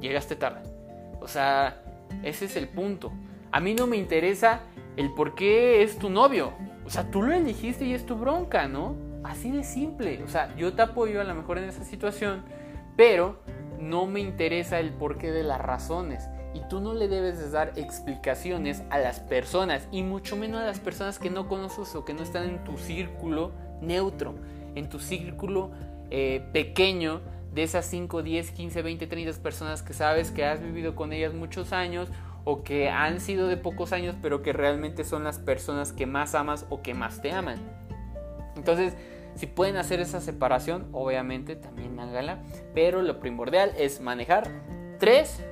llegaste 0.00 0.36
tarde. 0.36 0.62
O 1.20 1.28
sea, 1.28 1.82
ese 2.22 2.46
es 2.46 2.56
el 2.56 2.68
punto. 2.68 3.12
A 3.52 3.60
mí 3.60 3.74
no 3.74 3.86
me 3.86 3.96
interesa 3.96 4.60
el 4.96 5.12
por 5.12 5.34
qué 5.34 5.82
es 5.82 5.98
tu 5.98 6.08
novio. 6.08 6.52
O 6.84 6.90
sea, 6.90 7.10
tú 7.10 7.22
lo 7.22 7.32
elegiste 7.32 7.84
y 7.84 7.94
es 7.94 8.06
tu 8.06 8.16
bronca, 8.16 8.68
¿no? 8.68 9.05
Así 9.26 9.50
de 9.50 9.64
simple. 9.64 10.22
O 10.22 10.28
sea, 10.28 10.54
yo 10.56 10.74
te 10.74 10.82
apoyo 10.82 11.20
a 11.20 11.24
lo 11.24 11.34
mejor 11.34 11.58
en 11.58 11.64
esa 11.64 11.84
situación, 11.84 12.44
pero 12.96 13.40
no 13.80 14.06
me 14.06 14.20
interesa 14.20 14.78
el 14.78 14.92
porqué 14.92 15.32
de 15.32 15.42
las 15.42 15.60
razones. 15.60 16.28
Y 16.54 16.60
tú 16.68 16.80
no 16.80 16.94
le 16.94 17.08
debes 17.08 17.38
de 17.38 17.50
dar 17.50 17.72
explicaciones 17.76 18.82
a 18.88 18.98
las 18.98 19.20
personas, 19.20 19.88
y 19.90 20.02
mucho 20.02 20.36
menos 20.36 20.60
a 20.62 20.64
las 20.64 20.80
personas 20.80 21.18
que 21.18 21.28
no 21.28 21.48
conoces 21.48 21.94
o 21.94 22.04
que 22.04 22.14
no 22.14 22.22
están 22.22 22.48
en 22.48 22.64
tu 22.64 22.78
círculo 22.78 23.52
neutro, 23.82 24.36
en 24.74 24.88
tu 24.88 25.00
círculo 25.00 25.72
eh, 26.10 26.48
pequeño 26.52 27.20
de 27.52 27.64
esas 27.64 27.84
5, 27.86 28.22
10, 28.22 28.52
15, 28.52 28.82
20, 28.82 29.06
30 29.06 29.42
personas 29.42 29.82
que 29.82 29.92
sabes 29.92 30.30
que 30.30 30.44
has 30.44 30.62
vivido 30.62 30.94
con 30.94 31.12
ellas 31.12 31.34
muchos 31.34 31.72
años 31.72 32.08
o 32.44 32.62
que 32.62 32.88
han 32.90 33.20
sido 33.20 33.48
de 33.48 33.56
pocos 33.56 33.92
años, 33.92 34.14
pero 34.22 34.42
que 34.42 34.52
realmente 34.52 35.04
son 35.04 35.24
las 35.24 35.38
personas 35.38 35.92
que 35.92 36.06
más 36.06 36.34
amas 36.34 36.64
o 36.70 36.80
que 36.80 36.94
más 36.94 37.20
te 37.20 37.32
aman. 37.32 37.58
Entonces, 38.56 38.96
si 39.36 39.46
pueden 39.46 39.76
hacer 39.76 40.00
esa 40.00 40.20
separación, 40.20 40.88
obviamente 40.92 41.56
también 41.56 41.98
háganla. 42.00 42.38
Pero 42.74 43.02
lo 43.02 43.20
primordial 43.20 43.72
es 43.78 44.00
manejar 44.00 44.48
tres 44.98 45.42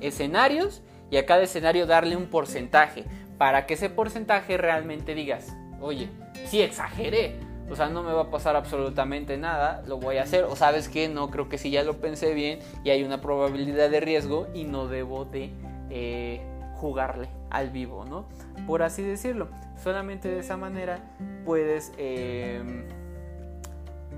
escenarios 0.00 0.82
y 1.10 1.16
a 1.16 1.26
cada 1.26 1.42
escenario 1.42 1.86
darle 1.86 2.16
un 2.16 2.26
porcentaje. 2.26 3.04
Para 3.38 3.64
que 3.64 3.74
ese 3.74 3.88
porcentaje 3.88 4.58
realmente 4.58 5.14
digas, 5.14 5.56
oye, 5.80 6.08
si 6.46 6.60
exageré. 6.60 7.36
O 7.70 7.76
sea, 7.76 7.88
no 7.88 8.02
me 8.02 8.12
va 8.12 8.22
a 8.22 8.30
pasar 8.30 8.56
absolutamente 8.56 9.38
nada, 9.38 9.82
lo 9.86 9.98
voy 9.98 10.16
a 10.16 10.24
hacer. 10.24 10.44
O 10.44 10.56
sabes 10.56 10.88
que 10.88 11.08
no 11.08 11.30
creo 11.30 11.48
que 11.48 11.56
si 11.56 11.70
ya 11.70 11.84
lo 11.84 11.98
pensé 12.00 12.34
bien 12.34 12.58
y 12.82 12.90
hay 12.90 13.04
una 13.04 13.20
probabilidad 13.20 13.88
de 13.88 14.00
riesgo 14.00 14.48
y 14.52 14.64
no 14.64 14.88
debo 14.88 15.24
de 15.24 15.50
eh, 15.88 16.40
jugarle 16.74 17.28
al 17.50 17.70
vivo, 17.70 18.04
¿no? 18.04 18.26
Por 18.66 18.82
así 18.82 19.02
decirlo. 19.02 19.48
Solamente 19.82 20.28
de 20.28 20.40
esa 20.40 20.56
manera 20.56 20.98
puedes 21.44 21.92
em, 21.96 22.84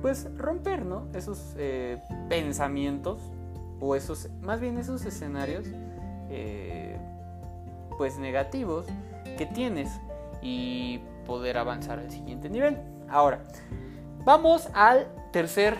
pues 0.01 0.29
romper, 0.37 0.85
¿no? 0.85 1.07
Esos 1.15 1.55
eh, 1.57 2.03
pensamientos 2.29 3.21
o 3.81 3.95
esos, 3.95 4.29
más 4.41 4.61
bien 4.61 4.79
esos 4.79 5.05
escenarios 5.05 5.67
eh, 6.31 6.97
pues 7.97 8.19
negativos 8.19 8.87
que 9.39 9.47
tienes 9.47 10.01
y 10.41 11.01
poder 11.27 11.59
avanzar 11.59 12.01
al 12.01 12.11
siguiente 12.11 12.51
nivel. 12.51 12.79
Ahora, 13.09 13.41
vamos 14.25 14.69
al 14.75 15.07
tercer 15.33 15.77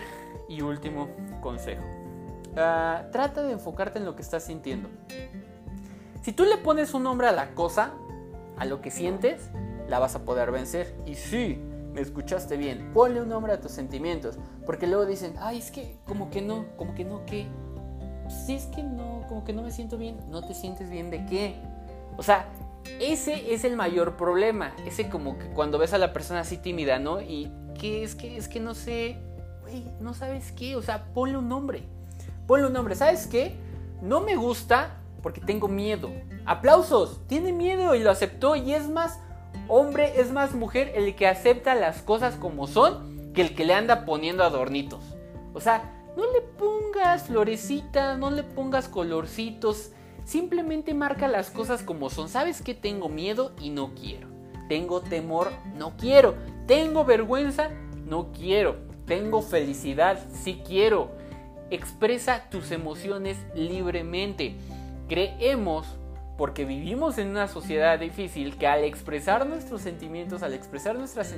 y 0.47 0.61
último 0.61 1.09
consejo. 1.41 1.83
Ah, 2.55 3.03
trata 3.11 3.43
de 3.43 3.51
enfocarte 3.51 3.99
en 3.99 4.05
lo 4.05 4.15
que 4.15 4.21
estás 4.21 4.43
sintiendo. 4.43 4.89
Si 6.21 6.31
tú 6.31 6.45
le 6.45 6.57
pones 6.57 6.93
un 6.93 7.03
nombre 7.03 7.27
a 7.27 7.31
la 7.31 7.49
cosa, 7.53 7.91
a 8.57 8.65
lo 8.65 8.81
que 8.81 8.91
sientes, 8.91 9.49
la 9.93 9.99
vas 9.99 10.15
a 10.15 10.25
poder 10.25 10.49
vencer. 10.49 10.95
Y 11.05 11.13
sí, 11.13 11.59
me 11.93 12.01
escuchaste 12.01 12.57
bien, 12.57 12.89
ponle 12.95 13.21
un 13.21 13.29
nombre 13.29 13.53
a 13.53 13.61
tus 13.61 13.71
sentimientos, 13.71 14.39
porque 14.65 14.87
luego 14.87 15.05
dicen, 15.05 15.35
ay, 15.39 15.59
es 15.59 15.69
que 15.69 15.99
como 16.07 16.31
que 16.31 16.41
no, 16.41 16.65
como 16.77 16.95
que 16.95 17.05
no, 17.05 17.23
¿qué? 17.27 17.45
Si 18.27 18.55
es 18.55 18.65
que 18.65 18.81
no, 18.81 19.23
como 19.29 19.43
que 19.45 19.53
no 19.53 19.61
me 19.61 19.69
siento 19.69 19.99
bien, 19.99 20.17
no 20.31 20.43
te 20.47 20.55
sientes 20.55 20.89
bien 20.89 21.11
de 21.11 21.23
qué. 21.27 21.57
O 22.17 22.23
sea, 22.23 22.47
ese 22.99 23.53
es 23.53 23.65
el 23.65 23.75
mayor 23.75 24.17
problema, 24.17 24.73
ese 24.83 25.09
como 25.09 25.37
que 25.37 25.45
cuando 25.49 25.77
ves 25.77 25.93
a 25.93 25.99
la 25.99 26.11
persona 26.11 26.39
así 26.39 26.57
tímida, 26.57 26.97
¿no? 26.97 27.21
Y 27.21 27.51
que 27.79 28.03
es 28.03 28.15
que 28.15 28.35
es 28.35 28.47
que 28.47 28.59
no 28.59 28.73
sé, 28.73 29.17
güey, 29.61 29.85
no 29.99 30.15
sabes 30.15 30.51
qué, 30.53 30.75
o 30.75 30.81
sea, 30.81 31.05
ponle 31.13 31.37
un 31.37 31.47
nombre. 31.47 31.83
Ponle 32.47 32.65
un 32.65 32.73
nombre, 32.73 32.95
¿sabes 32.95 33.27
qué? 33.27 33.55
No 34.01 34.21
me 34.21 34.37
gusta 34.37 34.97
porque 35.21 35.39
tengo 35.39 35.67
miedo. 35.67 36.09
Aplausos, 36.47 37.21
tiene 37.27 37.53
miedo 37.53 37.93
y 37.93 37.99
lo 37.99 38.09
aceptó 38.09 38.55
y 38.55 38.73
es 38.73 38.89
más 38.89 39.19
hombre, 39.67 40.19
es 40.19 40.31
más 40.31 40.53
mujer 40.53 40.91
el 40.95 41.15
que 41.15 41.27
acepta 41.27 41.75
las 41.75 42.01
cosas 42.01 42.35
como 42.35 42.67
son 42.67 43.13
que 43.33 43.41
el 43.41 43.55
que 43.55 43.65
le 43.65 43.73
anda 43.73 44.05
poniendo 44.05 44.43
adornitos. 44.43 45.03
O 45.53 45.59
sea, 45.59 45.91
no 46.15 46.31
le 46.31 46.41
pongas 46.41 47.23
florecitas, 47.23 48.17
no 48.17 48.29
le 48.29 48.43
pongas 48.43 48.87
colorcitos, 48.87 49.91
simplemente 50.25 50.93
marca 50.93 51.27
las 51.27 51.49
cosas 51.49 51.83
como 51.83 52.09
son. 52.09 52.29
¿Sabes 52.29 52.61
que 52.61 52.73
tengo 52.73 53.09
miedo 53.09 53.51
y 53.59 53.69
no 53.69 53.93
quiero? 53.95 54.27
Tengo 54.69 55.01
temor, 55.01 55.51
no 55.75 55.97
quiero. 55.97 56.35
Tengo 56.67 57.05
vergüenza, 57.05 57.69
no 58.05 58.31
quiero. 58.31 58.91
tengo 59.05 59.41
felicidad, 59.41 60.17
sí 60.31 60.61
quiero. 60.65 61.11
Expresa 61.69 62.49
tus 62.49 62.71
emociones 62.71 63.37
libremente. 63.53 64.55
Creemos, 65.09 65.87
porque 66.37 66.65
vivimos 66.65 67.17
en 67.17 67.29
una 67.29 67.47
sociedad 67.47 67.99
difícil, 67.99 68.57
que 68.57 68.67
al 68.67 68.83
expresar 68.83 69.45
nuestros 69.45 69.81
sentimientos, 69.81 70.43
al 70.43 70.53
expresar 70.53 70.95
nuestras, 70.95 71.33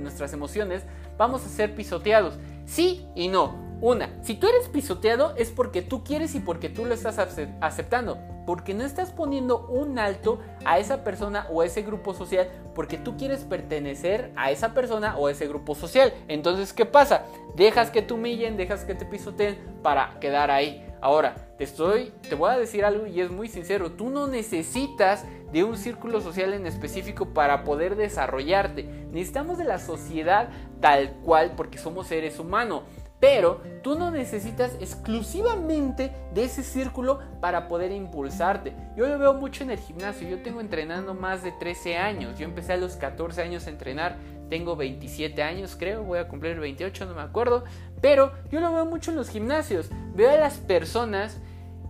nuestras 0.00 0.32
emociones, 0.32 0.82
vamos 1.16 1.44
a 1.44 1.48
ser 1.48 1.74
pisoteados. 1.74 2.34
Sí 2.66 3.06
y 3.14 3.28
no. 3.28 3.62
Una, 3.80 4.10
si 4.22 4.34
tú 4.34 4.46
eres 4.48 4.68
pisoteado 4.68 5.34
es 5.36 5.50
porque 5.50 5.82
tú 5.82 6.04
quieres 6.04 6.34
y 6.34 6.40
porque 6.40 6.68
tú 6.68 6.84
lo 6.84 6.94
estás 6.94 7.18
aceptando, 7.60 8.18
porque 8.46 8.72
no 8.72 8.84
estás 8.84 9.10
poniendo 9.10 9.66
un 9.66 9.98
alto 9.98 10.38
a 10.64 10.78
esa 10.78 11.04
persona 11.04 11.46
o 11.50 11.60
a 11.60 11.66
ese 11.66 11.82
grupo 11.82 12.14
social, 12.14 12.48
porque 12.74 12.96
tú 12.96 13.16
quieres 13.16 13.40
pertenecer 13.40 14.32
a 14.36 14.50
esa 14.50 14.74
persona 14.74 15.16
o 15.18 15.26
a 15.26 15.32
ese 15.32 15.48
grupo 15.48 15.74
social. 15.74 16.12
Entonces, 16.28 16.72
¿qué 16.72 16.86
pasa? 16.86 17.24
Dejas 17.56 17.90
que 17.90 18.02
te 18.02 18.14
humillen, 18.14 18.56
dejas 18.56 18.84
que 18.84 18.94
te 18.94 19.04
pisoteen 19.04 19.58
para 19.82 20.18
quedar 20.20 20.50
ahí. 20.50 20.86
Ahora, 21.04 21.34
te 21.58 21.64
estoy, 21.64 22.14
te 22.26 22.34
voy 22.34 22.50
a 22.50 22.56
decir 22.56 22.82
algo 22.82 23.06
y 23.06 23.20
es 23.20 23.30
muy 23.30 23.46
sincero, 23.46 23.92
tú 23.92 24.08
no 24.08 24.26
necesitas 24.26 25.26
de 25.52 25.62
un 25.62 25.76
círculo 25.76 26.22
social 26.22 26.54
en 26.54 26.66
específico 26.66 27.34
para 27.34 27.62
poder 27.62 27.94
desarrollarte. 27.94 28.84
Necesitamos 29.12 29.58
de 29.58 29.64
la 29.64 29.78
sociedad 29.78 30.48
tal 30.80 31.12
cual 31.22 31.52
porque 31.58 31.76
somos 31.76 32.06
seres 32.06 32.38
humanos. 32.38 32.84
Pero 33.20 33.60
tú 33.82 33.98
no 33.98 34.10
necesitas 34.10 34.74
exclusivamente 34.80 36.10
de 36.32 36.44
ese 36.44 36.62
círculo 36.62 37.20
para 37.40 37.68
poder 37.68 37.92
impulsarte. 37.92 38.74
Yo 38.96 39.06
lo 39.06 39.18
veo 39.18 39.34
mucho 39.34 39.62
en 39.62 39.70
el 39.72 39.78
gimnasio. 39.78 40.28
Yo 40.28 40.42
tengo 40.42 40.60
entrenando 40.60 41.14
más 41.14 41.42
de 41.42 41.52
13 41.52 41.96
años. 41.96 42.38
Yo 42.38 42.44
empecé 42.44 42.72
a 42.72 42.76
los 42.76 42.96
14 42.96 43.42
años 43.42 43.66
a 43.66 43.70
entrenar. 43.70 44.16
Tengo 44.50 44.76
27 44.76 45.42
años 45.42 45.76
creo. 45.78 46.02
Voy 46.02 46.18
a 46.18 46.28
cumplir 46.28 46.58
28, 46.60 47.06
no 47.06 47.14
me 47.14 47.22
acuerdo. 47.22 47.64
Pero 48.04 48.32
yo 48.52 48.60
lo 48.60 48.70
veo 48.70 48.84
mucho 48.84 49.12
en 49.12 49.16
los 49.16 49.30
gimnasios. 49.30 49.88
Veo 50.14 50.28
a 50.30 50.36
las 50.36 50.58
personas 50.58 51.40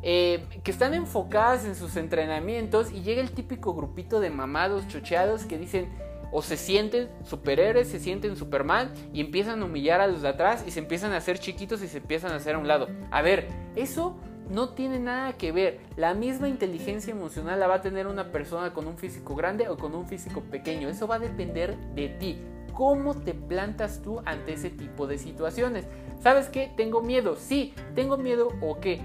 eh, 0.05 0.47
que 0.63 0.71
están 0.71 0.95
enfocadas 0.95 1.65
en 1.65 1.75
sus 1.75 1.97
entrenamientos 1.97 2.93
y 2.93 3.03
llega 3.03 3.21
el 3.21 3.33
típico 3.33 3.75
grupito 3.75 4.21
de 4.21 4.31
mamados 4.31 4.87
chocheados 4.87 5.45
que 5.45 5.59
dicen 5.59 5.89
o 6.31 6.41
se 6.41 6.57
sienten 6.57 7.09
superhéroes, 7.25 7.89
se 7.89 7.99
sienten 7.99 8.37
Superman 8.37 8.93
y 9.13 9.23
empiezan 9.23 9.61
a 9.61 9.65
humillar 9.65 10.01
a 10.01 10.07
los 10.07 10.23
de 10.23 10.29
atrás 10.29 10.63
y 10.65 10.71
se 10.71 10.79
empiezan 10.79 11.13
a 11.15 11.17
hacer 11.17 11.41
chiquitos 11.41 11.83
y 11.83 11.89
se 11.89 11.99
empiezan 11.99 12.31
a 12.31 12.37
hacer 12.37 12.55
a 12.55 12.59
un 12.59 12.69
lado. 12.69 12.87
A 13.11 13.21
ver, 13.21 13.49
eso 13.75 14.15
no 14.49 14.69
tiene 14.69 15.01
nada 15.01 15.33
que 15.33 15.51
ver. 15.51 15.81
La 15.97 16.15
misma 16.15 16.49
inteligencia 16.49 17.11
emocional 17.11 17.59
la 17.59 17.67
va 17.67 17.75
a 17.75 17.81
tener 17.81 18.07
una 18.07 18.31
persona 18.31 18.73
con 18.73 18.87
un 18.87 18.99
físico 18.99 19.35
grande 19.35 19.69
o 19.69 19.77
con 19.77 19.97
un 19.97 20.07
físico 20.07 20.43
pequeño. 20.43 20.89
Eso 20.89 21.09
va 21.09 21.17
a 21.17 21.19
depender 21.19 21.77
de 21.97 22.09
ti. 22.09 22.39
¿Cómo 22.75 23.15
te 23.15 23.35
plantas 23.35 24.03
tú 24.03 24.21
ante 24.25 24.55
ese 24.55 24.71
tipo 24.71 25.07
de 25.07 25.19
situaciones? 25.19 25.87
¿Sabes 26.21 26.49
qué? 26.49 26.73
Tengo 26.77 27.03
miedo. 27.03 27.37
Sí, 27.37 27.75
tengo 27.95 28.17
miedo 28.17 28.49
o 28.61 28.81
qué. 28.81 29.01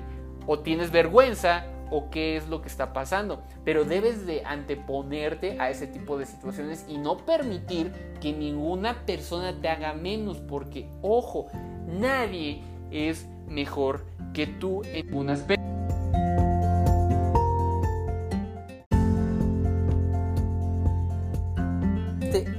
O 0.47 0.59
tienes 0.59 0.91
vergüenza 0.91 1.65
o 1.91 2.09
qué 2.09 2.35
es 2.35 2.47
lo 2.47 2.61
que 2.61 2.67
está 2.67 2.93
pasando. 2.93 3.43
Pero 3.63 3.85
debes 3.85 4.25
de 4.25 4.43
anteponerte 4.43 5.59
a 5.59 5.69
ese 5.69 5.85
tipo 5.85 6.17
de 6.17 6.25
situaciones 6.25 6.85
y 6.87 6.97
no 6.97 7.17
permitir 7.17 7.91
que 8.19 8.33
ninguna 8.33 9.05
persona 9.05 9.59
te 9.61 9.69
haga 9.69 9.93
menos. 9.93 10.37
Porque, 10.39 10.89
ojo, 11.01 11.47
nadie 11.85 12.63
es 12.89 13.27
mejor 13.47 14.05
que 14.33 14.47
tú 14.47 14.81
en 14.85 15.13
un 15.13 15.29
aspecto. 15.29 15.68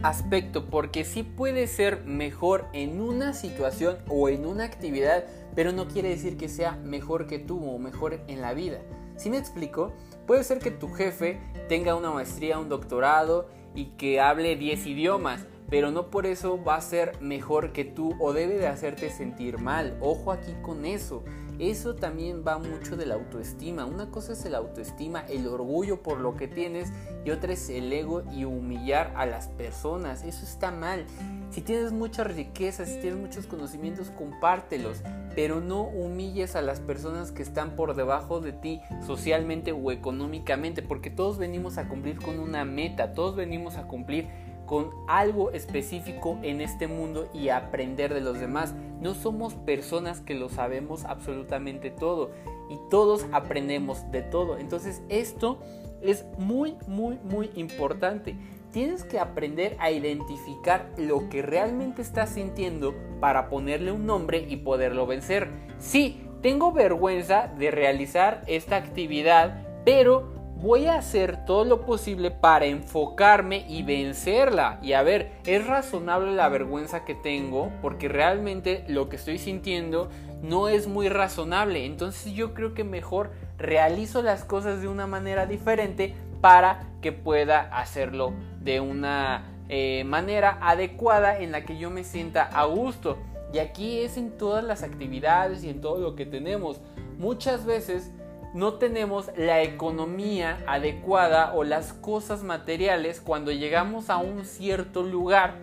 Aspecto 0.03 0.66
porque 0.66 1.05
sí 1.05 1.22
puede 1.22 1.66
ser 1.66 2.05
mejor 2.05 2.66
en 2.72 3.01
una 3.01 3.32
situación 3.32 3.98
o 4.09 4.28
en 4.28 4.46
una 4.46 4.64
actividad 4.64 5.24
pero 5.55 5.72
no 5.72 5.88
quiere 5.88 6.11
decir 6.11 6.36
que 6.36 6.48
sea 6.48 6.72
mejor 6.76 7.26
que 7.26 7.38
tú 7.38 7.62
o 7.64 7.78
mejor 7.78 8.20
en 8.28 8.40
la 8.40 8.55
vida 8.55 8.80
si 9.20 9.28
me 9.28 9.36
explico? 9.36 9.92
Puede 10.26 10.44
ser 10.44 10.61
que 10.61 10.70
tu 10.70 10.88
jefe 10.88 11.38
tenga 11.68 11.94
una 11.94 12.11
maestría, 12.11 12.59
un 12.59 12.70
doctorado 12.70 13.51
y 13.74 13.86
que 13.98 14.18
hable 14.18 14.57
10 14.57 14.86
idiomas, 14.86 15.44
pero 15.68 15.90
no 15.90 16.09
por 16.09 16.24
eso 16.24 16.62
va 16.64 16.76
a 16.76 16.80
ser 16.80 17.20
mejor 17.20 17.72
que 17.72 17.84
tú 17.84 18.14
o 18.18 18.32
debe 18.32 18.57
de 18.57 18.66
hacerte 18.66 19.11
sentir 19.11 19.59
mal. 19.59 19.98
Ojo 20.01 20.32
aquí 20.32 20.55
con 20.62 20.86
eso. 20.86 21.22
Eso 21.61 21.95
también 21.95 22.43
va 22.47 22.59
mucho 22.59 22.97
de 22.97 23.05
la 23.05 23.17
autoestima. 23.17 23.85
Una 23.85 24.11
cosa 24.11 24.33
es 24.33 24.43
el 24.47 24.55
autoestima, 24.55 25.21
el 25.29 25.47
orgullo 25.47 26.03
por 26.03 26.19
lo 26.19 26.35
que 26.35 26.49
tienes 26.49 26.91
y 27.23 27.31
otra 27.33 27.53
es 27.53 27.69
el 27.69 27.93
ego 27.93 28.23
y 28.33 28.45
humillar 28.45 29.13
a 29.15 29.27
las 29.27 29.49
personas. 29.49 30.25
Eso 30.25 30.47
está 30.47 30.71
mal. 30.71 31.05
Si 31.51 31.61
tienes 31.61 31.93
mucha 31.93 32.25
riqueza, 32.25 32.87
si 32.87 32.99
tienes 33.01 33.21
muchos 33.21 33.47
conocimientos, 33.47 34.11
compártelos, 34.11 35.03
pero 35.35 35.61
no 35.61 35.83
humilles 35.83 36.57
a 36.57 36.63
las 36.63 36.81
personas 36.81 37.31
que 37.31 37.43
están 37.43 37.77
por 37.77 37.95
debajo 37.95 38.41
de 38.41 38.53
ti 38.53 38.81
socialmente 39.07 39.73
o 39.73 39.93
económicamente, 39.93 40.81
porque 40.81 41.11
todos 41.11 41.37
venimos 41.37 41.77
a 41.77 41.89
cumplir 41.89 42.19
con 42.21 42.39
una 42.39 42.65
meta, 42.65 43.13
todos 43.13 43.37
venimos 43.37 43.77
a 43.77 43.83
cumplir 43.83 44.29
con 44.71 44.93
algo 45.09 45.51
específico 45.51 46.39
en 46.45 46.61
este 46.61 46.87
mundo 46.87 47.29
y 47.35 47.49
aprender 47.49 48.14
de 48.14 48.21
los 48.21 48.39
demás. 48.39 48.73
No 49.01 49.14
somos 49.14 49.55
personas 49.55 50.21
que 50.21 50.37
lo 50.37 50.49
sabemos 50.49 51.05
absolutamente 51.07 51.91
todo 51.91 52.31
y 52.71 52.79
todos 52.89 53.27
aprendemos 53.33 54.09
de 54.12 54.23
todo. 54.23 54.59
Entonces 54.59 55.03
esto 55.09 55.59
es 56.03 56.25
muy, 56.39 56.77
muy, 56.87 57.18
muy 57.25 57.51
importante. 57.57 58.37
Tienes 58.71 59.03
que 59.03 59.18
aprender 59.18 59.77
a 59.81 59.91
identificar 59.91 60.89
lo 60.97 61.29
que 61.29 61.43
realmente 61.43 62.01
estás 62.01 62.31
sintiendo 62.31 62.95
para 63.18 63.49
ponerle 63.49 63.91
un 63.91 64.07
nombre 64.07 64.47
y 64.49 64.59
poderlo 64.59 65.05
vencer. 65.05 65.49
Sí, 65.81 66.23
tengo 66.43 66.71
vergüenza 66.71 67.53
de 67.59 67.73
realizar 67.73 68.45
esta 68.47 68.77
actividad, 68.77 69.66
pero 69.85 70.39
voy 70.61 70.87
a 70.87 70.97
hacer 70.97 71.45
todo 71.47 71.65
lo 71.65 71.87
posible 71.87 72.31
para 72.31 72.67
enfocarme 72.67 73.65
y 73.67 73.83
vencerla. 73.83 74.79
Y 74.83 74.93
a 74.93 75.03
ver, 75.03 75.33
es 75.47 75.67
razonable 75.67 76.33
la 76.33 76.49
vergüenza 76.49 77.05
que 77.05 77.15
tengo 77.15 77.71
porque 77.81 78.09
realmente 78.09 78.85
lo 78.87 79.09
que 79.09 79.17
estoy 79.17 79.39
sintiendo 79.39 80.11
no 80.43 80.69
es 80.69 80.87
muy 80.87 81.09
razonable. 81.09 81.87
Entonces 81.87 82.33
yo 82.33 82.53
creo 82.53 82.75
que 82.75 82.85
mejor 82.85 83.31
realizo 83.57 84.23
las 84.23 84.45
cosas 84.45 84.83
de 84.83 84.89
una 84.89 85.07
manera 85.07 85.47
diferente 85.47 86.15
para 86.43 86.87
que 87.01 87.13
pueda 87.13 87.61
hacerlo 87.79 88.33
de 88.61 88.81
una 88.81 89.47
eh, 89.69 90.05
manera 90.05 90.59
adecuada 90.61 91.39
en 91.39 91.53
la 91.53 91.65
que 91.65 91.79
yo 91.79 91.91
me 91.91 92.05
sienta 92.05 92.43
a 92.43 92.67
gusto. 92.67 93.17
Y 93.53 93.59
aquí 93.59 94.01
es 94.01 94.17
en 94.17 94.37
todas 94.37 94.63
las 94.63 94.83
actividades 94.83 95.65
y 95.65 95.71
en 95.71 95.81
todo 95.81 95.99
lo 95.99 96.15
que 96.17 96.27
tenemos. 96.27 96.81
Muchas 97.19 97.65
veces 97.65 98.13
no 98.53 98.74
tenemos 98.74 99.30
la 99.36 99.62
economía 99.62 100.62
adecuada 100.66 101.53
o 101.55 101.64
las 101.64 101.92
cosas 101.92 102.42
materiales 102.42 103.20
cuando 103.20 103.53
llegamos 103.53 104.11
a 104.11 104.18
un 104.18 104.44
cierto 104.44 105.03
lugar 105.03 105.59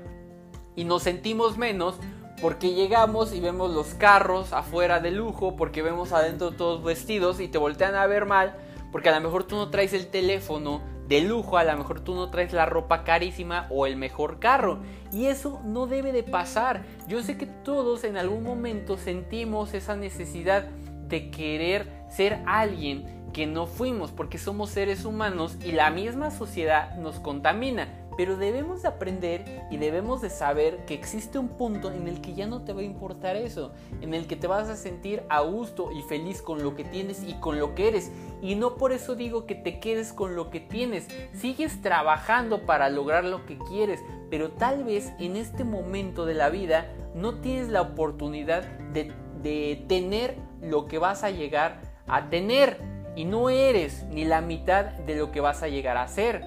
y 0.75 0.85
nos 0.85 1.03
sentimos 1.03 1.57
menos 1.57 1.95
porque 2.41 2.73
llegamos 2.73 3.33
y 3.33 3.39
vemos 3.39 3.73
los 3.73 3.95
carros 3.95 4.53
afuera 4.53 4.99
de 4.99 5.11
lujo, 5.11 5.55
porque 5.55 5.81
vemos 5.81 6.11
adentro 6.11 6.51
todos 6.51 6.83
vestidos 6.83 7.39
y 7.39 7.47
te 7.47 7.57
voltean 7.57 7.95
a 7.95 8.05
ver 8.05 8.25
mal, 8.25 8.55
porque 8.91 9.09
a 9.09 9.15
lo 9.15 9.21
mejor 9.21 9.45
tú 9.45 9.55
no 9.55 9.69
traes 9.69 9.93
el 9.93 10.07
teléfono 10.07 10.81
de 11.07 11.21
lujo, 11.21 11.57
a 11.57 11.63
lo 11.63 11.75
mejor 11.75 12.01
tú 12.01 12.13
no 12.13 12.29
traes 12.29 12.53
la 12.53 12.65
ropa 12.65 13.03
carísima 13.03 13.65
o 13.71 13.88
el 13.88 13.95
mejor 13.95 14.39
carro. 14.39 14.79
Y 15.11 15.25
eso 15.25 15.61
no 15.63 15.88
debe 15.88 16.11
de 16.11 16.23
pasar. 16.23 16.83
Yo 17.07 17.23
sé 17.23 17.38
que 17.38 17.45
todos 17.45 18.03
en 18.03 18.17
algún 18.17 18.43
momento 18.43 18.97
sentimos 18.97 19.73
esa 19.73 19.95
necesidad 19.95 20.63
de 21.07 21.31
querer 21.31 21.97
ser 22.10 22.39
alguien 22.45 23.18
que 23.34 23.45
no 23.45 23.68
fuimos 23.68 24.12
porque 24.12 24.38
somos 24.38 24.72
seres 24.72 25.05
humanos 25.05 25.58
y 25.64 25.72
la 25.72 25.91
misma 25.91 26.32
sociedad 26.32 26.95
nos 26.97 27.20
contamina. 27.20 27.88
Pero 28.18 28.36
debemos 28.36 28.82
de 28.82 28.88
aprender 28.88 29.68
y 29.70 29.78
debemos 29.78 30.24
de 30.24 30.32
saber 30.32 30.86
que 30.86 30.95
existe 30.95 31.38
un 31.38 31.49
punto 31.49 31.91
en 31.91 32.08
el 32.08 32.20
que 32.20 32.34
ya 32.34 32.47
no 32.47 32.64
te 32.64 32.74
va 32.74 32.82
a 32.82 32.84
importar 32.84 33.36
eso, 33.36 33.74
en 34.01 34.16
el 34.16 34.26
que 34.26 34.36
te 34.36 34.47
vas 34.47 34.70
a 34.70 34.76
sentir 34.76 35.22
a 35.30 35.41
gusto 35.41 35.91
y 35.91 36.01
feliz 36.01 36.41
con 36.41 36.64
lo 36.64 36.76
que 36.76 36.84
tienes 36.84 37.22
y 37.22 37.36
con 37.36 37.60
lo 37.60 37.76
que 37.76 37.89
eres. 37.89 38.12
Y 38.41 38.55
no 38.55 38.76
por 38.76 38.91
eso 38.91 39.14
digo 39.14 39.45
que 39.45 39.53
te 39.53 39.80
quedes 39.80 40.14
con 40.14 40.36
lo 40.36 40.49
que 40.49 40.60
tienes, 40.60 41.08
sigues 41.32 41.80
trabajando 41.84 42.66
para 42.66 42.89
lograr 42.89 43.24
lo 43.24 43.45
que 43.45 43.60
quieres, 43.70 43.99
pero 44.32 44.49
tal 44.49 44.84
vez 44.84 45.14
en 45.20 45.36
este 45.36 45.64
momento 45.64 46.26
de 46.26 46.34
la 46.34 46.49
vida 46.49 46.91
no 47.14 47.36
tienes 47.36 47.70
la 47.70 47.84
oportunidad 47.84 48.64
de, 48.93 49.14
de 49.43 49.86
tener 49.88 50.38
lo 50.60 50.88
que 50.88 50.97
vas 50.97 51.24
a 51.24 51.30
llegar 51.30 51.86
a 52.08 52.30
tener 52.30 52.80
y 53.16 53.26
no 53.26 53.49
eres 53.49 54.03
ni 54.10 54.26
la 54.26 54.41
mitad 54.41 54.86
de 54.86 55.16
lo 55.16 55.32
que 55.32 55.41
vas 55.41 55.64
a 55.64 55.68
llegar 55.68 55.97
a 55.97 56.08
ser. 56.08 56.43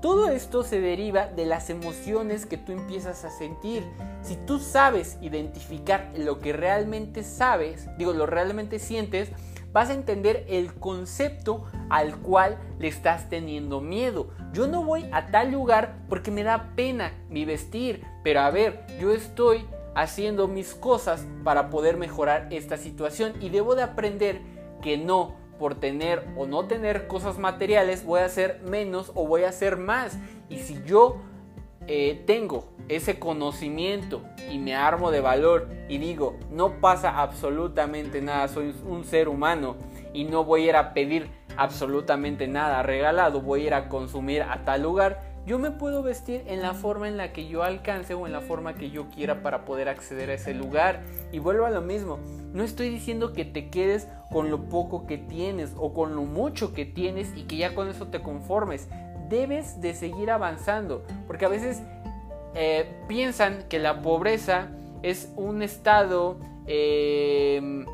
Todo 0.00 0.28
esto 0.28 0.62
se 0.64 0.80
deriva 0.80 1.26
de 1.26 1.46
las 1.46 1.70
emociones 1.70 2.46
que 2.46 2.58
tú 2.58 2.72
empiezas 2.72 3.24
a 3.24 3.30
sentir. 3.30 3.82
Si 4.22 4.36
tú 4.36 4.58
sabes 4.58 5.16
identificar 5.22 6.12
lo 6.16 6.40
que 6.40 6.52
realmente 6.52 7.22
sabes, 7.22 7.88
digo, 7.96 8.12
lo 8.12 8.26
realmente 8.26 8.78
sientes, 8.78 9.30
vas 9.72 9.90
a 9.90 9.94
entender 9.94 10.44
el 10.48 10.72
concepto 10.74 11.64
al 11.90 12.18
cual 12.18 12.58
le 12.78 12.88
estás 12.88 13.28
teniendo 13.28 13.80
miedo. 13.80 14.28
Yo 14.52 14.68
no 14.68 14.84
voy 14.84 15.06
a 15.10 15.26
tal 15.32 15.50
lugar 15.50 15.96
porque 16.08 16.30
me 16.30 16.44
da 16.44 16.74
pena 16.76 17.12
mi 17.28 17.44
vestir, 17.44 18.04
pero 18.22 18.40
a 18.40 18.50
ver, 18.50 18.86
yo 19.00 19.12
estoy 19.12 19.66
haciendo 19.96 20.48
mis 20.48 20.74
cosas 20.74 21.26
para 21.42 21.70
poder 21.70 21.96
mejorar 21.96 22.48
esta 22.50 22.76
situación 22.76 23.32
y 23.40 23.48
debo 23.48 23.74
de 23.74 23.82
aprender 23.82 24.53
que 24.84 24.98
no 24.98 25.32
por 25.58 25.76
tener 25.76 26.22
o 26.36 26.46
no 26.46 26.66
tener 26.66 27.06
cosas 27.06 27.38
materiales 27.38 28.04
voy 28.04 28.20
a 28.20 28.26
hacer 28.26 28.60
menos 28.68 29.12
o 29.14 29.26
voy 29.26 29.44
a 29.44 29.48
hacer 29.48 29.78
más. 29.78 30.18
Y 30.50 30.58
si 30.58 30.82
yo 30.84 31.16
eh, 31.86 32.22
tengo 32.26 32.66
ese 32.88 33.18
conocimiento 33.18 34.20
y 34.50 34.58
me 34.58 34.74
armo 34.74 35.10
de 35.10 35.20
valor 35.20 35.70
y 35.88 35.96
digo 35.96 36.36
no 36.50 36.80
pasa 36.80 37.22
absolutamente 37.22 38.20
nada 38.20 38.46
soy 38.48 38.74
un 38.86 39.04
ser 39.04 39.26
humano 39.26 39.76
y 40.12 40.24
no 40.24 40.44
voy 40.44 40.64
a 40.64 40.68
ir 40.68 40.76
a 40.76 40.92
pedir 40.92 41.30
absolutamente 41.56 42.46
nada 42.46 42.82
regalado 42.82 43.40
voy 43.40 43.62
a 43.62 43.66
ir 43.68 43.74
a 43.74 43.88
consumir 43.88 44.42
a 44.42 44.64
tal 44.64 44.82
lugar 44.82 45.33
yo 45.46 45.58
me 45.58 45.70
puedo 45.70 46.02
vestir 46.02 46.42
en 46.46 46.62
la 46.62 46.72
forma 46.72 47.06
en 47.06 47.18
la 47.18 47.32
que 47.32 47.46
yo 47.46 47.62
alcance 47.62 48.14
o 48.14 48.26
en 48.26 48.32
la 48.32 48.40
forma 48.40 48.74
que 48.74 48.90
yo 48.90 49.10
quiera 49.10 49.42
para 49.42 49.66
poder 49.66 49.90
acceder 49.90 50.30
a 50.30 50.34
ese 50.34 50.54
lugar. 50.54 51.02
Y 51.32 51.38
vuelvo 51.38 51.66
a 51.66 51.70
lo 51.70 51.82
mismo, 51.82 52.18
no 52.52 52.64
estoy 52.64 52.88
diciendo 52.88 53.34
que 53.34 53.44
te 53.44 53.68
quedes 53.68 54.08
con 54.32 54.50
lo 54.50 54.68
poco 54.70 55.06
que 55.06 55.18
tienes 55.18 55.74
o 55.76 55.92
con 55.92 56.16
lo 56.16 56.22
mucho 56.22 56.72
que 56.72 56.86
tienes 56.86 57.30
y 57.36 57.42
que 57.42 57.58
ya 57.58 57.74
con 57.74 57.88
eso 57.88 58.06
te 58.06 58.22
conformes. 58.22 58.88
Debes 59.28 59.82
de 59.82 59.94
seguir 59.94 60.30
avanzando, 60.30 61.04
porque 61.26 61.44
a 61.44 61.48
veces 61.48 61.82
eh, 62.54 62.94
piensan 63.06 63.64
que 63.68 63.78
la 63.78 64.00
pobreza 64.00 64.68
es 65.02 65.30
un 65.36 65.62
estado 65.62 66.38
em, 66.66 67.84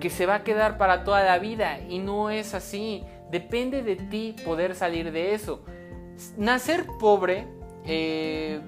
que 0.00 0.08
se 0.08 0.24
va 0.24 0.36
a 0.36 0.42
quedar 0.42 0.78
para 0.78 1.04
toda 1.04 1.22
la 1.22 1.38
vida 1.38 1.80
y 1.80 1.98
no 1.98 2.30
es 2.30 2.54
así. 2.54 3.04
Depende 3.30 3.82
de 3.82 3.96
ti 3.96 4.36
poder 4.42 4.74
salir 4.74 5.12
de 5.12 5.34
eso 5.34 5.62
nacer 6.36 6.86
pobre 6.98 7.46
eh, 7.84 8.60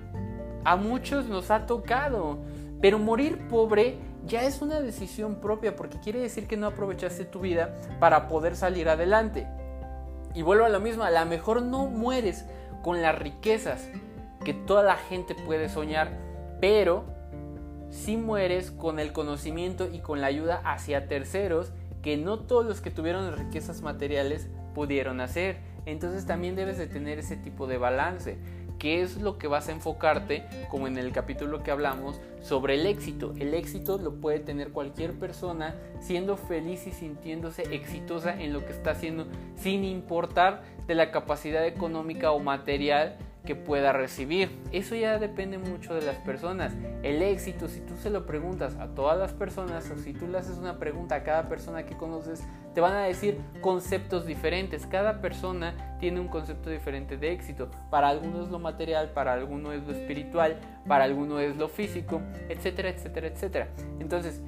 a 0.64 0.76
muchos 0.76 1.26
nos 1.26 1.50
ha 1.50 1.66
tocado, 1.66 2.38
pero 2.80 2.98
morir 2.98 3.48
pobre 3.48 3.98
ya 4.26 4.42
es 4.44 4.62
una 4.62 4.80
decisión 4.80 5.36
propia 5.36 5.76
porque 5.76 6.00
quiere 6.00 6.20
decir 6.20 6.46
que 6.46 6.56
no 6.56 6.66
aprovechaste 6.66 7.24
tu 7.24 7.40
vida 7.40 7.78
para 8.00 8.28
poder 8.28 8.56
salir 8.56 8.88
adelante. 8.88 9.46
Y 10.34 10.42
vuelvo 10.42 10.64
a 10.64 10.68
lo 10.68 10.80
mismo, 10.80 11.04
a 11.04 11.10
lo 11.10 11.24
mejor 11.26 11.62
no 11.62 11.86
mueres 11.86 12.44
con 12.82 13.02
las 13.02 13.18
riquezas 13.18 13.88
que 14.44 14.54
toda 14.54 14.82
la 14.82 14.96
gente 14.96 15.34
puede 15.34 15.68
soñar, 15.68 16.10
pero 16.60 17.04
sí 17.90 18.16
mueres 18.16 18.70
con 18.70 18.98
el 18.98 19.12
conocimiento 19.12 19.88
y 19.90 20.00
con 20.00 20.20
la 20.20 20.26
ayuda 20.26 20.60
hacia 20.64 21.06
terceros 21.06 21.72
que 22.02 22.16
no 22.16 22.40
todos 22.40 22.66
los 22.66 22.80
que 22.80 22.90
tuvieron 22.90 23.34
riquezas 23.36 23.80
materiales 23.80 24.48
pudieron 24.74 25.20
hacer. 25.20 25.58
Entonces 25.86 26.26
también 26.26 26.56
debes 26.56 26.78
de 26.78 26.86
tener 26.86 27.18
ese 27.18 27.36
tipo 27.36 27.66
de 27.66 27.78
balance. 27.78 28.36
¿Qué 28.78 29.02
es 29.02 29.18
lo 29.18 29.38
que 29.38 29.46
vas 29.46 29.68
a 29.68 29.72
enfocarte? 29.72 30.44
Como 30.68 30.86
en 30.86 30.98
el 30.98 31.12
capítulo 31.12 31.62
que 31.62 31.70
hablamos 31.70 32.20
sobre 32.42 32.74
el 32.74 32.86
éxito. 32.86 33.32
El 33.38 33.54
éxito 33.54 33.98
lo 33.98 34.14
puede 34.20 34.40
tener 34.40 34.70
cualquier 34.70 35.12
persona 35.12 35.74
siendo 36.00 36.36
feliz 36.36 36.86
y 36.86 36.92
sintiéndose 36.92 37.62
exitosa 37.74 38.38
en 38.38 38.52
lo 38.52 38.66
que 38.66 38.72
está 38.72 38.90
haciendo 38.90 39.26
sin 39.56 39.84
importar 39.84 40.62
de 40.86 40.94
la 40.94 41.10
capacidad 41.10 41.66
económica 41.66 42.32
o 42.32 42.40
material 42.40 43.16
que 43.44 43.54
pueda 43.54 43.92
recibir. 43.92 44.58
Eso 44.72 44.94
ya 44.94 45.18
depende 45.18 45.58
mucho 45.58 45.94
de 45.94 46.02
las 46.02 46.16
personas. 46.16 46.72
El 47.02 47.22
éxito, 47.22 47.68
si 47.68 47.80
tú 47.80 47.96
se 47.96 48.10
lo 48.10 48.26
preguntas 48.26 48.76
a 48.76 48.88
todas 48.88 49.18
las 49.18 49.32
personas 49.32 49.90
o 49.90 49.98
si 49.98 50.12
tú 50.14 50.26
le 50.26 50.38
haces 50.38 50.56
una 50.56 50.78
pregunta 50.78 51.16
a 51.16 51.22
cada 51.22 51.48
persona 51.48 51.84
que 51.84 51.96
conoces, 51.96 52.42
te 52.74 52.80
van 52.80 52.94
a 52.94 53.02
decir 53.02 53.38
conceptos 53.60 54.26
diferentes. 54.26 54.86
Cada 54.86 55.20
persona 55.20 55.96
tiene 56.00 56.20
un 56.20 56.28
concepto 56.28 56.70
diferente 56.70 57.16
de 57.16 57.32
éxito. 57.32 57.70
Para 57.90 58.08
algunos 58.08 58.46
es 58.46 58.50
lo 58.50 58.58
material, 58.58 59.10
para 59.10 59.34
algunos 59.34 59.74
es 59.74 59.84
lo 59.84 59.92
espiritual, 59.92 60.58
para 60.88 61.04
algunos 61.04 61.42
es 61.42 61.56
lo 61.56 61.68
físico, 61.68 62.22
etcétera, 62.48 62.88
etcétera, 62.88 63.26
etcétera. 63.26 63.68
Entonces, 64.00 64.40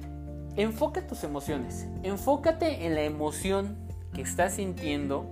enfoca 0.55 1.05
tus 1.05 1.23
emociones. 1.23 1.87
Enfócate 2.01 2.85
en 2.85 2.95
la 2.95 3.03
emoción 3.03 3.77
que 4.13 4.23
estás 4.23 4.55
sintiendo 4.55 5.31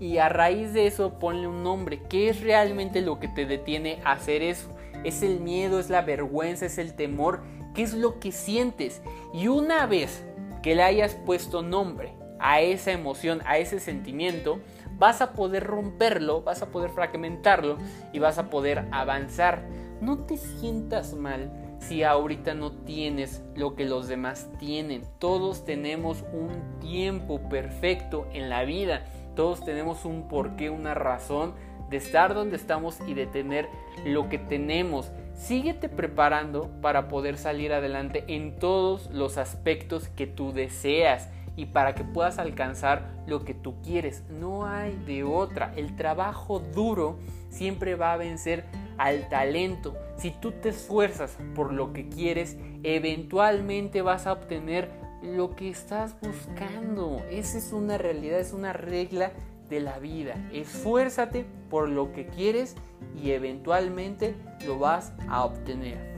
y 0.00 0.16
a 0.16 0.30
raíz 0.30 0.72
de 0.72 0.86
eso 0.86 1.18
ponle 1.18 1.46
un 1.46 1.62
nombre. 1.62 2.02
¿Qué 2.08 2.30
es 2.30 2.40
realmente 2.40 3.02
lo 3.02 3.20
que 3.20 3.28
te 3.28 3.44
detiene 3.44 4.00
a 4.04 4.12
hacer 4.12 4.42
eso? 4.42 4.70
¿Es 5.04 5.22
el 5.22 5.40
miedo? 5.40 5.78
¿Es 5.78 5.90
la 5.90 6.00
vergüenza? 6.00 6.66
¿Es 6.66 6.78
el 6.78 6.94
temor? 6.94 7.42
¿Qué 7.74 7.82
es 7.82 7.92
lo 7.92 8.18
que 8.18 8.32
sientes? 8.32 9.02
Y 9.34 9.48
una 9.48 9.86
vez 9.86 10.24
que 10.62 10.74
le 10.74 10.82
hayas 10.82 11.14
puesto 11.14 11.62
nombre 11.62 12.14
a 12.38 12.62
esa 12.62 12.92
emoción, 12.92 13.42
a 13.44 13.58
ese 13.58 13.78
sentimiento, 13.78 14.60
vas 14.98 15.20
a 15.20 15.34
poder 15.34 15.64
romperlo, 15.64 16.42
vas 16.42 16.62
a 16.62 16.70
poder 16.70 16.90
fragmentarlo 16.90 17.76
y 18.12 18.18
vas 18.18 18.38
a 18.38 18.48
poder 18.48 18.86
avanzar. 18.92 19.66
No 20.00 20.24
te 20.24 20.38
sientas 20.38 21.14
mal 21.14 21.52
si 21.78 22.02
ahorita 22.02 22.54
no 22.54 22.72
tienes 22.72 23.42
lo 23.54 23.74
que 23.74 23.84
los 23.84 24.08
demás 24.08 24.48
tienen. 24.58 25.02
Todos 25.18 25.64
tenemos 25.64 26.24
un 26.32 26.78
tiempo 26.80 27.48
perfecto 27.48 28.26
en 28.32 28.48
la 28.48 28.64
vida 28.64 29.04
todos 29.40 29.64
tenemos 29.64 30.04
un 30.04 30.28
porqué, 30.28 30.68
una 30.68 30.92
razón 30.92 31.54
de 31.88 31.96
estar 31.96 32.34
donde 32.34 32.56
estamos 32.56 32.98
y 33.06 33.14
de 33.14 33.26
tener 33.26 33.70
lo 34.04 34.28
que 34.28 34.36
tenemos. 34.36 35.12
Síguete 35.32 35.88
preparando 35.88 36.68
para 36.82 37.08
poder 37.08 37.38
salir 37.38 37.72
adelante 37.72 38.22
en 38.28 38.58
todos 38.58 39.08
los 39.10 39.38
aspectos 39.38 40.08
que 40.08 40.26
tú 40.26 40.52
deseas 40.52 41.30
y 41.56 41.64
para 41.64 41.94
que 41.94 42.04
puedas 42.04 42.38
alcanzar 42.38 43.08
lo 43.26 43.42
que 43.46 43.54
tú 43.54 43.80
quieres. 43.80 44.24
No 44.28 44.66
hay 44.66 44.94
de 45.06 45.24
otra. 45.24 45.72
El 45.74 45.96
trabajo 45.96 46.60
duro 46.60 47.18
siempre 47.48 47.94
va 47.94 48.12
a 48.12 48.18
vencer 48.18 48.66
al 48.98 49.30
talento. 49.30 49.96
Si 50.18 50.32
tú 50.32 50.52
te 50.52 50.68
esfuerzas 50.68 51.38
por 51.54 51.72
lo 51.72 51.94
que 51.94 52.10
quieres, 52.10 52.58
eventualmente 52.82 54.02
vas 54.02 54.26
a 54.26 54.34
obtener 54.34 54.90
lo 55.22 55.54
que 55.54 55.70
estás 55.70 56.16
buscando. 56.20 57.22
Esa 57.30 57.58
es 57.58 57.72
una 57.72 57.98
realidad, 57.98 58.38
es 58.40 58.52
una 58.52 58.72
regla 58.72 59.32
de 59.68 59.80
la 59.80 59.98
vida. 59.98 60.34
Esfuérzate 60.52 61.46
por 61.70 61.88
lo 61.88 62.12
que 62.12 62.26
quieres 62.26 62.76
y 63.14 63.30
eventualmente 63.30 64.34
lo 64.66 64.78
vas 64.78 65.12
a 65.28 65.44
obtener. 65.44 66.10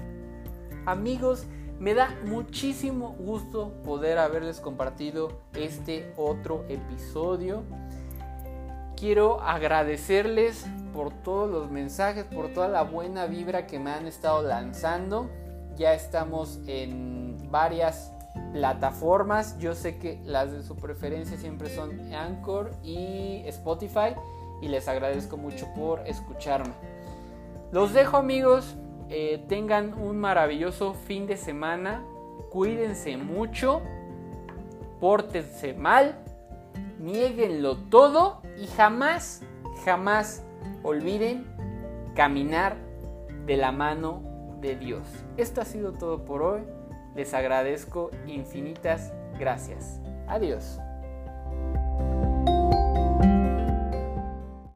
Amigos, 0.86 1.46
me 1.78 1.94
da 1.94 2.16
muchísimo 2.26 3.16
gusto 3.18 3.72
poder 3.84 4.18
haberles 4.18 4.60
compartido 4.60 5.40
este 5.54 6.12
otro 6.16 6.64
episodio. 6.68 7.64
Quiero 8.96 9.40
agradecerles 9.40 10.64
por 10.94 11.12
todos 11.12 11.50
los 11.50 11.70
mensajes, 11.70 12.24
por 12.24 12.52
toda 12.52 12.68
la 12.68 12.82
buena 12.82 13.26
vibra 13.26 13.66
que 13.66 13.78
me 13.80 13.90
han 13.90 14.06
estado 14.06 14.42
lanzando. 14.42 15.28
Ya 15.76 15.94
estamos 15.94 16.60
en 16.66 17.50
varias 17.50 18.11
plataformas. 18.52 19.58
Yo 19.58 19.74
sé 19.74 19.98
que 19.98 20.20
las 20.24 20.52
de 20.52 20.62
su 20.62 20.76
preferencia 20.76 21.36
siempre 21.36 21.74
son 21.74 22.12
Anchor 22.12 22.72
y 22.82 23.42
Spotify 23.46 24.14
y 24.60 24.68
les 24.68 24.88
agradezco 24.88 25.36
mucho 25.36 25.66
por 25.74 26.06
escucharme. 26.06 26.72
Los 27.72 27.92
dejo 27.92 28.16
amigos, 28.18 28.76
eh, 29.08 29.44
tengan 29.48 29.94
un 29.94 30.18
maravilloso 30.18 30.94
fin 30.94 31.26
de 31.26 31.36
semana, 31.36 32.04
cuídense 32.50 33.16
mucho, 33.16 33.82
pórtense 35.00 35.74
mal, 35.74 36.16
nieguenlo 37.00 37.76
todo 37.76 38.40
y 38.56 38.66
jamás, 38.68 39.42
jamás 39.84 40.44
olviden 40.82 41.46
caminar 42.14 42.76
de 43.46 43.56
la 43.56 43.72
mano 43.72 44.22
de 44.60 44.76
Dios. 44.76 45.02
Esto 45.36 45.60
ha 45.60 45.64
sido 45.64 45.92
todo 45.92 46.24
por 46.24 46.42
hoy. 46.42 46.62
Les 47.14 47.34
agradezco 47.34 48.10
infinitas 48.26 49.12
gracias. 49.38 50.00
Adiós. 50.26 50.78